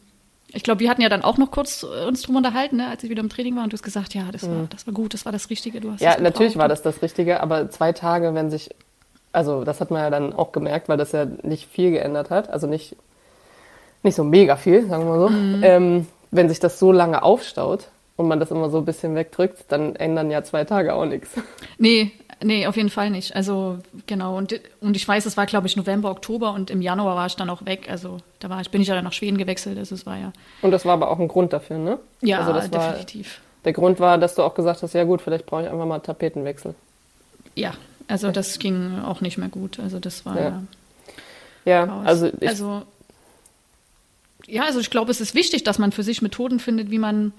ich 0.52 0.62
glaube, 0.62 0.80
wir 0.80 0.90
hatten 0.90 1.00
ja 1.00 1.08
dann 1.08 1.22
auch 1.22 1.38
noch 1.38 1.50
kurz 1.50 1.82
äh, 1.82 2.04
uns 2.06 2.20
drum 2.20 2.36
unterhalten, 2.36 2.76
ne, 2.76 2.88
als 2.88 3.02
ich 3.04 3.08
wieder 3.08 3.22
im 3.22 3.30
Training 3.30 3.56
war 3.56 3.64
und 3.64 3.72
du 3.72 3.74
hast 3.74 3.82
gesagt, 3.82 4.12
ja, 4.12 4.24
das 4.30 4.42
war, 4.42 4.50
mhm. 4.50 4.68
das 4.68 4.86
war 4.86 4.92
gut, 4.92 5.14
das 5.14 5.24
war 5.24 5.32
das 5.32 5.48
Richtige. 5.48 5.80
Du 5.80 5.92
hast 5.92 6.00
ja, 6.02 6.20
natürlich 6.20 6.56
war 6.56 6.68
das 6.68 6.82
das 6.82 7.00
Richtige, 7.00 7.40
aber 7.40 7.70
zwei 7.70 7.92
Tage, 7.92 8.34
wenn 8.34 8.50
sich, 8.50 8.68
also 9.32 9.64
das 9.64 9.80
hat 9.80 9.90
man 9.90 10.02
ja 10.02 10.10
dann 10.10 10.34
auch 10.34 10.52
gemerkt, 10.52 10.90
weil 10.90 10.98
das 10.98 11.12
ja 11.12 11.24
nicht 11.24 11.70
viel 11.70 11.90
geändert 11.92 12.28
hat, 12.28 12.50
also 12.50 12.66
nicht 12.66 12.96
nicht 14.02 14.14
so 14.14 14.24
mega 14.24 14.56
viel, 14.56 14.86
sagen 14.86 15.04
wir 15.04 15.16
mal 15.16 15.20
so. 15.20 15.28
Mhm. 15.28 15.60
Ähm, 15.62 16.06
wenn 16.30 16.48
sich 16.48 16.60
das 16.60 16.78
so 16.78 16.92
lange 16.92 17.22
aufstaut 17.22 17.88
und 18.16 18.28
man 18.28 18.40
das 18.40 18.50
immer 18.50 18.70
so 18.70 18.78
ein 18.78 18.84
bisschen 18.84 19.14
wegdrückt, 19.14 19.64
dann 19.68 19.96
ändern 19.96 20.30
ja 20.30 20.42
zwei 20.42 20.64
Tage 20.64 20.94
auch 20.94 21.04
nichts. 21.04 21.30
Nee, 21.78 22.12
nee, 22.42 22.66
auf 22.66 22.76
jeden 22.76 22.90
Fall 22.90 23.10
nicht. 23.10 23.36
Also 23.36 23.78
genau. 24.06 24.36
Und, 24.36 24.58
und 24.80 24.96
ich 24.96 25.06
weiß, 25.06 25.26
es 25.26 25.36
war, 25.36 25.46
glaube 25.46 25.66
ich, 25.66 25.76
November, 25.76 26.10
Oktober 26.10 26.52
und 26.52 26.70
im 26.70 26.80
Januar 26.80 27.16
war 27.16 27.26
ich 27.26 27.36
dann 27.36 27.50
auch 27.50 27.64
weg. 27.64 27.88
Also 27.90 28.18
da 28.40 28.50
war 28.50 28.60
ich, 28.60 28.70
bin 28.70 28.80
ich 28.80 28.88
ja 28.88 28.94
dann 28.94 29.04
nach 29.04 29.12
Schweden 29.12 29.38
gewechselt. 29.38 29.78
Also 29.78 29.94
es 29.94 30.06
war 30.06 30.16
ja. 30.16 30.32
Und 30.62 30.70
das 30.70 30.84
war 30.84 30.94
aber 30.94 31.10
auch 31.10 31.18
ein 31.18 31.28
Grund 31.28 31.52
dafür, 31.52 31.78
ne? 31.78 31.98
Ja, 32.20 32.40
also 32.40 32.52
definitiv. 32.52 33.38
War, 33.38 33.62
der 33.64 33.72
Grund 33.72 34.00
war, 34.00 34.18
dass 34.18 34.34
du 34.34 34.42
auch 34.42 34.54
gesagt 34.54 34.82
hast, 34.82 34.94
ja 34.94 35.04
gut, 35.04 35.22
vielleicht 35.22 35.46
brauche 35.46 35.62
ich 35.62 35.70
einfach 35.70 35.86
mal 35.86 36.00
Tapetenwechsel. 36.00 36.74
ja, 37.54 37.72
also 38.08 38.30
das 38.30 38.58
ging 38.58 38.98
auch 39.00 39.20
nicht 39.20 39.38
mehr 39.38 39.48
gut. 39.48 39.78
Also 39.78 39.98
das 39.98 40.26
war 40.26 40.40
ja. 40.40 40.62
Ja, 41.64 42.02
also 42.04 42.28
ich, 42.40 42.48
also 42.48 42.82
ja, 44.46 44.64
also 44.64 44.80
ich 44.80 44.90
glaube, 44.90 45.10
es 45.10 45.20
ist 45.20 45.34
wichtig, 45.34 45.64
dass 45.64 45.78
man 45.78 45.92
für 45.92 46.02
sich 46.02 46.22
Methoden 46.22 46.60
findet, 46.60 46.90
wie 46.90 46.98
man 46.98 47.32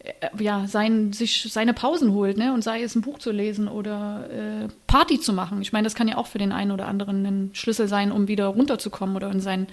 äh, 0.00 0.12
ja, 0.38 0.66
sein, 0.66 1.12
sich 1.12 1.48
seine 1.52 1.74
Pausen 1.74 2.12
holt, 2.12 2.38
ne? 2.38 2.54
Und 2.54 2.62
sei 2.62 2.82
es 2.82 2.94
ein 2.94 3.02
Buch 3.02 3.18
zu 3.18 3.30
lesen 3.30 3.68
oder 3.68 4.28
äh, 4.30 4.68
Party 4.86 5.20
zu 5.20 5.32
machen. 5.32 5.60
Ich 5.62 5.72
meine, 5.72 5.84
das 5.84 5.94
kann 5.94 6.08
ja 6.08 6.16
auch 6.16 6.26
für 6.26 6.38
den 6.38 6.52
einen 6.52 6.70
oder 6.70 6.86
anderen 6.86 7.24
ein 7.26 7.50
Schlüssel 7.52 7.88
sein, 7.88 8.12
um 8.12 8.28
wieder 8.28 8.46
runterzukommen 8.46 9.16
oder 9.16 9.30
in, 9.30 9.40
sein, 9.40 9.66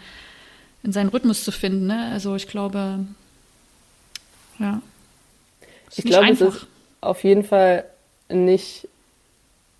in 0.83 0.91
seinen 0.91 1.09
Rhythmus 1.09 1.43
zu 1.43 1.51
finden. 1.51 1.87
Ne? 1.87 2.09
Also 2.11 2.35
ich 2.35 2.47
glaube, 2.47 3.05
ja. 4.59 4.81
Ich 5.95 6.03
glaube, 6.03 6.25
einfach. 6.25 6.47
es 6.47 6.55
ist 6.55 6.67
auf 6.99 7.23
jeden 7.23 7.43
Fall 7.43 7.85
nicht 8.29 8.87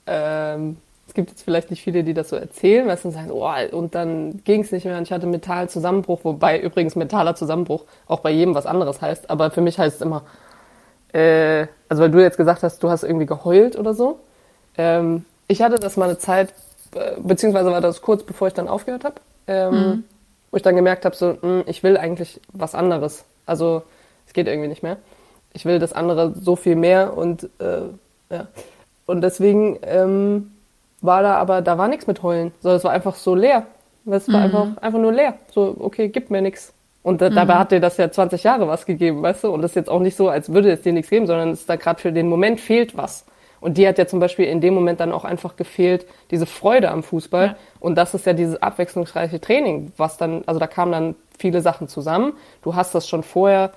ähm, 0.06 0.78
es 1.08 1.14
gibt 1.14 1.30
jetzt 1.30 1.44
vielleicht 1.44 1.70
nicht 1.70 1.82
viele, 1.82 2.04
die 2.04 2.14
das 2.14 2.30
so 2.30 2.36
erzählen, 2.36 2.86
weil 2.86 2.98
sie 2.98 3.12
sagen, 3.12 3.32
oh, 3.32 3.50
und 3.72 3.96
dann 3.96 4.44
ging 4.44 4.62
es 4.62 4.72
nicht 4.72 4.86
mehr 4.86 4.98
und 4.98 5.04
ich 5.04 5.12
hatte 5.12 5.26
mentalen 5.26 5.70
Zusammenbruch, 5.70 6.20
wobei 6.24 6.60
übrigens 6.60 6.96
mentaler 6.96 7.34
Zusammenbruch 7.36 7.86
auch 8.08 8.20
bei 8.20 8.30
jedem 8.30 8.56
was 8.56 8.66
anderes 8.66 9.02
heißt. 9.02 9.30
Aber 9.30 9.50
für 9.50 9.62
mich 9.62 9.80
heißt 9.80 9.96
es 9.96 10.02
immer, 10.02 10.24
äh, 11.14 11.68
also 11.88 12.04
weil 12.04 12.12
du 12.12 12.22
jetzt 12.22 12.38
gesagt 12.38 12.62
hast, 12.62 12.84
du 12.84 12.90
hast 12.90 13.04
irgendwie 13.04 13.26
geheult 13.26 13.78
oder 13.78 13.94
so. 13.94 14.20
Ähm, 14.78 15.24
ich 15.48 15.62
hatte 15.62 15.76
das 15.76 15.96
mal 15.96 16.10
eine 16.10 16.18
Zeit, 16.18 16.54
äh, 16.94 17.14
beziehungsweise 17.20 17.72
war 17.72 17.82
das 17.82 18.02
kurz 18.02 18.24
bevor 18.24 18.50
ich 18.50 18.54
dann 18.54 18.68
aufgehört 18.68 19.06
habe, 19.06 19.16
ähm, 19.48 19.74
mhm. 19.74 20.04
wo 20.52 20.58
ich 20.58 20.64
dann 20.64 20.76
gemerkt 20.76 21.06
habe, 21.06 21.16
so, 21.16 21.28
mh, 21.28 21.40
hm, 21.42 21.64
ich 21.68 21.84
will 21.84 21.98
eigentlich 21.98 22.42
was 22.52 22.76
anderes. 22.76 23.24
Also 23.46 23.84
es 24.28 24.34
geht 24.34 24.48
irgendwie 24.48 24.68
nicht 24.68 24.84
mehr. 24.84 24.98
Ich 25.54 25.64
will 25.64 25.80
das 25.80 25.94
andere 25.94 26.34
so 26.36 26.58
viel 26.58 26.76
mehr 26.76 27.18
und 27.18 27.50
äh, 27.60 27.84
ja. 28.30 28.48
Und 29.06 29.22
deswegen 29.22 29.80
ähm, 29.84 30.52
war 31.02 31.22
da 31.22 31.36
aber, 31.36 31.62
da 31.62 31.78
war 31.78 31.88
nichts 31.88 32.08
mit 32.08 32.24
Heulen, 32.24 32.52
sondern 32.62 32.78
es 32.78 32.84
war 32.84 32.92
einfach 32.92 33.16
so 33.16 33.36
leer. 33.36 33.66
Es 34.06 34.32
war 34.32 34.40
mhm. 34.40 34.46
einfach, 34.46 34.68
einfach 34.82 35.00
nur 35.00 35.12
leer. 35.12 35.34
So, 35.54 35.76
okay, 35.80 36.08
gib 36.10 36.32
mir 36.32 36.42
nichts. 36.42 36.74
Und 37.04 37.22
mhm. 37.22 37.36
dabei 37.36 37.56
hat 37.56 37.72
dir 37.72 37.80
das 37.80 37.98
ja 37.98 38.12
20 38.12 38.44
Jahre 38.44 38.68
was 38.68 38.86
gegeben, 38.86 39.22
weißt 39.22 39.46
du? 39.46 39.52
Und 39.52 39.62
das 39.62 39.72
ist 39.72 39.76
jetzt 39.76 39.90
auch 39.90 40.00
nicht 40.00 40.16
so, 40.16 40.30
als 40.30 40.54
würde 40.54 40.72
es 40.72 40.82
dir 40.82 40.94
nichts 40.94 41.10
geben, 41.10 41.28
sondern 41.28 41.52
es 41.52 41.62
ist 41.62 41.70
da 41.70 41.76
gerade 41.76 42.02
für 42.02 42.12
den 42.12 42.28
Moment 42.28 42.60
fehlt 42.60 42.98
was. 42.98 43.26
Und 43.60 43.78
die 43.78 43.88
hat 43.88 43.98
ja 43.98 44.06
zum 44.06 44.20
Beispiel 44.20 44.46
in 44.46 44.62
dem 44.62 44.74
Moment 44.74 45.00
dann 45.00 45.12
auch 45.12 45.26
einfach 45.26 45.56
gefehlt, 45.56 46.06
diese 46.32 46.46
Freude 46.46 46.92
am 46.92 47.04
Fußball. 47.04 47.48
Ja. 47.48 47.56
Und 47.80 47.96
das 47.96 48.14
ist 48.14 48.26
ja 48.26 48.34
dieses 48.34 48.62
abwechslungsreiche 48.62 49.42
Training, 49.42 49.92
was 49.98 50.18
dann, 50.18 50.44
also 50.46 50.60
da 50.60 50.68
kamen 50.68 50.92
dann 50.92 51.16
viele 51.38 51.62
Sachen 51.62 51.88
zusammen. 51.88 52.34
Du 52.64 52.76
hast 52.76 52.94
das 52.94 53.08
schon 53.08 53.24
vorher 53.24 53.72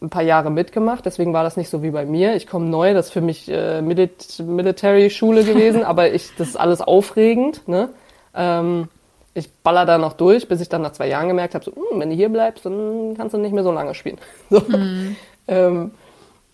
ein 0.00 0.10
paar 0.10 0.22
Jahre 0.22 0.50
mitgemacht, 0.50 1.06
deswegen 1.06 1.32
war 1.32 1.42
das 1.42 1.56
nicht 1.56 1.70
so 1.70 1.82
wie 1.82 1.90
bei 1.90 2.04
mir. 2.04 2.36
Ich 2.36 2.46
komme 2.46 2.66
neu, 2.66 2.94
das 2.94 3.06
ist 3.06 3.12
für 3.12 3.20
mich 3.20 3.48
äh, 3.48 3.82
Milit 3.82 4.38
Military-Schule 4.38 5.44
gewesen, 5.44 5.84
aber 5.84 6.12
ich, 6.12 6.30
das 6.36 6.48
ist 6.48 6.56
alles 6.56 6.80
aufregend. 6.80 7.66
Ne? 7.66 7.88
Ähm, 8.34 8.88
ich 9.34 9.52
baller 9.62 9.86
da 9.86 9.98
noch 9.98 10.12
durch, 10.12 10.48
bis 10.48 10.60
ich 10.60 10.68
dann 10.68 10.82
nach 10.82 10.92
zwei 10.92 11.08
Jahren 11.08 11.28
gemerkt 11.28 11.54
habe, 11.54 11.64
so, 11.64 11.72
hm, 11.72 12.00
wenn 12.00 12.10
du 12.10 12.14
hier 12.16 12.28
bleibst, 12.28 12.64
dann 12.64 13.14
kannst 13.16 13.34
du 13.34 13.38
nicht 13.38 13.52
mehr 13.52 13.64
so 13.64 13.72
lange 13.72 13.94
spielen. 13.94 14.18
So. 14.50 14.60
Mhm. 14.60 15.16
Ähm, 15.48 15.90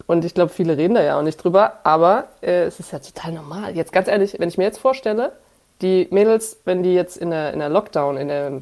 und 0.07 0.24
ich 0.24 0.35
glaube, 0.35 0.52
viele 0.52 0.76
reden 0.76 0.94
da 0.94 1.02
ja 1.02 1.18
auch 1.18 1.22
nicht 1.22 1.42
drüber, 1.42 1.80
aber 1.85 2.24
äh, 2.42 2.64
es 2.64 2.78
ist 2.80 2.92
ja 2.92 2.98
total 2.98 3.33
normal. 3.33 3.74
Jetzt 3.74 3.92
ganz 3.92 4.09
ehrlich, 4.09 4.37
wenn 4.38 4.48
ich 4.48 4.59
mir 4.59 4.64
jetzt 4.64 4.78
vorstelle, 4.78 5.33
die 5.80 6.09
Mädels, 6.11 6.59
wenn 6.64 6.83
die 6.83 6.94
jetzt 6.94 7.16
in 7.16 7.30
der, 7.30 7.52
in 7.52 7.59
der 7.59 7.68
Lockdown, 7.68 8.16
in 8.16 8.28
der, 8.28 8.52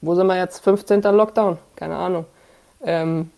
wo 0.00 0.14
sind 0.14 0.26
wir 0.26 0.36
jetzt, 0.36 0.62
15. 0.62 1.02
Lockdown, 1.02 1.58
keine 1.76 1.96
Ahnung, 1.96 2.26
ähm, 2.84 3.30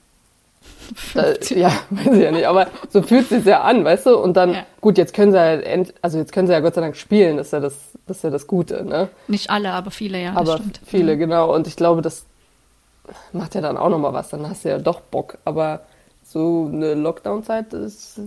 da, 1.14 1.33
ja, 1.50 1.72
weiß 1.90 2.16
ich 2.16 2.22
ja 2.22 2.31
nicht, 2.31 2.46
aber 2.46 2.68
so 2.90 3.03
fühlt 3.03 3.22
es 3.24 3.29
sich 3.31 3.44
ja 3.44 3.62
an, 3.62 3.85
weißt 3.85 4.07
du? 4.07 4.18
Und 4.18 4.37
dann, 4.37 4.53
ja. 4.55 4.66
gut, 4.81 4.98
jetzt 4.98 5.14
können 5.14 5.33
sie 5.33 5.38
ja, 5.38 5.85
also 6.03 6.18
jetzt 6.18 6.33
können 6.33 6.46
sie 6.46 6.53
ja 6.53 6.61
Gott 6.61 6.74
sei 6.74 6.81
Dank 6.81 6.96
spielen, 6.96 7.37
das 7.37 7.48
ist 7.48 7.53
ja 7.53 7.61
das, 7.61 7.74
das, 8.07 8.18
ist 8.18 8.22
ja 8.24 8.31
das 8.31 8.46
Gute, 8.46 8.85
ne? 8.85 9.09
Nicht 9.29 9.50
alle, 9.50 9.72
aber 9.72 9.90
viele, 9.90 10.22
ja. 10.22 10.35
Aber 10.35 10.61
viele, 10.87 11.14
mhm. 11.14 11.18
genau. 11.18 11.55
Und 11.55 11.66
ich 11.66 11.77
glaube, 11.77 12.03
das 12.03 12.24
macht 13.33 13.55
ja 13.55 13.61
dann 13.61 13.77
auch 13.77 13.88
nochmal 13.88 14.12
was, 14.12 14.31
dann 14.31 14.48
hast 14.48 14.64
du 14.64 14.70
ja 14.70 14.79
doch 14.79 15.00
Bock. 15.00 15.38
Aber 15.44 15.81
so 16.24 16.70
eine 16.72 16.94
Lockdown-Zeit 16.94 17.72
ist, 17.72 18.20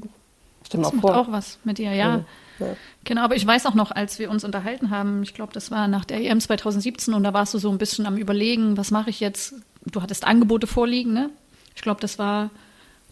stimmt 0.65 0.85
das 0.85 0.93
auch 0.93 1.01
vor. 1.01 1.17
auch 1.17 1.31
was 1.31 1.59
mit 1.63 1.77
dir, 1.77 1.93
ja. 1.93 2.17
Mhm. 2.17 2.25
Ja. 2.59 2.67
Genau, 3.03 3.21
aber 3.21 3.35
ich 3.35 3.45
weiß 3.45 3.67
auch 3.67 3.75
noch, 3.75 3.91
als 3.91 4.17
wir 4.17 4.31
uns 4.31 4.43
unterhalten 4.43 4.89
haben, 4.89 5.21
ich 5.21 5.33
glaube, 5.33 5.53
das 5.53 5.69
war 5.69 5.87
nach 5.87 6.05
der 6.05 6.21
EM 6.21 6.39
2017 6.39 7.13
und 7.13 7.23
da 7.23 7.33
warst 7.33 7.53
du 7.53 7.59
so 7.59 7.69
ein 7.69 7.77
bisschen 7.77 8.05
am 8.07 8.17
Überlegen, 8.17 8.77
was 8.77 8.89
mache 8.89 9.11
ich 9.11 9.19
jetzt? 9.19 9.53
Du 9.85 10.01
hattest 10.01 10.25
Angebote 10.25 10.67
vorliegen, 10.67 11.13
ne? 11.13 11.29
Ich 11.77 11.83
glaube, 11.83 12.01
das 12.01 12.17
war 12.17 12.49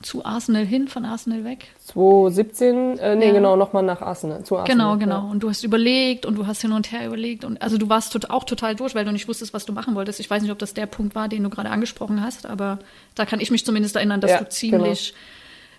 zu 0.02 0.26
Arsenal 0.26 0.66
hin, 0.66 0.88
von 0.88 1.06
Arsenal 1.06 1.44
weg. 1.44 1.68
2017, 1.86 2.98
äh, 2.98 3.16
nee, 3.16 3.28
ja. 3.28 3.34
genau, 3.34 3.56
nochmal 3.56 3.84
nach 3.84 4.02
Arsenal, 4.02 4.44
zu 4.44 4.58
Arsenal. 4.58 4.98
Genau, 4.98 4.98
genau. 4.98 5.28
Ja. 5.28 5.32
Und 5.32 5.42
du 5.42 5.50
hast 5.50 5.64
überlegt 5.64 6.26
und 6.26 6.36
du 6.36 6.48
hast 6.48 6.62
hin 6.62 6.72
und 6.72 6.92
her 6.92 7.06
überlegt. 7.06 7.46
Und 7.46 7.62
also 7.62 7.78
du 7.78 7.90
warst 7.90 8.12
tot, 8.12 8.32
auch 8.32 8.44
total 8.44 8.76
durch, 8.76 8.96
weil 8.96 9.06
du 9.06 9.12
nicht 9.12 9.28
wusstest, 9.28 9.54
was 9.54 9.66
du 9.66 9.72
machen 9.72 9.94
wolltest. 9.94 10.20
Ich 10.20 10.28
weiß 10.28 10.42
nicht, 10.42 10.52
ob 10.52 10.58
das 10.58 10.74
der 10.74 10.88
Punkt 10.88 11.14
war, 11.14 11.28
den 11.28 11.44
du 11.44 11.52
gerade 11.52 11.70
angesprochen 11.70 12.24
hast, 12.24 12.48
aber 12.48 12.80
da 13.14 13.28
kann 13.28 13.40
ich 13.40 13.52
mich 13.52 13.64
zumindest 13.64 13.96
erinnern, 13.96 14.20
dass 14.20 14.32
ja, 14.32 14.40
du 14.40 14.50
ziemlich 14.50 15.14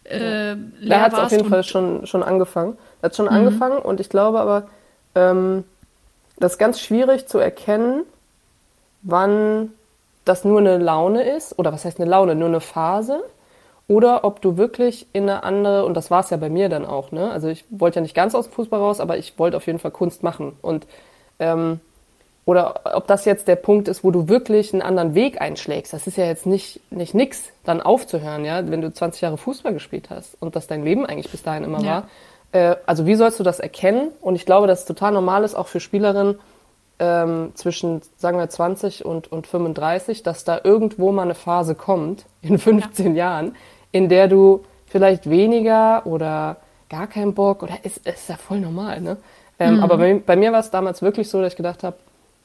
genau. 0.04 0.24
äh, 0.24 0.54
leer 0.54 0.60
Da 0.80 1.00
hat 1.00 1.12
es 1.12 1.18
auf 1.18 1.32
jeden 1.32 1.48
Fall 1.48 1.64
schon, 1.64 2.06
schon 2.06 2.22
angefangen. 2.22 2.78
Hat 3.02 3.16
schon 3.16 3.26
mhm. 3.26 3.32
angefangen 3.32 3.78
und 3.78 3.98
ich 3.98 4.08
glaube 4.08 4.38
aber, 4.38 4.68
ähm, 5.16 5.64
das 6.38 6.52
ist 6.52 6.58
ganz 6.58 6.78
schwierig 6.80 7.26
zu 7.26 7.38
erkennen, 7.38 8.04
wann 9.02 9.72
das 10.26 10.44
nur 10.44 10.58
eine 10.58 10.76
Laune 10.76 11.22
ist, 11.22 11.58
oder 11.58 11.72
was 11.72 11.84
heißt 11.84 11.98
eine 11.98 12.10
Laune, 12.10 12.34
nur 12.34 12.48
eine 12.48 12.60
Phase, 12.60 13.22
oder 13.88 14.24
ob 14.24 14.42
du 14.42 14.56
wirklich 14.56 15.06
in 15.12 15.22
eine 15.22 15.44
andere, 15.44 15.86
und 15.86 15.94
das 15.94 16.10
war 16.10 16.20
es 16.20 16.30
ja 16.30 16.36
bei 16.36 16.50
mir 16.50 16.68
dann 16.68 16.84
auch, 16.84 17.12
ne? 17.12 17.30
Also 17.30 17.48
ich 17.48 17.64
wollte 17.70 17.96
ja 17.96 18.02
nicht 18.02 18.14
ganz 18.14 18.34
aus 18.34 18.48
dem 18.48 18.52
Fußball 18.52 18.80
raus, 18.80 19.00
aber 19.00 19.16
ich 19.16 19.38
wollte 19.38 19.56
auf 19.56 19.66
jeden 19.66 19.78
Fall 19.78 19.92
Kunst 19.92 20.22
machen. 20.22 20.56
Und 20.60 20.86
ähm, 21.38 21.80
oder 22.44 22.80
ob 22.96 23.08
das 23.08 23.24
jetzt 23.24 23.48
der 23.48 23.56
Punkt 23.56 23.88
ist, 23.88 24.04
wo 24.04 24.12
du 24.12 24.28
wirklich 24.28 24.72
einen 24.72 24.82
anderen 24.82 25.14
Weg 25.14 25.40
einschlägst. 25.40 25.92
Das 25.92 26.06
ist 26.06 26.16
ja 26.16 26.26
jetzt 26.26 26.46
nicht, 26.46 26.80
nicht 26.92 27.12
nix, 27.12 27.50
dann 27.64 27.80
aufzuhören, 27.80 28.44
ja, 28.44 28.68
wenn 28.70 28.80
du 28.80 28.92
20 28.92 29.20
Jahre 29.20 29.36
Fußball 29.36 29.72
gespielt 29.72 30.10
hast 30.10 30.36
und 30.40 30.54
das 30.54 30.68
dein 30.68 30.84
Leben 30.84 31.04
eigentlich 31.04 31.30
bis 31.30 31.42
dahin 31.42 31.64
immer 31.64 31.80
ja. 31.80 31.86
war. 31.86 32.08
Äh, 32.52 32.76
also 32.86 33.04
wie 33.04 33.16
sollst 33.16 33.40
du 33.40 33.42
das 33.42 33.58
erkennen? 33.58 34.10
Und 34.20 34.36
ich 34.36 34.46
glaube, 34.46 34.68
dass 34.68 34.80
es 34.80 34.86
total 34.86 35.12
normal 35.12 35.42
ist, 35.42 35.56
auch 35.56 35.66
für 35.66 35.80
Spielerinnen, 35.80 36.38
ähm, 36.98 37.52
zwischen, 37.54 38.00
sagen 38.16 38.38
wir, 38.38 38.48
20 38.48 39.04
und, 39.04 39.30
und 39.30 39.46
35, 39.46 40.22
dass 40.22 40.44
da 40.44 40.60
irgendwo 40.64 41.12
mal 41.12 41.22
eine 41.22 41.34
Phase 41.34 41.74
kommt, 41.74 42.26
in 42.42 42.58
15 42.58 43.14
ja. 43.14 43.24
Jahren, 43.24 43.56
in 43.92 44.08
der 44.08 44.28
du 44.28 44.64
vielleicht 44.86 45.28
weniger 45.28 46.06
oder 46.06 46.56
gar 46.88 47.06
keinen 47.06 47.34
Bock 47.34 47.62
oder 47.62 47.74
ist, 47.82 48.06
ist 48.06 48.28
ja 48.28 48.36
voll 48.36 48.60
normal, 48.60 49.00
ne? 49.00 49.16
Ähm, 49.58 49.76
mhm. 49.76 49.82
Aber 49.82 49.98
bei, 49.98 50.22
bei 50.24 50.36
mir 50.36 50.52
war 50.52 50.60
es 50.60 50.70
damals 50.70 51.02
wirklich 51.02 51.28
so, 51.28 51.40
dass 51.40 51.52
ich 51.52 51.56
gedacht 51.56 51.82
habe, 51.82 51.96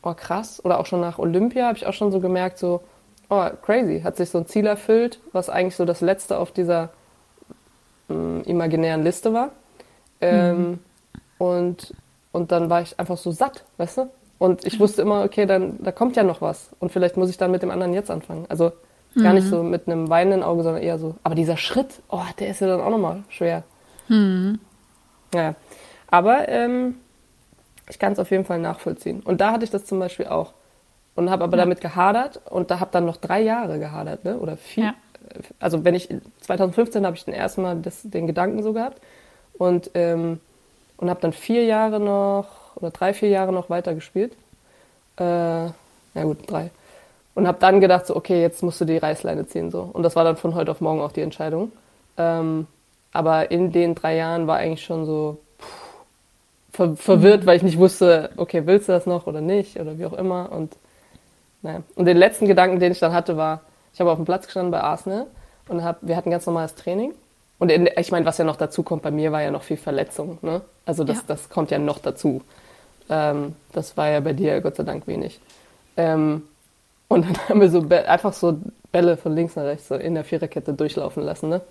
oh 0.02 0.14
krass, 0.14 0.64
oder 0.64 0.80
auch 0.80 0.86
schon 0.86 1.02
nach 1.02 1.20
Olympia 1.20 1.68
habe 1.68 1.78
ich 1.78 1.86
auch 1.86 1.94
schon 1.94 2.12
so 2.12 2.20
gemerkt, 2.20 2.58
so, 2.58 2.82
oh 3.30 3.46
crazy, 3.62 4.02
hat 4.02 4.18
sich 4.18 4.30
so 4.30 4.40
ein 4.40 4.48
Ziel 4.48 4.66
erfüllt, 4.66 5.20
was 5.32 5.50
eigentlich 5.50 5.76
so 5.76 5.86
das 5.86 6.02
letzte 6.02 6.38
auf 6.38 6.52
dieser 6.52 6.90
ähm, 8.10 8.44
imaginären 8.46 9.04
Liste 9.04 9.34
war. 9.34 9.52
Ähm, 10.22 10.58
mhm. 10.58 10.80
und, 11.38 11.94
und 12.32 12.52
dann 12.52 12.70
war 12.70 12.82
ich 12.82 13.00
einfach 13.00 13.18
so 13.18 13.32
satt, 13.32 13.64
weißt 13.78 13.98
du? 13.98 14.10
Und 14.42 14.66
ich 14.66 14.80
wusste 14.80 15.04
immer, 15.04 15.24
okay, 15.24 15.46
dann 15.46 15.78
da 15.84 15.92
kommt 15.92 16.16
ja 16.16 16.24
noch 16.24 16.42
was. 16.42 16.72
Und 16.80 16.92
vielleicht 16.92 17.16
muss 17.16 17.30
ich 17.30 17.38
dann 17.38 17.52
mit 17.52 17.62
dem 17.62 17.70
anderen 17.70 17.94
jetzt 17.94 18.10
anfangen. 18.10 18.48
Also 18.50 18.72
mhm. 19.14 19.22
gar 19.22 19.34
nicht 19.34 19.48
so 19.48 19.62
mit 19.62 19.86
einem 19.86 20.10
weinenden 20.10 20.42
Auge, 20.42 20.64
sondern 20.64 20.82
eher 20.82 20.98
so. 20.98 21.14
Aber 21.22 21.36
dieser 21.36 21.58
Schritt, 21.58 22.02
oh, 22.10 22.24
der 22.40 22.48
ist 22.48 22.60
ja 22.60 22.66
dann 22.66 22.82
auch 22.82 22.90
nochmal 22.90 23.22
schwer. 23.30 23.62
Mhm. 24.08 24.58
Ja. 25.32 25.54
Aber 26.08 26.50
ähm, 26.50 26.96
ich 27.88 28.00
kann 28.00 28.14
es 28.14 28.20
auf 28.20 28.32
jeden 28.32 28.44
Fall 28.44 28.58
nachvollziehen. 28.58 29.20
Und 29.20 29.42
da 29.42 29.52
hatte 29.52 29.64
ich 29.64 29.70
das 29.70 29.86
zum 29.86 30.00
Beispiel 30.00 30.26
auch. 30.26 30.54
Und 31.14 31.30
habe 31.30 31.44
aber 31.44 31.58
ja. 31.58 31.64
damit 31.64 31.80
gehadert 31.80 32.42
und 32.50 32.72
da 32.72 32.80
habe 32.80 32.90
dann 32.92 33.06
noch 33.06 33.18
drei 33.18 33.42
Jahre 33.42 33.78
gehadert, 33.78 34.26
ne? 34.26 34.40
Oder 34.40 34.58
vier. 34.58 34.86
Ja. 34.86 34.94
Also 35.60 35.86
wenn 35.86 35.94
ich 35.94 36.10
2015 36.40 37.06
habe 37.06 37.16
ich 37.16 37.26
den 37.26 37.36
ersten 37.36 37.62
Mal 37.62 37.76
das, 37.76 38.02
den 38.02 38.26
Gedanken 38.26 38.64
so 38.64 38.74
gehabt 38.74 39.00
und 39.54 39.92
ähm, 39.94 40.40
und 40.98 41.12
habe 41.12 41.22
dann 41.22 41.34
vier 41.34 41.66
Jahre 41.66 42.00
noch 42.00 42.61
oder 42.82 42.91
drei, 42.91 43.13
vier 43.13 43.30
Jahre 43.30 43.54
noch 43.54 43.70
weiter 43.70 43.94
gespielt. 43.94 44.34
Äh, 45.17 45.24
ja 45.24 46.24
gut, 46.24 46.50
drei. 46.50 46.72
Und 47.34 47.48
habe 47.48 47.58
dann 47.60 47.80
gedacht, 47.80 48.08
so, 48.08 48.16
okay, 48.16 48.41
jetzt 48.41 48.62
musst 48.64 48.82
du 48.82 48.86
die 48.86 48.97
Reißleine 48.97 49.47
ziehen. 49.47 49.72
so. 49.72 49.89
Und 49.93 50.03
das 50.03 50.16
war 50.16 50.24
dann 50.24 50.38
von 50.38 50.56
heute 50.56 50.72
auf 50.72 50.82
morgen 50.82 51.01
auch 51.01 51.12
die 51.12 51.22
Entscheidung. 51.22 51.72
Ähm, 52.18 52.68
aber 53.14 53.51
in 53.51 53.72
den 53.72 53.95
drei 53.95 54.16
Jahren 54.16 54.47
war 54.47 54.58
eigentlich 54.58 54.84
schon 54.84 55.06
so 55.06 55.38
pff, 55.60 55.95
ver 56.74 56.95
verwirrt, 56.95 57.45
weil 57.45 57.58
ich 57.58 57.64
nicht 57.64 57.78
wusste, 57.78 58.32
okay, 58.38 58.66
willst 58.66 58.89
du 58.89 58.93
das 58.93 59.06
noch 59.06 59.28
oder 59.28 59.41
nicht 59.41 59.80
oder 59.80 59.97
wie 59.97 60.06
auch 60.06 60.14
immer. 60.14 60.51
Und, 60.51 60.76
naja. 61.62 61.84
und 61.95 62.06
den 62.06 62.18
letzten 62.18 62.47
Gedanken, 62.47 62.80
den 62.80 62.91
ich 62.91 62.99
dann 62.99 63.14
hatte, 63.14 63.38
war, 63.38 63.62
ich 63.93 63.99
habe 63.99 64.12
auf 64.12 64.18
dem 64.18 64.26
Platz 64.26 64.45
gestanden 64.45 64.72
bei 64.72 64.82
Arsenal 64.82 65.28
und 65.68 65.84
hab, 65.84 65.97
wir 66.01 66.16
hatten 66.16 66.32
ganz 66.32 66.45
normales 66.45 66.76
Training. 66.76 67.14
Und 67.60 67.70
in, 67.70 67.88
ich 67.95 68.12
meine, 68.12 68.26
was 68.26 68.38
ja 68.39 68.43
noch 68.43 68.56
dazu 68.56 68.82
kommt, 68.82 69.03
bei 69.03 69.12
mir 69.12 69.32
war 69.32 69.41
ja 69.41 69.51
noch 69.51 69.64
viel 69.64 69.78
Verletzung. 69.78 70.39
Ne? 70.41 70.62
Also 70.86 71.03
das, 71.03 71.18
ja. 71.18 71.24
das 71.28 71.49
kommt 71.49 71.70
ja 71.70 71.78
noch 71.78 71.99
dazu. 71.99 72.41
Ähm, 73.12 73.55
das 73.74 73.95
war 73.97 74.09
ja 74.09 74.20
bei 74.22 74.34
dir 74.34 74.59
Gott 74.62 74.78
sei 74.78 74.84
Dank 74.84 75.05
wenig. 75.05 75.39
Ähm, 75.97 76.43
und 77.07 77.26
dann 77.26 77.38
haben 77.49 77.62
wir 77.62 77.70
so 77.70 77.86
einfach 77.89 78.34
so 78.34 78.57
Bälle 78.91 79.18
von 79.18 79.36
links 79.36 79.55
nach 79.55 79.64
rechts 79.64 79.89
so 79.89 79.95
in 79.95 80.16
der 80.16 80.24
Viererkette 80.24 80.74
durchlaufen 80.74 81.24
lassen, 81.24 81.49
ne? 81.49 81.62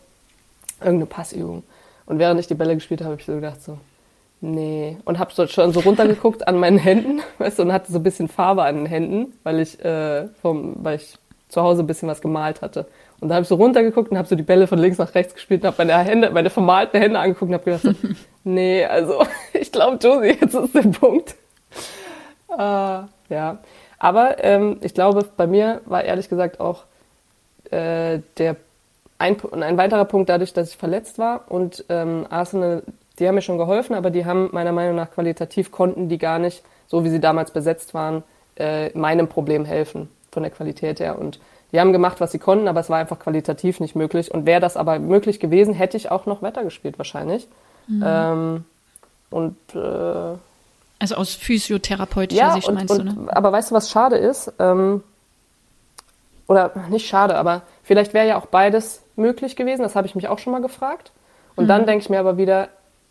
Irgendeine 0.79 1.07
Passübung. 1.07 1.65
Und 2.07 2.19
während 2.19 2.39
ich 2.39 2.47
die 2.47 2.55
Bälle 2.55 2.75
gespielt 2.75 3.01
habe, 3.01 3.13
habe 3.13 3.21
ich 3.21 3.27
so 3.27 3.35
gedacht 3.35 3.63
so, 3.63 3.79
Nee. 4.41 4.97
Und 5.05 5.19
hab 5.19 5.33
so 5.33 5.47
schon 5.47 5.73
so 5.73 5.81
runtergeguckt 5.81 6.49
an 6.49 6.59
meinen 6.59 6.79
Händen, 6.79 7.21
weißt 7.39 7.59
du, 7.59 7.63
und 7.63 7.73
hatte 7.73 7.93
so 7.93 7.99
ein 7.99 8.03
bisschen 8.03 8.29
Farbe 8.29 8.63
an 8.63 8.77
den 8.77 8.87
Händen, 8.87 9.33
weil 9.43 9.61
ich, 9.61 9.83
äh, 9.85 10.29
vom, 10.41 10.77
weil 10.83 10.97
ich 10.97 11.19
zu 11.49 11.61
Hause 11.63 11.83
ein 11.83 11.87
bisschen 11.87 12.09
was 12.09 12.21
gemalt 12.21 12.63
hatte. 12.63 12.87
Und 13.21 13.29
da 13.29 13.35
habe 13.35 13.43
ich 13.43 13.49
so 13.49 13.57
runtergeguckt 13.57 14.11
und 14.11 14.17
habe 14.17 14.29
so 14.29 14.35
die 14.35 14.43
Bälle 14.43 14.67
von 14.67 14.79
links 14.79 14.99
nach 14.99 15.15
rechts 15.15 15.35
gespielt 15.35 15.63
und 15.63 15.67
habe 15.67 15.85
meine 15.85 15.99
Hände, 15.99 16.31
meine 16.31 16.51
vermalten 16.51 17.01
Hände 17.01 17.19
angeguckt 17.19 17.51
und 17.51 17.55
habe 17.55 17.65
gedacht, 17.65 17.83
so, 17.83 17.93
nee, 18.45 18.85
also 18.85 19.23
ich 19.53 19.71
glaube, 19.71 19.99
Josie, 20.01 20.39
jetzt 20.41 20.55
ist 20.55 20.75
der 20.75 20.83
Punkt. 20.83 21.35
Äh, 22.49 23.03
ja. 23.29 23.59
Aber 23.99 24.43
ähm, 24.43 24.79
ich 24.81 24.95
glaube, 24.95 25.27
bei 25.37 25.47
mir 25.47 25.83
war 25.85 26.03
ehrlich 26.03 26.29
gesagt 26.29 26.61
auch 26.61 26.85
äh, 27.71 28.21
der 28.39 28.57
ein, 29.19 29.37
ein 29.53 29.77
weiterer 29.77 30.07
Punkt 30.07 30.31
dadurch, 30.31 30.55
dass 30.55 30.71
ich 30.71 30.77
verletzt 30.79 31.19
war 31.19 31.45
und 31.49 31.85
ähm, 31.91 32.27
Arsenal, 32.31 32.83
die 33.19 33.29
haben 33.29 33.35
mir 33.35 33.43
schon 33.43 33.59
geholfen, 33.59 33.95
aber 33.95 34.11
die 34.11 34.25
haben 34.25 34.49
meiner 34.53 34.73
Meinung 34.73 34.97
nach 34.97 35.11
qualitativ 35.11 35.71
konnten 35.71 36.09
die 36.09 36.17
gar 36.17 36.39
nicht, 36.39 36.63
so 36.87 37.05
wie 37.05 37.11
sie 37.11 37.21
damals 37.21 37.51
besetzt 37.51 37.93
waren, 37.93 38.23
äh, 38.57 38.97
meinem 38.99 39.29
Problem 39.29 39.67
helfen 39.67 40.09
von 40.33 40.43
der 40.43 40.51
Qualität 40.51 41.01
her. 41.01 41.19
Und 41.19 41.39
die 41.73 41.81
haben 41.81 41.93
gemacht, 41.93 42.21
was 42.21 42.33
sie 42.33 42.39
konnten, 42.39 42.69
aber 42.69 42.81
es 42.81 42.91
war 42.91 42.99
einfach 42.99 43.19
qualitativ 43.19 43.81
nicht 43.81 43.95
möglich. 43.95 44.33
Und 44.33 44.47
wäre 44.47 44.61
das 44.61 44.77
aber 44.77 44.99
möglich 44.99 45.41
gewesen, 45.41 45.75
hätte 45.75 45.97
ich 45.97 46.11
auch 46.11 46.27
noch 46.27 46.43
weitergespielt 46.43 46.99
wahrscheinlich. 46.99 47.47
Mhm. 47.87 48.05
Ähm, 48.05 48.65
und 49.31 49.57
äh, 49.75 50.37
also 51.01 51.15
aus 51.15 51.35
physiotherapeutischer 51.35 52.41
ja, 52.41 52.53
Sicht 52.53 52.69
und, 52.69 52.75
meinst 52.75 52.99
und, 52.99 53.07
du, 53.07 53.23
ne? 53.23 53.37
Aber 53.37 53.53
weißt 53.53 53.71
du, 53.71 53.75
was 53.75 53.91
schade 53.91 54.17
ist? 54.17 54.53
Ähm, 54.59 55.03
oder 56.47 56.73
nicht 56.91 57.07
schade, 57.07 57.37
aber 57.37 57.63
vielleicht 57.83 58.13
wäre 58.13 58.27
ja 58.27 58.37
auch 58.37 58.47
beides 58.47 59.03
möglich 59.17 59.57
gewesen. 59.57 59.83
Das 59.83 59.97
habe 59.97 60.07
ich 60.07 60.15
mich 60.15 60.29
auch 60.29 60.39
schon 60.39 60.53
mal 60.53 60.61
gefragt. 60.61 61.13
Und 61.57 61.65
mhm. 61.65 61.69
dann 61.69 61.87
denke 61.87 62.03
ich 62.03 62.11
mir 62.11 62.21
aber 62.21 62.37
wieder, 62.37 62.69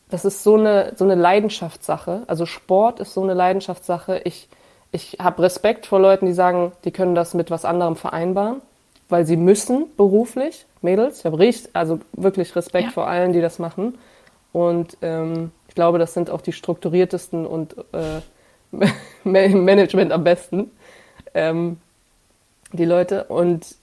das 0.09 0.25
ist 0.25 0.43
so 0.43 0.55
eine, 0.55 0.93
so 0.95 1.03
eine 1.03 1.15
Leidenschaftssache. 1.15 2.23
Also 2.27 2.45
Sport 2.45 2.99
ist 2.99 3.13
so 3.13 3.23
eine 3.23 3.33
Leidenschaftssache. 3.33 4.21
Ich, 4.23 4.49
ich 4.91 5.17
habe 5.19 5.43
Respekt 5.43 5.85
vor 5.85 5.99
Leuten, 5.99 6.25
die 6.25 6.33
sagen, 6.33 6.71
die 6.83 6.91
können 6.91 7.15
das 7.15 7.33
mit 7.33 7.51
was 7.51 7.65
anderem 7.65 7.95
vereinbaren, 7.95 8.61
weil 9.07 9.25
sie 9.25 9.37
müssen 9.37 9.85
beruflich, 9.97 10.65
Mädels. 10.81 11.19
Ich 11.19 11.25
habe 11.25 11.39
richtig, 11.39 11.75
also 11.75 11.99
wirklich 12.13 12.55
Respekt 12.55 12.85
ja. 12.85 12.91
vor 12.91 13.07
allen, 13.07 13.33
die 13.33 13.41
das 13.41 13.59
machen. 13.59 13.97
Und 14.51 14.97
ähm, 15.01 15.51
ich 15.67 15.75
glaube, 15.75 15.99
das 15.99 16.13
sind 16.13 16.29
auch 16.29 16.41
die 16.41 16.53
strukturiertesten 16.53 17.45
und 17.45 17.75
äh, 17.93 18.21
Management 19.23 20.11
am 20.11 20.23
besten, 20.23 20.71
ähm, 21.33 21.77
die 22.71 22.85
Leute. 22.85 23.25
Und 23.25 23.75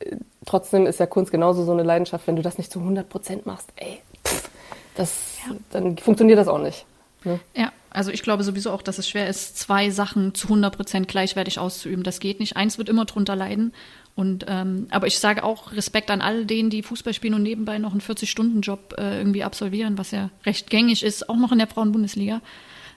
äh, 0.00 0.16
trotzdem 0.46 0.86
ist 0.86 1.00
ja 1.00 1.06
Kunst 1.06 1.32
genauso 1.32 1.64
so 1.64 1.72
eine 1.72 1.82
Leidenschaft, 1.82 2.26
wenn 2.26 2.36
du 2.36 2.42
das 2.42 2.58
nicht 2.58 2.70
zu 2.70 2.78
100 2.78 3.08
Prozent 3.08 3.46
machst, 3.46 3.72
ey, 3.76 4.00
pff, 4.24 4.50
das, 4.94 5.38
ja. 5.46 5.56
dann 5.70 5.98
funktioniert 5.98 6.38
das 6.38 6.48
auch 6.48 6.58
nicht. 6.58 6.86
Ne? 7.24 7.40
Ja, 7.54 7.72
also 7.90 8.10
ich 8.10 8.22
glaube 8.22 8.42
sowieso 8.42 8.70
auch, 8.70 8.82
dass 8.82 8.98
es 8.98 9.08
schwer 9.08 9.28
ist, 9.28 9.58
zwei 9.58 9.90
Sachen 9.90 10.34
zu 10.34 10.48
100 10.48 10.76
Prozent 10.76 11.08
gleichwertig 11.08 11.58
auszuüben. 11.58 12.04
Das 12.04 12.20
geht 12.20 12.40
nicht. 12.40 12.56
Eins 12.56 12.78
wird 12.78 12.88
immer 12.88 13.04
drunter 13.04 13.36
leiden. 13.36 13.72
Und 14.14 14.46
ähm, 14.48 14.88
aber 14.90 15.06
ich 15.06 15.18
sage 15.18 15.44
auch 15.44 15.72
Respekt 15.72 16.10
an 16.10 16.20
all 16.20 16.44
denen, 16.44 16.70
die 16.70 16.82
Fußball 16.82 17.14
spielen 17.14 17.34
und 17.34 17.42
nebenbei 17.42 17.78
noch 17.78 17.92
einen 17.92 18.00
40-Stunden-Job 18.00 18.94
äh, 18.98 19.18
irgendwie 19.18 19.44
absolvieren, 19.44 19.96
was 19.96 20.10
ja 20.10 20.30
recht 20.44 20.70
gängig 20.70 21.04
ist, 21.04 21.28
auch 21.28 21.36
noch 21.36 21.52
in 21.52 21.58
der 21.58 21.68
Frauenbundesliga. 21.68 22.40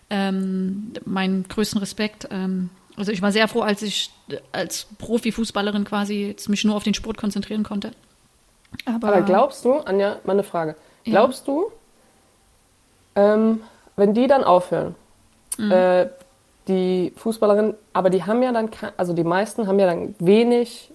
Ähm, 0.09 0.93
meinen 1.05 1.47
größten 1.47 1.79
Respekt. 1.79 2.27
Ähm, 2.31 2.69
also 2.97 3.11
ich 3.11 3.21
war 3.21 3.31
sehr 3.31 3.47
froh, 3.47 3.61
als 3.61 3.81
ich 3.83 4.09
als 4.51 4.87
Profifußballerin 4.97 5.85
quasi 5.85 6.25
jetzt 6.27 6.49
mich 6.49 6.63
nur 6.63 6.75
auf 6.75 6.83
den 6.83 6.93
Sport 6.93 7.17
konzentrieren 7.17 7.63
konnte. 7.63 7.91
Aber, 8.85 9.09
aber 9.09 9.21
glaubst 9.21 9.63
du, 9.63 9.75
Anja, 9.79 10.19
meine 10.23 10.43
Frage, 10.43 10.75
glaubst 11.03 11.47
ja. 11.47 11.53
du, 11.53 11.71
ähm, 13.15 13.61
wenn 13.95 14.13
die 14.13 14.27
dann 14.27 14.43
aufhören, 14.43 14.95
mhm. 15.57 15.71
äh, 15.71 16.07
die 16.67 17.13
Fußballerinnen, 17.17 17.75
aber 17.93 18.09
die 18.09 18.23
haben 18.23 18.43
ja 18.43 18.51
dann, 18.51 18.69
also 18.97 19.13
die 19.13 19.23
meisten 19.23 19.67
haben 19.67 19.79
ja 19.79 19.87
dann 19.87 20.15
wenig 20.19 20.91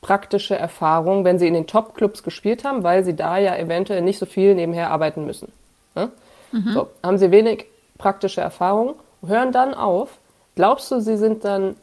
praktische 0.00 0.56
Erfahrung, 0.56 1.24
wenn 1.24 1.38
sie 1.38 1.48
in 1.48 1.54
den 1.54 1.66
Top-Clubs 1.66 2.22
gespielt 2.22 2.64
haben, 2.64 2.84
weil 2.84 3.04
sie 3.04 3.16
da 3.16 3.36
ja 3.36 3.56
eventuell 3.56 4.02
nicht 4.02 4.18
so 4.18 4.26
viel 4.26 4.54
nebenher 4.54 4.90
arbeiten 4.90 5.26
müssen. 5.26 5.52
Ne? 5.94 6.10
Mhm. 6.52 6.72
So, 6.72 6.88
haben 7.02 7.18
sie 7.18 7.30
wenig 7.30 7.66
praktische 7.98 8.40
Erfahrung, 8.40 8.94
hören 9.26 9.52
dann 9.52 9.74
auf. 9.74 10.18
Glaubst 10.54 10.90
du, 10.90 11.00
sie 11.00 11.16
sind 11.16 11.44
dann 11.44 11.76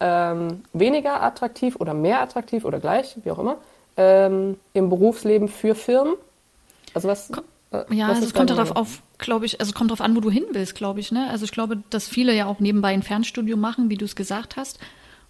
ähm, 0.00 0.62
weniger 0.72 1.22
attraktiv 1.22 1.76
oder 1.76 1.94
mehr 1.94 2.20
attraktiv 2.20 2.64
oder 2.64 2.80
gleich, 2.80 3.16
wie 3.22 3.30
auch 3.30 3.38
immer, 3.38 3.56
ähm, 3.96 4.58
im 4.72 4.88
Berufsleben 4.88 5.48
für 5.48 5.74
Firmen? 5.74 6.14
Also 6.94 7.08
was? 7.08 7.30
Äh, 7.30 7.36
ja, 7.90 8.08
also 8.08 8.24
es 8.24 8.34
kommt 8.34 8.50
darauf 8.50 8.72
auf, 8.72 9.02
glaube 9.18 9.46
ich, 9.46 9.60
also 9.60 9.72
kommt 9.72 9.90
darauf 9.90 10.00
an, 10.00 10.16
wo 10.16 10.20
du 10.20 10.30
hin 10.30 10.44
willst, 10.52 10.74
glaube 10.74 11.00
ich. 11.00 11.12
Ne? 11.12 11.28
Also 11.30 11.44
ich 11.44 11.52
glaube, 11.52 11.82
dass 11.90 12.08
viele 12.08 12.34
ja 12.34 12.46
auch 12.46 12.60
nebenbei 12.60 12.92
ein 12.92 13.02
Fernstudium 13.02 13.60
machen, 13.60 13.90
wie 13.90 13.96
du 13.96 14.04
es 14.04 14.16
gesagt 14.16 14.56
hast. 14.56 14.78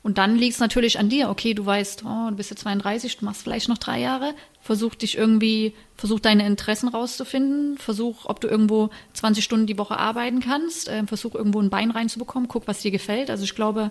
Und 0.05 0.19
dann 0.19 0.37
liegt 0.37 0.55
es 0.55 0.61
natürlich 0.61 0.99
an 0.99 1.09
dir. 1.09 1.31
Okay, 1.31 1.55
du 1.55 1.65
weißt, 1.65 2.05
oh, 2.05 2.29
du 2.29 2.37
bist 2.37 2.51
jetzt 2.51 2.61
32, 2.61 3.17
du 3.17 3.25
machst 3.25 3.43
vielleicht 3.43 3.71
noch 3.71 3.79
drei 3.79 4.01
Jahre. 4.01 4.35
Versuch 4.61 4.95
dich 4.95 5.17
irgendwie, 5.17 5.73
versuch 5.97 6.21
deine 6.21 6.47
Interessen 6.47 6.91
rauszufinden. 6.91 7.79
Versuch, 7.79 8.27
ob 8.27 8.41
du 8.41 8.49
irgendwo 8.49 8.91
20 9.15 9.43
Stunden 9.43 9.67
die 9.67 9.79
Woche 9.79 9.99
arbeiten 9.99 10.41
kannst. 10.41 10.89
Äh, 10.89 11.07
versuch 11.07 11.35
irgendwo 11.35 11.61
ein 11.61 11.71
Bein 11.71 11.91
reinzubekommen. 11.91 12.49
Guck, 12.49 12.69
was 12.69 12.81
dir 12.81 12.91
gefällt. 12.91 13.31
Also 13.31 13.45
ich 13.45 13.55
glaube, 13.55 13.91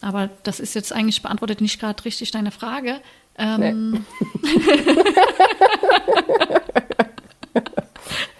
aber 0.00 0.28
das 0.42 0.58
ist 0.58 0.74
jetzt 0.74 0.92
eigentlich 0.92 1.22
beantwortet 1.22 1.60
nicht 1.60 1.78
gerade 1.78 2.04
richtig 2.04 2.32
deine 2.32 2.50
Frage. 2.50 3.00
Ähm, 3.38 3.92
nee. 3.92 4.00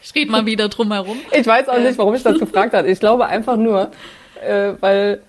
ich 0.02 0.14
rede 0.14 0.30
mal 0.30 0.46
wieder 0.46 0.68
drum 0.68 0.92
herum. 0.92 1.18
Ich 1.30 1.46
weiß 1.46 1.68
auch 1.68 1.78
nicht, 1.78 1.96
warum 1.98 2.14
ich 2.14 2.22
das 2.22 2.38
gefragt 2.38 2.74
habe. 2.74 2.88
Ich 2.88 3.00
glaube 3.00 3.26
einfach 3.26 3.56
nur, 3.56 3.90
äh, 4.44 4.74
weil, 4.80 5.22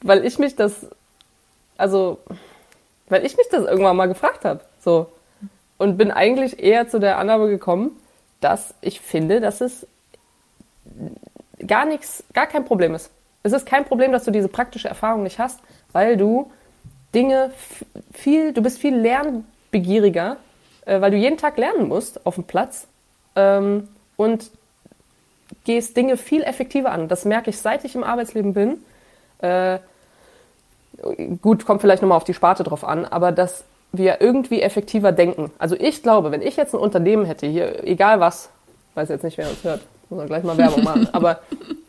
weil 0.00 0.24
ich 0.24 0.38
mich 0.38 0.56
das, 0.56 0.86
also, 1.76 2.18
weil 3.08 3.24
ich 3.26 3.36
mich 3.36 3.48
das 3.50 3.64
irgendwann 3.64 3.96
mal 3.96 4.06
gefragt 4.06 4.44
habe. 4.44 4.60
So. 4.80 5.12
Und 5.78 5.98
bin 5.98 6.10
eigentlich 6.10 6.58
eher 6.58 6.88
zu 6.88 7.00
der 7.00 7.18
Annahme 7.18 7.48
gekommen, 7.48 7.90
dass 8.40 8.74
ich 8.80 9.00
finde, 9.00 9.40
dass 9.40 9.60
es 9.60 9.86
gar 11.66 11.84
nichts, 11.84 12.24
gar 12.32 12.46
kein 12.46 12.64
Problem 12.64 12.94
ist. 12.94 13.10
Es 13.42 13.52
ist 13.52 13.66
kein 13.66 13.84
Problem, 13.84 14.12
dass 14.12 14.24
du 14.24 14.30
diese 14.30 14.48
praktische 14.48 14.88
Erfahrung 14.88 15.22
nicht 15.22 15.38
hast, 15.38 15.60
weil 15.92 16.16
du 16.16 16.50
Dinge 17.14 17.52
viel, 18.12 18.52
du 18.52 18.62
bist 18.62 18.78
viel 18.78 18.96
lernbegieriger, 18.96 20.38
äh, 20.86 21.00
weil 21.00 21.10
du 21.10 21.16
jeden 21.16 21.36
Tag 21.36 21.58
lernen 21.58 21.88
musst 21.88 22.24
auf 22.24 22.36
dem 22.36 22.44
Platz 22.44 22.86
ähm, 23.36 23.88
und 24.16 24.50
gehst 25.64 25.96
Dinge 25.96 26.16
viel 26.16 26.42
effektiver 26.42 26.90
an. 26.90 27.08
Das 27.08 27.24
merke 27.24 27.50
ich, 27.50 27.58
seit 27.58 27.84
ich 27.84 27.94
im 27.94 28.04
Arbeitsleben 28.04 28.54
bin. 28.54 28.78
Äh, 29.38 29.78
gut, 31.40 31.64
kommt 31.64 31.80
vielleicht 31.80 32.02
nochmal 32.02 32.16
auf 32.16 32.24
die 32.24 32.34
Sparte 32.34 32.62
drauf 32.64 32.84
an, 32.84 33.04
aber 33.04 33.32
dass 33.32 33.64
wir 33.92 34.20
irgendwie 34.20 34.62
effektiver 34.62 35.12
denken. 35.12 35.50
Also 35.58 35.76
ich 35.78 36.02
glaube, 36.02 36.30
wenn 36.32 36.42
ich 36.42 36.56
jetzt 36.56 36.74
ein 36.74 36.80
Unternehmen 36.80 37.26
hätte, 37.26 37.46
hier, 37.46 37.86
egal 37.86 38.20
was, 38.20 38.48
weiß 38.94 39.08
jetzt 39.10 39.22
nicht, 39.22 39.38
wer 39.38 39.48
uns 39.48 39.62
hört, 39.64 39.82
muss 40.08 40.18
man 40.18 40.26
gleich 40.26 40.42
mal 40.42 40.56
Werbung 40.56 40.84
machen, 40.84 41.08
aber 41.12 41.40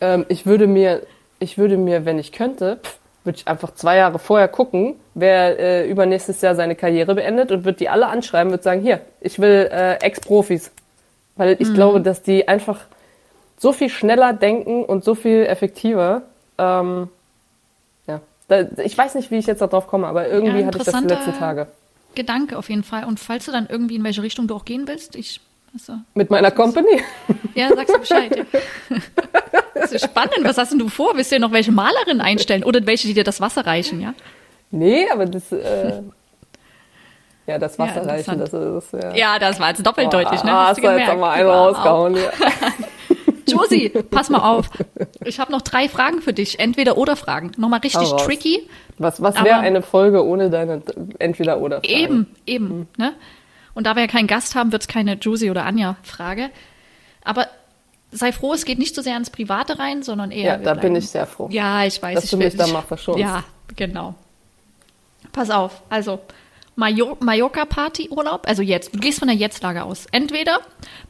ähm, 0.02 0.26
ich 0.28 0.46
würde 0.46 0.68
mir, 0.68 1.02
ich 1.40 1.58
würde 1.58 1.78
mir, 1.78 2.06
wenn 2.06 2.20
ich 2.20 2.32
könnte, 2.32 2.80
würde 3.24 3.38
ich 3.38 3.48
einfach 3.48 3.74
zwei 3.74 3.98
Jahre 3.98 4.20
vorher 4.20 4.50
gucken, 4.50 4.96
wer 5.14 5.58
äh, 5.58 5.90
übernächstes 5.90 6.42
Jahr 6.42 6.56
seine 6.56 6.76
Karriere 6.76 7.16
beendet 7.16 7.52
und 7.52 7.64
würde 7.64 7.78
die 7.78 7.90
alle 7.90 8.08
anschreiben, 8.08 8.52
würde 8.52 8.64
sagen, 8.64 8.82
hier, 8.82 9.00
ich 9.22 9.40
will 9.40 9.70
äh, 9.72 9.96
Ex-Profis. 9.96 10.72
Weil 11.36 11.58
ich 11.60 11.70
mhm. 11.70 11.74
glaube, 11.74 12.02
dass 12.02 12.22
die 12.22 12.48
einfach 12.48 12.80
so 13.58 13.72
viel 13.72 13.90
schneller 13.90 14.34
denken 14.34 14.84
und 14.84 15.04
so 15.04 15.16
viel 15.16 15.46
effektiver. 15.46 16.24
Ähm, 16.58 17.10
ja, 18.08 18.22
da, 18.48 18.66
ich 18.84 18.98
weiß 18.98 19.16
nicht, 19.16 19.32
wie 19.32 19.38
ich 19.38 19.48
jetzt 19.48 19.62
darauf 19.62 19.88
komme, 19.88 20.08
aber 20.08 20.28
irgendwie 20.28 20.60
ja, 20.60 20.68
hatte 20.68 20.78
ich 20.78 20.84
das 20.84 21.02
die 21.02 21.08
letzten 21.08 21.34
Tage. 21.34 21.68
Gedanke 22.16 22.58
auf 22.58 22.70
jeden 22.70 22.84
Fall. 22.84 23.06
Und 23.06 23.20
falls 23.20 23.46
du 23.46 23.52
dann 23.52 23.68
irgendwie 23.68 23.96
in 23.96 24.04
welche 24.04 24.22
Richtung 24.22 24.48
du 24.48 24.56
auch 24.56 24.66
gehen 24.66 24.88
willst, 24.88 25.16
ich. 25.16 25.42
Also, 25.74 25.94
Mit 26.14 26.30
meiner 26.30 26.52
Company? 26.52 27.02
Ja, 27.56 27.70
sagst 27.70 27.96
du 27.96 28.00
Bescheid. 28.00 28.36
Ja. 28.36 28.98
Das 29.74 29.92
ist 29.92 30.06
spannend. 30.06 30.44
Was 30.44 30.58
hast 30.58 30.72
denn 30.72 30.80
du 30.80 30.88
vor? 30.88 31.12
Willst 31.16 31.32
du 31.32 31.36
dir 31.36 31.42
noch 31.42 31.52
welche 31.52 31.72
Malerinnen 31.72 32.22
einstellen 32.22 32.64
oder 32.64 32.86
welche, 32.86 33.08
die 33.08 33.14
dir 33.14 33.24
das 33.24 33.42
Wasser 33.42 33.66
reichen, 33.66 34.00
ja? 34.00 34.14
Nee, 34.72 35.10
aber 35.12 35.26
das. 35.26 35.52
Äh, 35.52 36.02
ja, 37.48 37.58
das 37.58 37.78
Wasser 37.78 38.04
ja, 38.04 38.10
reichen, 38.10 38.40
das 38.40 38.54
ist. 38.54 38.94
Ja. 38.94 39.16
ja, 39.16 39.40
das 39.40 39.60
war 39.60 39.70
jetzt 39.70 39.86
doppelt 39.86 40.10
Boah, 40.10 40.22
deutlich, 40.22 40.44
ne? 40.44 40.52
Hast, 40.52 40.70
hast 40.70 40.84
du 40.84 40.98
jetzt 40.98 41.18
mal 41.18 41.32
einen 41.32 41.50
rausgehauen, 41.50 42.16
ja. 42.16 42.32
Josie, 43.48 43.90
pass 43.90 44.30
mal 44.30 44.40
auf. 44.40 44.70
Ich 45.26 45.40
habe 45.40 45.52
noch 45.52 45.62
drei 45.62 45.90
Fragen 45.90 46.22
für 46.22 46.34
dich. 46.34 46.60
Entweder 46.60 46.98
oder 46.98 47.16
Fragen. 47.16 47.52
Nochmal 47.58 47.80
richtig 47.80 48.10
tricky. 48.12 48.68
Was, 48.98 49.22
was 49.22 49.36
wäre 49.44 49.58
eine 49.58 49.82
Folge 49.82 50.26
ohne 50.26 50.50
deine 50.50 50.82
Entweder 51.20 51.60
oder 51.60 51.82
Fragen? 51.82 51.94
Eben, 51.94 52.36
eben. 52.46 52.70
Hm. 52.70 52.88
Ne? 52.98 53.14
Und 53.74 53.88
da 53.88 53.96
wir 53.96 54.04
ja 54.04 54.08
keinen 54.08 54.28
Gast 54.28 54.56
haben, 54.56 54.72
wird 54.72 54.84
es 54.84 54.88
keine 54.88 55.14
Josie 55.16 55.50
oder 55.50 55.66
Anja 55.66 55.98
Frage. 56.04 56.50
Aber 57.24 57.48
sei 58.12 58.32
froh, 58.32 58.54
es 58.54 58.66
geht 58.66 58.80
nicht 58.80 58.96
so 58.96 59.02
sehr 59.02 59.14
ans 59.14 59.30
Private 59.30 59.80
rein, 59.80 60.04
sondern 60.04 60.32
eher. 60.32 60.54
Ja, 60.54 60.58
da 60.58 60.74
bin 60.76 60.96
ich 60.96 61.10
sehr 61.10 61.26
froh. 61.26 61.50
Ja, 61.52 61.84
ich 61.84 62.02
weiß. 62.02 62.16
Dass 62.16 62.24
ich 62.26 62.32
du 62.32 62.38
mich 62.38 62.56
da 62.56 62.68
mal 62.68 62.82
verschonst. 62.82 63.20
Ja, 63.20 63.44
genau. 63.76 64.16
Pass 65.32 65.50
auf. 65.50 65.82
Also, 65.90 66.20
Mallorca-Partyurlaub, 66.76 68.48
also 68.48 68.62
jetzt, 68.62 68.94
du 68.96 69.00
gehst 69.00 69.20
von 69.20 69.28
der 69.28 69.38
Jetztlage 69.38 69.84
aus. 69.84 70.08
Entweder 70.12 70.60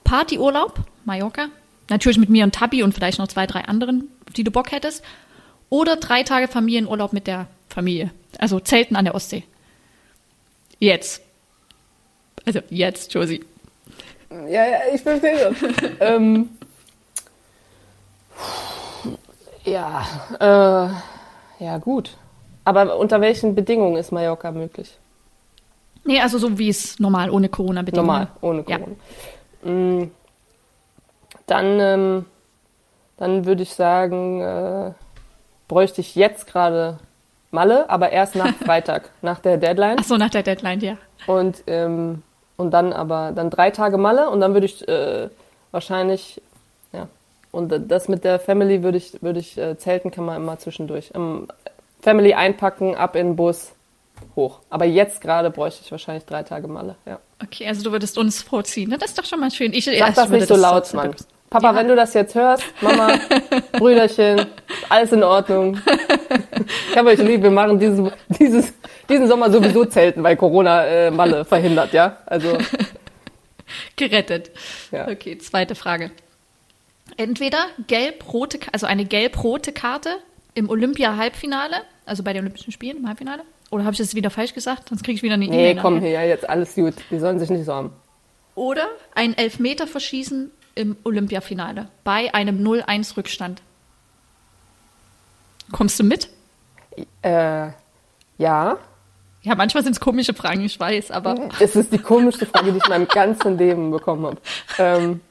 Partyurlaub, 0.04 0.80
Mallorca, 1.06 1.48
Natürlich 1.90 2.18
mit 2.18 2.30
mir 2.30 2.44
und 2.44 2.56
Tabi 2.56 2.84
und 2.84 2.94
vielleicht 2.94 3.20
noch 3.20 3.28
zwei, 3.28 3.46
drei 3.46 3.62
anderen, 3.66 4.10
die 4.36 4.44
du 4.44 4.52
Bock 4.52 4.72
hättest. 4.72 5.04
Oder 5.70 5.98
drei 5.98 6.24
Tage 6.24 6.48
Familienurlaub 6.48 7.14
mit 7.14 7.28
der 7.28 7.48
Familie. 7.68 8.12
Also 8.38 8.60
Zelten 8.60 8.96
an 8.96 9.06
der 9.06 9.16
Ostsee. 9.16 9.44
Jetzt. 10.80 11.22
Also 12.46 12.60
jetzt, 12.70 13.14
Josie. 13.14 13.44
Ja, 14.30 14.66
ja, 14.66 14.78
ich 14.94 15.02
verstehe 15.02 15.38
das. 15.38 15.92
ähm, 16.00 16.50
ja, 19.66 20.06
äh, 20.40 21.64
ja, 21.64 21.78
gut. 21.78 22.18
Aber 22.66 22.98
unter 22.98 23.22
welchen 23.22 23.56
Bedingungen 23.56 23.98
ist 23.98 24.12
Mallorca 24.12 24.52
möglich? 24.52 24.98
Nee, 26.06 26.20
also 26.20 26.38
so 26.38 26.58
wie 26.58 26.70
es 26.70 27.00
normal 27.00 27.30
ohne 27.30 27.50
Corona-Bedingungen. 27.50 28.08
Normal, 28.08 28.28
ohne 28.42 28.64
Corona. 28.64 28.96
Ja. 29.64 29.72
Mm, 29.72 30.12
dann, 31.48 31.80
ähm, 31.80 32.26
dann 33.18 33.46
würde 33.46 33.64
ich 33.64 33.74
sagen, 33.74 34.42
äh, 34.42 34.92
bräuchte 35.68 36.02
ich 36.02 36.16
jetzt 36.16 36.48
gerade 36.48 37.00
Malle, 37.52 37.90
aber 37.90 38.12
erst 38.12 38.36
nach 38.36 38.54
Freitag, 38.66 39.10
nach 39.22 39.40
der 39.40 39.58
Deadline. 39.58 39.98
Ach 40.00 40.04
so, 40.04 40.18
nach 40.18 40.30
der 40.30 40.44
Deadline, 40.44 40.80
ja. 40.82 40.98
Und, 41.28 41.64
ähm, 41.68 42.24
und 42.58 42.72
dann 42.72 42.92
aber 42.92 43.32
dann 43.34 43.50
drei 43.50 43.72
Tage 43.72 43.98
Malle 43.98 44.30
und 44.30 44.42
dann 44.42 44.54
würde 44.54 44.66
ich 44.66 44.88
äh, 44.88 45.30
wahrscheinlich, 45.72 46.42
ja, 46.92 47.08
und 47.52 47.72
das 47.90 48.10
mit 48.10 48.24
der 48.24 48.40
Family 48.40 48.84
würde 48.84 48.98
ich, 48.98 49.22
würde 49.22 49.40
ich 49.40 49.58
äh, 49.58 49.78
zelten 49.78 50.12
kann 50.12 50.26
man 50.26 50.38
immer 50.38 50.58
zwischendurch. 50.60 51.12
Ähm, 51.16 51.48
Family 52.02 52.34
einpacken, 52.34 52.96
ab 52.96 53.16
in 53.16 53.28
den 53.28 53.36
Bus, 53.36 53.72
hoch. 54.36 54.60
Aber 54.70 54.86
jetzt 54.86 55.22
gerade 55.22 55.50
bräuchte 55.50 55.82
ich 55.84 55.92
wahrscheinlich 55.92 56.26
drei 56.26 56.44
Tage 56.44 56.68
Malle, 56.68 56.96
ja. 57.06 57.20
Okay, 57.42 57.68
also 57.68 57.84
du 57.84 57.92
würdest 57.92 58.18
uns 58.18 58.42
vorziehen. 58.42 58.90
Ne? 58.90 58.98
Das 58.98 59.12
ist 59.12 59.18
doch 59.18 59.26
schon 59.26 59.40
mal 59.40 59.52
schön. 59.52 59.74
Ich, 59.74 59.86
Sag 59.86 59.96
ja, 59.96 60.12
das 60.12 60.26
ich 60.26 60.32
nicht 60.32 60.48
so 60.48 60.56
laut, 60.56 60.94
Mann. 60.94 61.16
Papa, 61.50 61.72
ja. 61.72 61.76
wenn 61.76 61.88
du 61.88 61.96
das 61.96 62.16
jetzt 62.16 62.34
hörst, 62.34 62.64
Mama, 62.82 63.16
Brüderchen, 63.74 64.48
alles 64.90 65.12
in 65.12 65.24
Ordnung. 65.24 65.80
Ich 66.90 66.98
habe 66.98 67.10
euch 67.10 67.20
lieb, 67.20 67.42
wir 67.42 67.52
machen 67.52 67.80
dieses, 67.80 68.12
dieses, 68.28 68.74
diesen 69.10 69.28
Sommer 69.28 69.52
sowieso 69.52 69.84
Zelten, 69.86 70.24
weil 70.24 70.38
Corona 70.38 70.86
äh, 70.86 71.12
Malle 71.12 71.44
verhindert, 71.44 71.92
ja? 71.92 72.18
Also. 72.28 72.58
Gerettet. 73.96 74.52
Ja. 74.92 75.08
Okay, 75.08 75.38
zweite 75.40 75.76
Frage. 75.76 76.12
Entweder 77.18 77.66
gelb-rote, 77.88 78.60
also 78.72 78.86
eine 78.86 79.06
gelb-rote 79.06 79.74
Karte 79.74 80.18
im 80.54 80.70
Olympia-Halbfinale, 80.70 81.78
also 82.06 82.24
bei 82.24 82.34
den 82.34 82.44
Olympischen 82.44 82.72
Spielen 82.72 82.98
im 82.98 83.08
Halbfinale. 83.08 83.44
Oder 83.74 83.86
habe 83.86 83.94
ich 83.94 83.98
das 83.98 84.14
wieder 84.14 84.30
falsch 84.30 84.54
gesagt? 84.54 84.90
Sonst 84.90 85.04
kriege 85.04 85.16
ich 85.16 85.24
wieder 85.24 85.34
eine 85.34 85.46
E-Mail. 85.46 85.74
Nee, 85.74 85.82
komm 85.82 86.00
hier, 86.00 86.12
ja, 86.12 86.22
jetzt 86.22 86.48
alles 86.48 86.76
gut. 86.76 86.94
Die 87.10 87.18
sollen 87.18 87.40
sich 87.40 87.50
nicht 87.50 87.66
so 87.66 87.74
haben. 87.74 87.92
Oder 88.54 88.88
ein 89.16 89.36
Elfmeter 89.36 89.88
verschießen 89.88 90.52
im 90.76 90.96
Olympiafinale 91.04 91.88
bei 92.04 92.32
einem 92.36 92.64
0-1-Rückstand. 92.64 93.64
Kommst 95.72 96.00
du 96.00 96.04
mit? 96.04 96.30
Äh, 97.24 97.70
ja. 98.38 98.78
Ja, 99.42 99.56
manchmal 99.56 99.82
sind 99.82 99.94
es 99.94 100.00
komische 100.00 100.36
Fragen, 100.36 100.64
ich 100.64 100.80
weiß, 100.80 101.10
aber. 101.10 101.50
Es 101.60 101.76
ist 101.76 101.92
die 101.92 101.98
komischste 101.98 102.46
Frage, 102.46 102.74
die 102.74 102.78
ich 102.78 102.84
in 102.84 102.90
meinem 102.90 103.08
ganzen 103.12 103.58
Leben 103.58 103.90
bekommen 103.90 104.28
habe. 104.28 104.38
Ähm, 104.78 105.22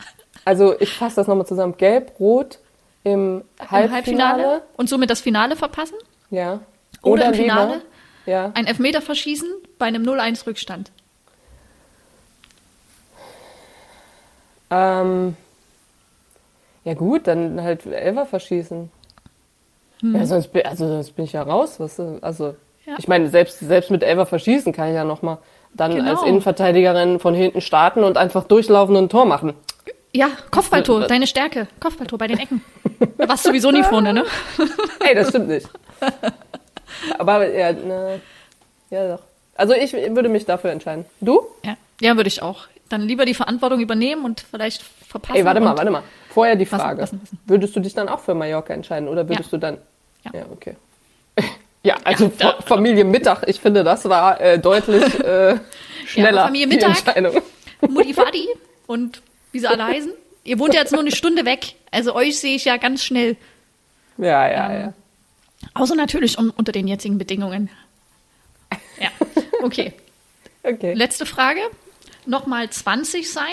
also, 0.44 0.74
ich 0.80 0.92
fasse 0.92 1.14
das 1.14 1.28
nochmal 1.28 1.46
zusammen. 1.46 1.76
Gelb, 1.76 2.18
Rot 2.18 2.58
im 3.04 3.44
Halbfinale. 3.60 3.84
Im 3.84 3.92
Halbfinale. 3.92 4.62
Und 4.76 4.88
somit 4.88 5.10
das 5.10 5.20
Finale 5.20 5.54
verpassen? 5.54 5.96
Ja. 6.30 6.58
Oder, 7.02 7.12
Oder 7.12 7.26
im 7.26 7.34
Finale 7.34 7.82
ja. 8.26 8.52
ein 8.54 8.66
Elfmeter 8.66 9.02
verschießen 9.02 9.48
bei 9.78 9.86
einem 9.86 10.04
0-1-Rückstand. 10.04 10.90
Ähm, 14.70 15.36
ja 16.84 16.94
gut, 16.94 17.26
dann 17.26 17.62
halt 17.62 17.86
Elfer 17.86 18.26
verschießen. 18.26 18.90
Hm. 20.00 20.14
Ja, 20.16 20.26
sonst, 20.26 20.50
also 20.64 20.88
sonst 20.88 21.12
bin 21.12 21.26
ich 21.26 21.32
ja 21.32 21.42
raus. 21.42 21.78
Was, 21.78 22.00
also 22.00 22.56
ja. 22.86 22.94
ich 22.98 23.06
meine, 23.06 23.28
selbst, 23.28 23.60
selbst 23.60 23.90
mit 23.90 24.02
Elfer 24.02 24.26
verschießen 24.26 24.72
kann 24.72 24.88
ich 24.88 24.94
ja 24.94 25.04
nochmal 25.04 25.38
dann 25.74 25.94
genau. 25.94 26.10
als 26.10 26.22
Innenverteidigerin 26.22 27.18
von 27.18 27.34
hinten 27.34 27.60
starten 27.60 28.04
und 28.04 28.16
einfach 28.16 28.44
durchlaufen 28.44 28.96
und 28.96 29.04
ein 29.04 29.08
Tor 29.08 29.24
machen. 29.24 29.54
Ja, 30.14 30.28
Kopfballtor, 30.50 31.06
deine 31.06 31.26
Stärke. 31.26 31.68
Kopfballtor 31.80 32.18
bei 32.18 32.26
den 32.26 32.38
Ecken. 32.38 32.62
Da 33.16 33.28
warst 33.28 33.46
du 33.46 33.48
sowieso 33.48 33.70
nie 33.70 33.82
vorne, 33.82 34.12
ne? 34.12 34.24
Ey, 35.00 35.14
das 35.14 35.30
stimmt 35.30 35.48
nicht. 35.48 35.68
Aber 37.18 37.48
ja, 37.48 37.72
ne, 37.72 38.20
ja 38.90 39.16
doch. 39.16 39.22
Also 39.54 39.74
ich 39.74 39.92
würde 39.92 40.28
mich 40.28 40.44
dafür 40.46 40.70
entscheiden. 40.70 41.04
Du? 41.20 41.46
Ja, 41.64 41.76
ja 42.00 42.16
würde 42.16 42.28
ich 42.28 42.42
auch 42.42 42.66
dann 42.92 43.02
lieber 43.02 43.24
die 43.24 43.34
Verantwortung 43.34 43.80
übernehmen 43.80 44.24
und 44.24 44.44
vielleicht 44.50 44.82
verpassen. 44.82 45.38
Ey, 45.38 45.44
warte 45.44 45.60
mal, 45.60 45.76
warte 45.76 45.90
mal. 45.90 46.02
Vorher 46.28 46.56
die 46.56 46.66
Frage. 46.66 47.00
Passen, 47.00 47.18
passen, 47.18 47.20
passen. 47.20 47.38
Würdest 47.46 47.74
du 47.74 47.80
dich 47.80 47.94
dann 47.94 48.08
auch 48.08 48.20
für 48.20 48.34
Mallorca 48.34 48.74
entscheiden 48.74 49.08
oder 49.08 49.28
würdest 49.28 49.50
ja. 49.52 49.58
du 49.58 49.60
dann. 49.60 49.78
Ja, 50.24 50.40
ja 50.40 50.46
okay. 50.50 50.76
ja, 51.82 51.96
also 52.04 52.30
ja, 52.38 52.56
Familie 52.64 53.04
Mittag, 53.04 53.44
ich 53.46 53.60
finde, 53.60 53.82
das 53.82 54.08
war 54.08 54.40
äh, 54.40 54.58
deutlich 54.58 55.02
äh, 55.20 55.58
schneller. 56.06 56.36
Ja, 56.36 56.44
Familie 56.44 56.66
Mittag, 56.66 56.96
Mutti 57.88 58.14
Fadi 58.14 58.48
und 58.86 59.22
wie 59.52 59.58
sie 59.58 59.66
alle 59.66 59.84
heißen. 59.84 60.12
Ihr 60.44 60.58
wohnt 60.58 60.74
ja 60.74 60.80
jetzt 60.80 60.92
nur 60.92 61.00
eine 61.00 61.12
Stunde 61.12 61.44
weg. 61.44 61.74
Also 61.90 62.14
euch 62.14 62.38
sehe 62.38 62.56
ich 62.56 62.64
ja 62.64 62.76
ganz 62.76 63.04
schnell. 63.04 63.36
Ja, 64.18 64.48
ja, 64.48 64.70
ähm, 64.70 64.80
ja. 64.80 64.92
Außer 65.74 65.94
natürlich 65.94 66.38
um, 66.38 66.52
unter 66.56 66.72
den 66.72 66.88
jetzigen 66.88 67.18
Bedingungen. 67.18 67.70
Ja, 69.00 69.10
okay. 69.62 69.92
okay. 70.62 70.94
Letzte 70.94 71.26
Frage 71.26 71.60
nochmal 72.26 72.70
20 72.70 73.30
sein 73.30 73.44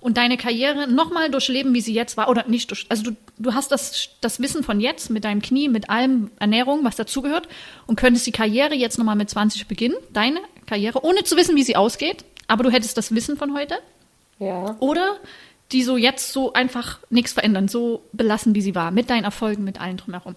und 0.00 0.16
deine 0.16 0.36
Karriere 0.36 0.88
nochmal 0.88 1.30
durchleben, 1.30 1.74
wie 1.74 1.80
sie 1.80 1.92
jetzt 1.92 2.16
war. 2.16 2.28
Oder 2.28 2.46
nicht 2.48 2.70
durch, 2.70 2.86
also 2.88 3.02
du, 3.02 3.16
du 3.38 3.54
hast 3.54 3.72
das, 3.72 4.10
das 4.20 4.40
Wissen 4.40 4.62
von 4.62 4.80
jetzt 4.80 5.10
mit 5.10 5.24
deinem 5.24 5.42
Knie, 5.42 5.68
mit 5.68 5.90
allem 5.90 6.30
Ernährung, 6.38 6.84
was 6.84 6.96
dazugehört 6.96 7.48
und 7.86 7.96
könntest 7.96 8.26
die 8.26 8.32
Karriere 8.32 8.74
jetzt 8.74 8.98
nochmal 8.98 9.16
mit 9.16 9.30
20 9.30 9.66
beginnen, 9.66 9.96
deine 10.12 10.40
Karriere, 10.66 11.04
ohne 11.04 11.24
zu 11.24 11.36
wissen, 11.36 11.56
wie 11.56 11.62
sie 11.62 11.76
ausgeht. 11.76 12.24
Aber 12.48 12.62
du 12.62 12.70
hättest 12.70 12.96
das 12.96 13.14
Wissen 13.14 13.36
von 13.36 13.54
heute. 13.54 13.76
Ja. 14.38 14.76
Oder 14.80 15.16
die 15.72 15.82
so 15.82 15.96
jetzt 15.96 16.32
so 16.32 16.52
einfach 16.52 17.00
nichts 17.10 17.32
verändern, 17.32 17.68
so 17.68 18.04
belassen, 18.12 18.54
wie 18.54 18.60
sie 18.60 18.74
war, 18.74 18.92
mit 18.92 19.10
deinen 19.10 19.24
Erfolgen, 19.24 19.64
mit 19.64 19.80
allen 19.80 19.96
drumherum. 19.96 20.36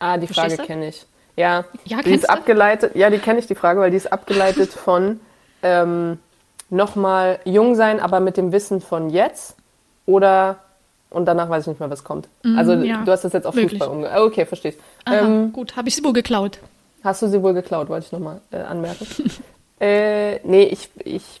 Ah, 0.00 0.16
die 0.16 0.26
Frage 0.26 0.56
kenne 0.56 0.88
ich. 0.88 1.06
Ja, 1.36 1.64
ja 1.84 2.02
die 2.02 2.12
ist 2.12 2.24
du? 2.24 2.30
abgeleitet, 2.30 2.96
ja, 2.96 3.08
die 3.10 3.18
kenne 3.18 3.38
ich 3.38 3.46
die 3.46 3.54
Frage, 3.54 3.80
weil 3.80 3.90
die 3.90 3.96
ist 3.96 4.12
abgeleitet 4.12 4.72
von 4.72 5.20
ähm, 5.62 6.18
nochmal 6.70 7.38
jung 7.44 7.76
sein, 7.76 8.00
aber 8.00 8.18
mit 8.18 8.36
dem 8.36 8.50
Wissen 8.50 8.80
von 8.80 9.10
jetzt 9.10 9.56
oder 10.06 10.58
und 11.10 11.26
danach 11.26 11.48
weiß 11.48 11.64
ich 11.64 11.68
nicht 11.68 11.80
mehr, 11.80 11.90
was 11.90 12.04
kommt. 12.04 12.28
Mm, 12.44 12.56
also 12.56 12.72
ja, 12.72 13.02
du 13.04 13.10
hast 13.10 13.24
das 13.24 13.32
jetzt 13.32 13.46
auf 13.46 13.54
wirklich. 13.54 13.80
Fußball 13.80 13.88
umgegangen. 13.88 14.22
Ah, 14.22 14.24
okay, 14.24 14.46
verstehst. 14.46 14.78
Ähm, 15.06 15.52
gut, 15.52 15.76
habe 15.76 15.88
ich 15.88 15.96
sie 15.96 16.04
wohl 16.04 16.12
geklaut. 16.12 16.58
Hast 17.02 17.22
du 17.22 17.28
sie 17.28 17.42
wohl 17.42 17.52
geklaut, 17.52 17.88
wollte 17.88 18.06
ich 18.06 18.12
nochmal 18.12 18.40
äh, 18.52 18.58
anmerken. 18.58 19.06
äh, 19.80 20.38
nee, 20.44 20.64
ich, 20.64 20.88
ich 21.04 21.40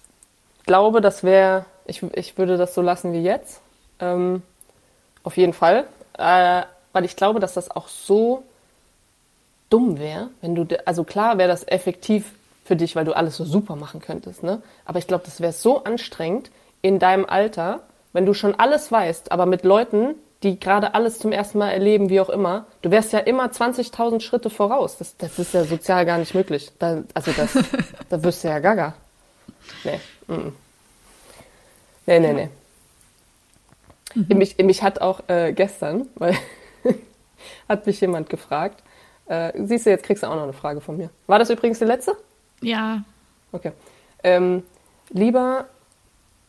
glaube, 0.66 1.00
das 1.00 1.22
wäre, 1.22 1.66
ich, 1.86 2.02
ich 2.14 2.36
würde 2.36 2.56
das 2.56 2.74
so 2.74 2.82
lassen 2.82 3.12
wie 3.12 3.22
jetzt. 3.22 3.60
Ähm, 4.00 4.42
auf 5.22 5.36
jeden 5.36 5.52
Fall. 5.52 5.84
Äh, 6.18 6.62
weil 6.92 7.04
ich 7.04 7.14
glaube, 7.14 7.38
dass 7.38 7.54
das 7.54 7.70
auch 7.70 7.86
so 7.86 8.42
dumm 9.70 9.98
wäre, 9.98 10.28
wenn 10.42 10.54
du, 10.54 10.66
also 10.86 11.04
klar 11.04 11.38
wäre 11.38 11.48
das 11.48 11.66
effektiv 11.66 12.32
für 12.64 12.76
dich, 12.76 12.94
weil 12.94 13.04
du 13.04 13.16
alles 13.16 13.36
so 13.36 13.44
super 13.44 13.76
machen 13.76 14.00
könntest. 14.00 14.42
Ne? 14.42 14.62
Aber 14.84 14.98
ich 14.98 15.06
glaube, 15.06 15.24
das 15.24 15.40
wäre 15.40 15.52
so 15.52 15.84
anstrengend 15.84 16.50
in 16.82 16.98
deinem 16.98 17.24
Alter, 17.24 17.80
wenn 18.12 18.26
du 18.26 18.34
schon 18.34 18.54
alles 18.54 18.90
weißt, 18.92 19.32
aber 19.32 19.46
mit 19.46 19.64
Leuten, 19.64 20.14
die 20.42 20.58
gerade 20.58 20.94
alles 20.94 21.18
zum 21.18 21.32
ersten 21.32 21.58
Mal 21.58 21.70
erleben, 21.70 22.08
wie 22.08 22.20
auch 22.20 22.30
immer, 22.30 22.66
du 22.82 22.90
wärst 22.90 23.12
ja 23.12 23.18
immer 23.20 23.46
20.000 23.46 24.20
Schritte 24.20 24.50
voraus. 24.50 24.96
Das, 24.98 25.16
das 25.16 25.38
ist 25.38 25.54
ja 25.54 25.64
sozial 25.64 26.06
gar 26.06 26.18
nicht 26.18 26.34
möglich. 26.34 26.70
Da, 26.78 27.02
also 27.14 27.32
das, 27.32 27.52
da 28.08 28.22
wirst 28.22 28.44
du 28.44 28.48
ja 28.48 28.58
gaga. 28.58 28.94
Nee. 29.84 30.00
Mm 30.26 30.32
-mm. 30.32 30.52
Nee, 32.06 32.20
nee, 32.20 32.32
nee. 32.32 32.48
Mhm. 34.14 34.38
Mich, 34.38 34.58
mich 34.58 34.82
hat 34.82 35.00
auch 35.00 35.20
äh, 35.28 35.52
gestern, 35.52 36.08
weil 36.16 36.36
hat 37.68 37.86
mich 37.86 38.00
jemand 38.00 38.30
gefragt, 38.30 38.82
äh, 39.30 39.52
siehst 39.64 39.86
du, 39.86 39.90
jetzt 39.90 40.04
kriegst 40.04 40.24
du 40.24 40.26
auch 40.26 40.34
noch 40.34 40.42
eine 40.42 40.52
Frage 40.52 40.80
von 40.80 40.96
mir. 40.96 41.08
War 41.28 41.38
das 41.38 41.50
übrigens 41.50 41.78
die 41.78 41.84
letzte? 41.84 42.16
Ja. 42.62 43.04
Okay. 43.52 43.70
Ähm, 44.24 44.64
lieber, 45.10 45.66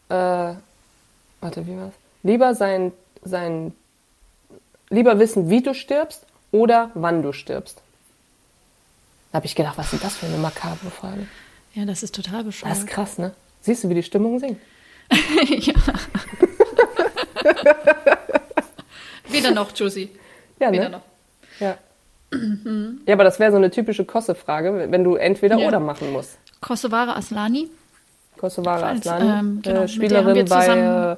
äh, 0.10 0.14
warte, 0.14 1.68
wie 1.68 1.78
war's? 1.78 1.94
Lieber 2.24 2.56
sein, 2.56 2.92
sein, 3.24 3.74
lieber 4.90 5.20
wissen, 5.20 5.52
wie 5.52 5.62
du 5.62 5.76
stirbst 5.76 6.26
oder 6.52 6.90
wann 6.96 7.22
du 7.22 7.34
stirbst. 7.34 7.84
Da 9.32 9.38
habe 9.38 9.46
ich 9.46 9.54
gedacht, 9.54 9.78
was 9.78 9.94
ist 9.94 10.04
das 10.04 10.18
für 10.18 10.26
eine 10.26 10.38
makabre 10.38 10.90
Frage? 10.90 11.28
Ja, 11.76 11.86
das 11.86 12.02
ist 12.02 12.16
total 12.16 12.44
bescheuert. 12.44 12.72
Das 12.72 12.80
ist 12.80 12.88
krass, 12.88 13.20
ne? 13.20 13.36
Siehst 13.62 13.84
du, 13.84 13.90
wie 13.90 13.94
die 13.94 14.04
Stimmung 14.04 14.40
singt? 14.40 14.60
ja. 15.48 15.74
Weder 19.30 19.52
noch, 19.52 19.72
Josie. 19.76 20.10
Ja, 20.60 20.72
Weder 20.72 20.90
ne? 20.90 20.98
noch. 20.98 21.04
Ja. 21.60 21.78
Mhm. 22.32 23.02
Ja, 23.06 23.14
aber 23.16 23.24
das 23.24 23.40
wäre 23.40 23.52
so 23.52 23.58
eine 23.58 23.72
typische 23.72 24.06
Kosse-Frage, 24.06 24.88
wenn 24.90 25.04
du 25.04 25.16
entweder 25.16 25.58
ja. 25.58 25.68
oder 25.68 25.80
machen 25.80 26.12
musst. 26.12 26.38
Kosovare 26.62 27.16
Aslani. 27.16 27.70
Kosovare 28.38 28.86
Aslani, 28.86 29.40
ähm, 29.40 29.60
genau, 29.62 29.82
äh, 29.82 29.88
Spielerin 29.88 30.46
bei. 30.46 31.18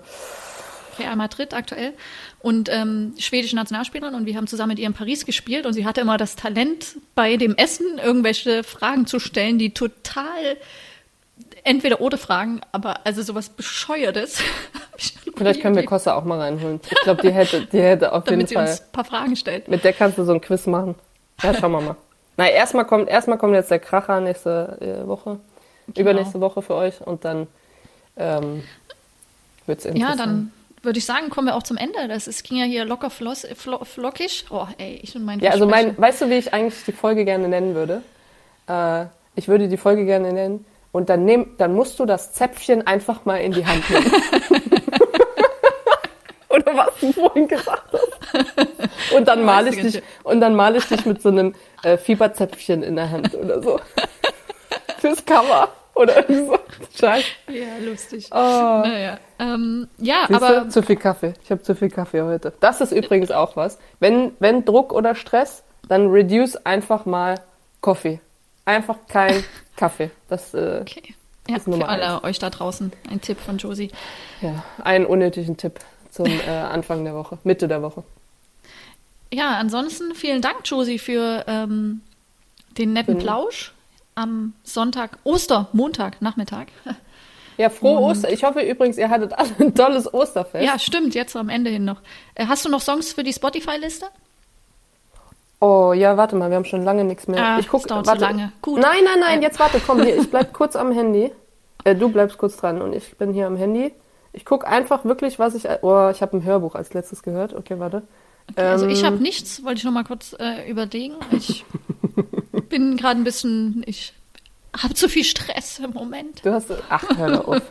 Real 1.00 1.16
Madrid 1.16 1.54
aktuell 1.54 1.94
und 2.40 2.70
ähm, 2.72 3.14
schwedische 3.18 3.56
Nationalspielerin 3.56 4.16
und 4.16 4.26
wir 4.26 4.36
haben 4.36 4.48
zusammen 4.48 4.70
mit 4.70 4.80
ihr 4.80 4.88
in 4.88 4.94
Paris 4.94 5.26
gespielt 5.26 5.66
und 5.66 5.74
sie 5.74 5.86
hatte 5.86 6.02
immer 6.02 6.18
das 6.18 6.36
Talent, 6.36 6.98
bei 7.16 7.38
dem 7.38 7.56
Essen 7.56 7.98
irgendwelche 7.98 8.64
Fragen 8.64 9.08
zu 9.08 9.20
stellen, 9.20 9.58
die 9.58 9.74
total 9.74 10.58
entweder 11.64 12.02
oder 12.02 12.18
Fragen, 12.18 12.62
aber 12.72 13.06
also 13.06 13.22
sowas 13.22 13.50
Bescheuertes. 13.50 14.40
Vielleicht 15.36 15.62
können 15.62 15.76
wir 15.76 15.86
Costa 15.86 16.16
auch 16.16 16.24
mal 16.24 16.40
reinholen. 16.40 16.80
Ich 16.90 17.02
glaube, 17.02 17.22
die 17.22 17.32
hätte, 17.32 17.66
die 17.66 17.82
hätte 17.82 18.12
auf 18.14 18.24
Damit 18.26 18.40
jeden 18.42 18.48
sie 18.50 18.56
Fall. 18.56 18.68
uns 18.68 18.82
ein 18.82 18.92
paar 18.92 19.06
Fragen 19.06 19.36
stellt. 19.36 19.68
Mit 19.68 19.84
der 19.84 19.94
kannst 19.94 20.18
du 20.18 20.24
so 20.24 20.34
ein 20.34 20.42
Quiz 20.42 20.68
machen. 20.68 20.96
Ja, 21.42 21.54
schauen 21.54 21.72
wir 21.72 21.82
mal. 21.82 21.96
Na, 22.38 22.48
erstmal 22.50 22.86
kommt, 22.86 23.10
erstmal 23.10 23.38
kommt 23.38 23.54
jetzt 23.54 23.72
der 23.72 23.80
Kracher 23.80 24.20
nächste 24.20 24.78
äh, 25.04 25.08
Woche. 25.08 25.40
Genau. 25.88 26.00
Übernächste 26.12 26.40
Woche 26.42 26.62
für 26.62 26.76
euch 26.76 27.02
und 27.06 27.26
dann 27.26 27.48
ähm, 28.18 28.64
wird 29.66 29.80
es 29.80 29.86
Ja, 29.86 29.92
interessant. 29.92 30.20
dann 30.20 30.52
würde 30.82 31.00
ich 31.00 31.06
sagen, 31.06 31.30
kommen 31.30 31.48
wir 31.48 31.56
auch 31.56 31.64
zum 31.64 31.78
Ende. 31.78 32.08
Das 32.08 32.28
ist, 32.28 32.44
ging 32.44 32.58
ja 32.58 32.66
hier 32.66 32.86
locker 32.86 33.10
floss, 33.10 33.46
flo, 33.56 33.84
flockig. 33.84 34.46
Oh, 34.50 34.68
ey, 34.78 35.00
ich 35.02 35.16
und 35.16 35.26
mein 35.26 35.40
Ja, 35.40 35.52
also 35.52 35.66
mein, 35.66 35.98
weißt 35.98 36.22
du, 36.22 36.30
wie 36.30 36.36
ich 36.36 36.54
eigentlich 36.54 36.84
die 36.86 36.92
Folge 36.92 37.26
gerne 37.26 37.48
nennen 37.48 37.76
würde? 37.76 38.02
Äh, 38.68 39.06
ich 39.36 39.48
würde 39.48 39.68
die 39.68 39.78
Folge 39.78 40.06
gerne 40.06 40.32
nennen 40.32 40.66
und 40.92 41.10
dann, 41.10 41.26
nehm, 41.26 41.56
dann 41.58 41.74
musst 41.74 42.00
du 42.00 42.06
das 42.06 42.34
Zäpfchen 42.34 42.86
einfach 42.86 43.26
mal 43.26 43.38
in 43.38 43.52
die 43.52 43.66
Hand 43.66 43.90
nehmen. 43.90 44.12
Oder 46.54 46.78
was 46.78 47.00
du 47.00 47.12
vorhin 47.12 47.48
gesagt 47.48 47.94
hast. 47.94 49.12
Und 49.16 49.28
dann 49.28 49.44
male 49.44 49.70
ich 49.72 49.82
dich 49.82 50.04
und 50.24 50.40
dann 50.40 50.56
male 50.56 50.78
ich 50.78 50.86
dich 50.86 51.06
mit 51.06 51.22
so 51.22 51.30
einem 51.30 51.56
äh, 51.84 51.98
Fieberzäpfchen 51.98 52.84
in 52.84 52.96
der 52.96 53.10
Hand 53.10 53.36
oder 53.36 53.62
so. 53.62 53.80
Fürs 55.00 55.26
Cover 55.26 55.70
oder 55.96 56.24
so. 56.28 56.58
Scheiße. 57.00 57.28
Ja, 57.48 57.78
lustig. 57.84 58.28
Oh. 58.32 58.36
Naja. 58.36 59.20
Ähm, 59.40 59.88
ja, 59.98 60.26
Siehst 60.28 60.42
aber 60.42 60.62
du? 60.62 60.70
Zu 60.70 60.84
viel 60.84 60.96
Kaffee. 60.96 61.34
Ich 61.44 61.52
habe 61.52 61.62
zu 61.62 61.76
viel 61.76 61.90
Kaffee 61.90 62.22
heute. 62.22 62.54
Das 62.60 62.82
ist 62.82 62.92
übrigens 62.92 63.32
auch 63.32 63.56
was. 63.56 63.80
Wenn, 64.00 64.32
wenn 64.40 64.66
Druck 64.66 64.94
oder 64.94 65.16
Stress, 65.16 65.64
dann 65.88 66.10
reduce 66.10 66.56
einfach 66.66 67.06
mal 67.06 67.40
Kaffee. 67.82 68.20
Einfach 68.66 68.98
kein 69.08 69.44
Kaffee. 69.76 70.12
Das 70.30 70.54
äh, 70.54 70.80
okay. 70.82 71.16
Ja, 71.48 71.58
ist 71.58 71.68
Nummer 71.68 71.86
für 71.86 71.90
alle 71.90 72.24
euch 72.24 72.40
da 72.40 72.50
draußen 72.50 72.94
ein 73.12 73.20
Tipp 73.20 73.38
von 73.40 73.58
Josie. 73.58 73.92
ja 74.40 74.64
einen 74.82 75.06
unnötigen 75.06 75.58
Tipp 75.58 75.80
zum 76.14 76.28
äh, 76.28 76.48
Anfang 76.50 77.04
der 77.04 77.16
Woche, 77.16 77.38
Mitte 77.44 77.68
der 77.68 77.82
Woche. 77.82 78.04
Ja, 79.34 79.58
ansonsten 79.58 80.14
vielen 80.14 80.42
Dank, 80.42 80.58
Josie, 80.66 81.00
für 81.00 81.44
ähm, 81.48 82.02
den 82.78 82.94
netten 82.94 83.16
Bin- 83.16 83.24
Plausch 83.24 83.74
am 84.16 84.54
Sonntag, 84.64 85.18
Oster, 85.24 85.68
Montag, 85.74 86.22
Nachmittag. 86.22 86.68
Ja, 87.56 87.70
frohe 87.70 88.00
Ostern. 88.00 88.34
Ich 88.34 88.44
hoffe 88.44 88.62
übrigens, 88.62 88.98
ihr 88.98 89.12
hattet 89.12 89.32
alle 89.38 89.48
ein 89.60 89.76
tolles 89.76 90.12
Osterfest. 90.12 90.66
Ja, 90.66 90.80
stimmt, 90.80 91.14
jetzt 91.14 91.36
am 91.36 91.50
Ende 91.50 91.70
hin 91.70 91.86
noch. 91.86 92.02
Äh, 92.34 92.48
hast 92.48 92.66
du 92.66 92.70
noch 92.70 92.82
Songs 92.82 93.14
für 93.14 93.22
die 93.24 93.32
Spotify-Liste? 93.32 94.08
Oh, 95.60 95.94
ja, 95.94 96.18
warte 96.18 96.36
mal, 96.36 96.50
wir 96.50 96.56
haben 96.58 96.66
schon 96.66 96.82
lange 96.84 97.04
nichts 97.04 97.28
mehr. 97.28 97.42
Ah, 97.44 97.60
ich 97.60 97.68
guck, 97.68 97.82
das 97.84 97.90
dauert 97.90 98.08
warte. 98.08 98.22
lange. 98.22 98.52
Gut. 98.62 98.82
Nein, 98.82 99.04
nein, 99.06 99.20
nein, 99.20 99.42
jetzt 99.44 99.60
warte, 99.60 99.80
komm 99.86 100.02
hier. 100.02 100.18
Ich 100.18 100.32
bleib 100.32 100.52
kurz 100.54 100.76
am 100.76 100.92
Handy. 100.94 101.32
Äh, 101.84 101.94
du 101.96 102.10
bleibst 102.10 102.40
kurz 102.40 102.58
dran 102.58 102.82
und 102.82 102.94
ich 102.94 103.16
bin 103.18 103.34
hier 103.34 103.46
am 103.46 103.56
Handy. 103.56 103.94
Ich 104.34 104.46
guck 104.46 104.68
einfach 104.68 105.06
wirklich, 105.06 105.40
was 105.40 105.56
ich. 105.56 105.68
Oh, 105.84 106.10
ich 106.10 106.22
habe 106.22 106.38
ein 106.38 106.44
Hörbuch 106.44 106.76
als 106.76 106.94
letztes 106.94 107.24
gehört. 107.24 107.54
Okay, 107.54 107.80
warte. 107.80 108.04
Okay, 108.52 108.62
also 108.62 108.88
ich 108.88 109.00
Ähm, 109.00 109.06
habe 109.06 109.18
nichts, 109.18 109.64
wollte 109.64 109.78
ich 109.78 109.84
noch 109.86 109.92
mal 109.92 110.04
kurz 110.04 110.36
äh, 110.40 110.70
überlegen. 110.70 111.16
Ich 111.32 111.66
bin 112.70 112.98
gerade 112.98 113.20
ein 113.20 113.24
bisschen, 113.24 113.84
ich 113.86 114.14
habe 114.76 114.94
zu 114.96 115.08
viel 115.08 115.24
Stress 115.24 115.80
im 115.80 115.92
Moment. 115.92 116.44
Du 116.46 116.52
hast. 116.52 116.72
Ach, 116.90 117.04
hör 117.18 117.30
da 117.32 117.40
auf. 117.42 117.62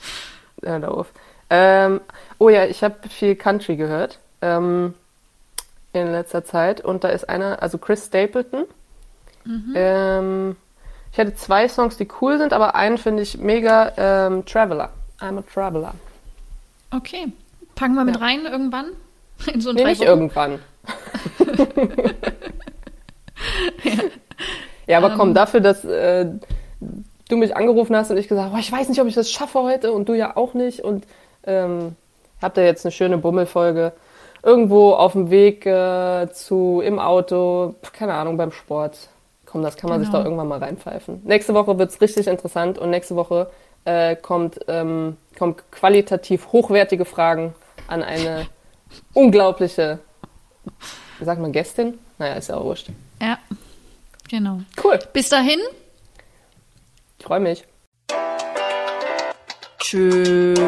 hör 0.62 0.78
da 0.80 0.88
auf. 0.88 1.12
Ähm, 1.50 2.00
oh 2.38 2.48
ja, 2.50 2.66
ich 2.66 2.82
habe 2.84 3.08
viel 3.08 3.34
Country 3.36 3.76
gehört 3.76 4.18
ähm, 4.42 4.94
in 5.92 6.12
letzter 6.12 6.44
Zeit 6.44 6.82
und 6.82 7.04
da 7.04 7.08
ist 7.08 7.28
einer, 7.28 7.62
also 7.62 7.78
Chris 7.78 8.06
Stapleton. 8.06 8.64
Ähm, 9.74 10.56
ich 11.12 11.18
hatte 11.18 11.34
zwei 11.34 11.68
Songs, 11.68 11.96
die 11.96 12.08
cool 12.20 12.38
sind, 12.38 12.52
aber 12.52 12.74
einen 12.74 12.96
finde 12.96 13.22
ich 13.22 13.38
mega 13.38 13.92
ähm, 13.96 14.46
Traveler. 14.46 14.90
I'm 15.22 15.38
a 15.38 15.42
Traveler. 15.42 15.94
Okay, 16.90 17.32
packen 17.74 17.94
wir 17.94 18.04
mit 18.04 18.16
Ja. 18.16 18.22
rein 18.22 18.44
irgendwann 18.44 18.86
in 19.52 19.60
so 19.60 19.72
Nee, 19.72 19.84
nicht 19.84 20.00
Wochen. 20.00 20.08
irgendwann. 20.08 20.58
ja, 24.86 24.98
aber 24.98 25.10
komm, 25.10 25.28
Ähm. 25.30 25.34
dafür, 25.34 25.60
dass 25.60 25.84
äh, 25.84 26.26
du 27.28 27.36
mich 27.36 27.56
angerufen 27.56 27.96
hast 27.96 28.10
und 28.10 28.16
ich 28.16 28.28
gesagt 28.28 28.50
habe, 28.50 28.60
ich 28.60 28.70
weiß 28.70 28.88
nicht, 28.88 29.00
ob 29.00 29.06
ich 29.06 29.14
das 29.14 29.30
schaffe 29.30 29.62
heute 29.62 29.92
und 29.92 30.08
du 30.08 30.14
ja 30.14 30.36
auch 30.36 30.54
nicht 30.54 30.80
und 30.80 31.04
ähm, 31.44 31.96
habt 32.40 32.56
ihr 32.58 32.64
jetzt 32.64 32.84
eine 32.84 32.92
schöne 32.92 33.18
Bummelfolge 33.18 33.92
irgendwo 34.42 34.92
auf 34.94 35.12
dem 35.12 35.30
Weg 35.30 35.64
äh, 35.66 36.28
zu, 36.32 36.82
im 36.84 36.98
Auto, 36.98 37.74
keine 37.92 38.14
Ahnung, 38.14 38.36
beim 38.36 38.50
Sport. 38.52 39.08
Komm, 39.46 39.62
das 39.62 39.76
kann 39.76 39.88
man 39.90 40.00
sich 40.00 40.08
Genau. 40.08 40.18
doch 40.20 40.24
irgendwann 40.24 40.48
mal 40.48 40.58
reinpfeifen. 40.58 41.20
Nächste 41.24 41.54
Woche 41.54 41.78
wird's 41.78 42.00
richtig 42.00 42.26
interessant 42.26 42.78
und 42.78 42.90
nächste 42.90 43.14
Woche 43.16 43.50
äh, 43.84 44.16
kommt, 44.16 44.60
ähm, 44.68 45.16
kommt 45.38 45.70
qualitativ 45.70 46.52
hochwertige 46.52 47.04
Fragen 47.04 47.54
an 47.88 48.02
eine 48.02 48.46
unglaubliche, 49.14 49.98
wie 51.18 51.24
sagt 51.24 51.40
man, 51.40 51.52
Gästin? 51.52 51.98
Naja, 52.18 52.34
ist 52.34 52.48
ja 52.48 52.56
auch 52.56 52.64
wurscht. 52.64 52.88
Ja, 53.20 53.38
genau. 54.28 54.60
Cool, 54.82 54.98
Bis 55.12 55.28
dahin. 55.28 55.60
ich 57.18 57.24
freue 57.24 57.40
mich. 57.40 57.64
Tschüss. 59.78 60.58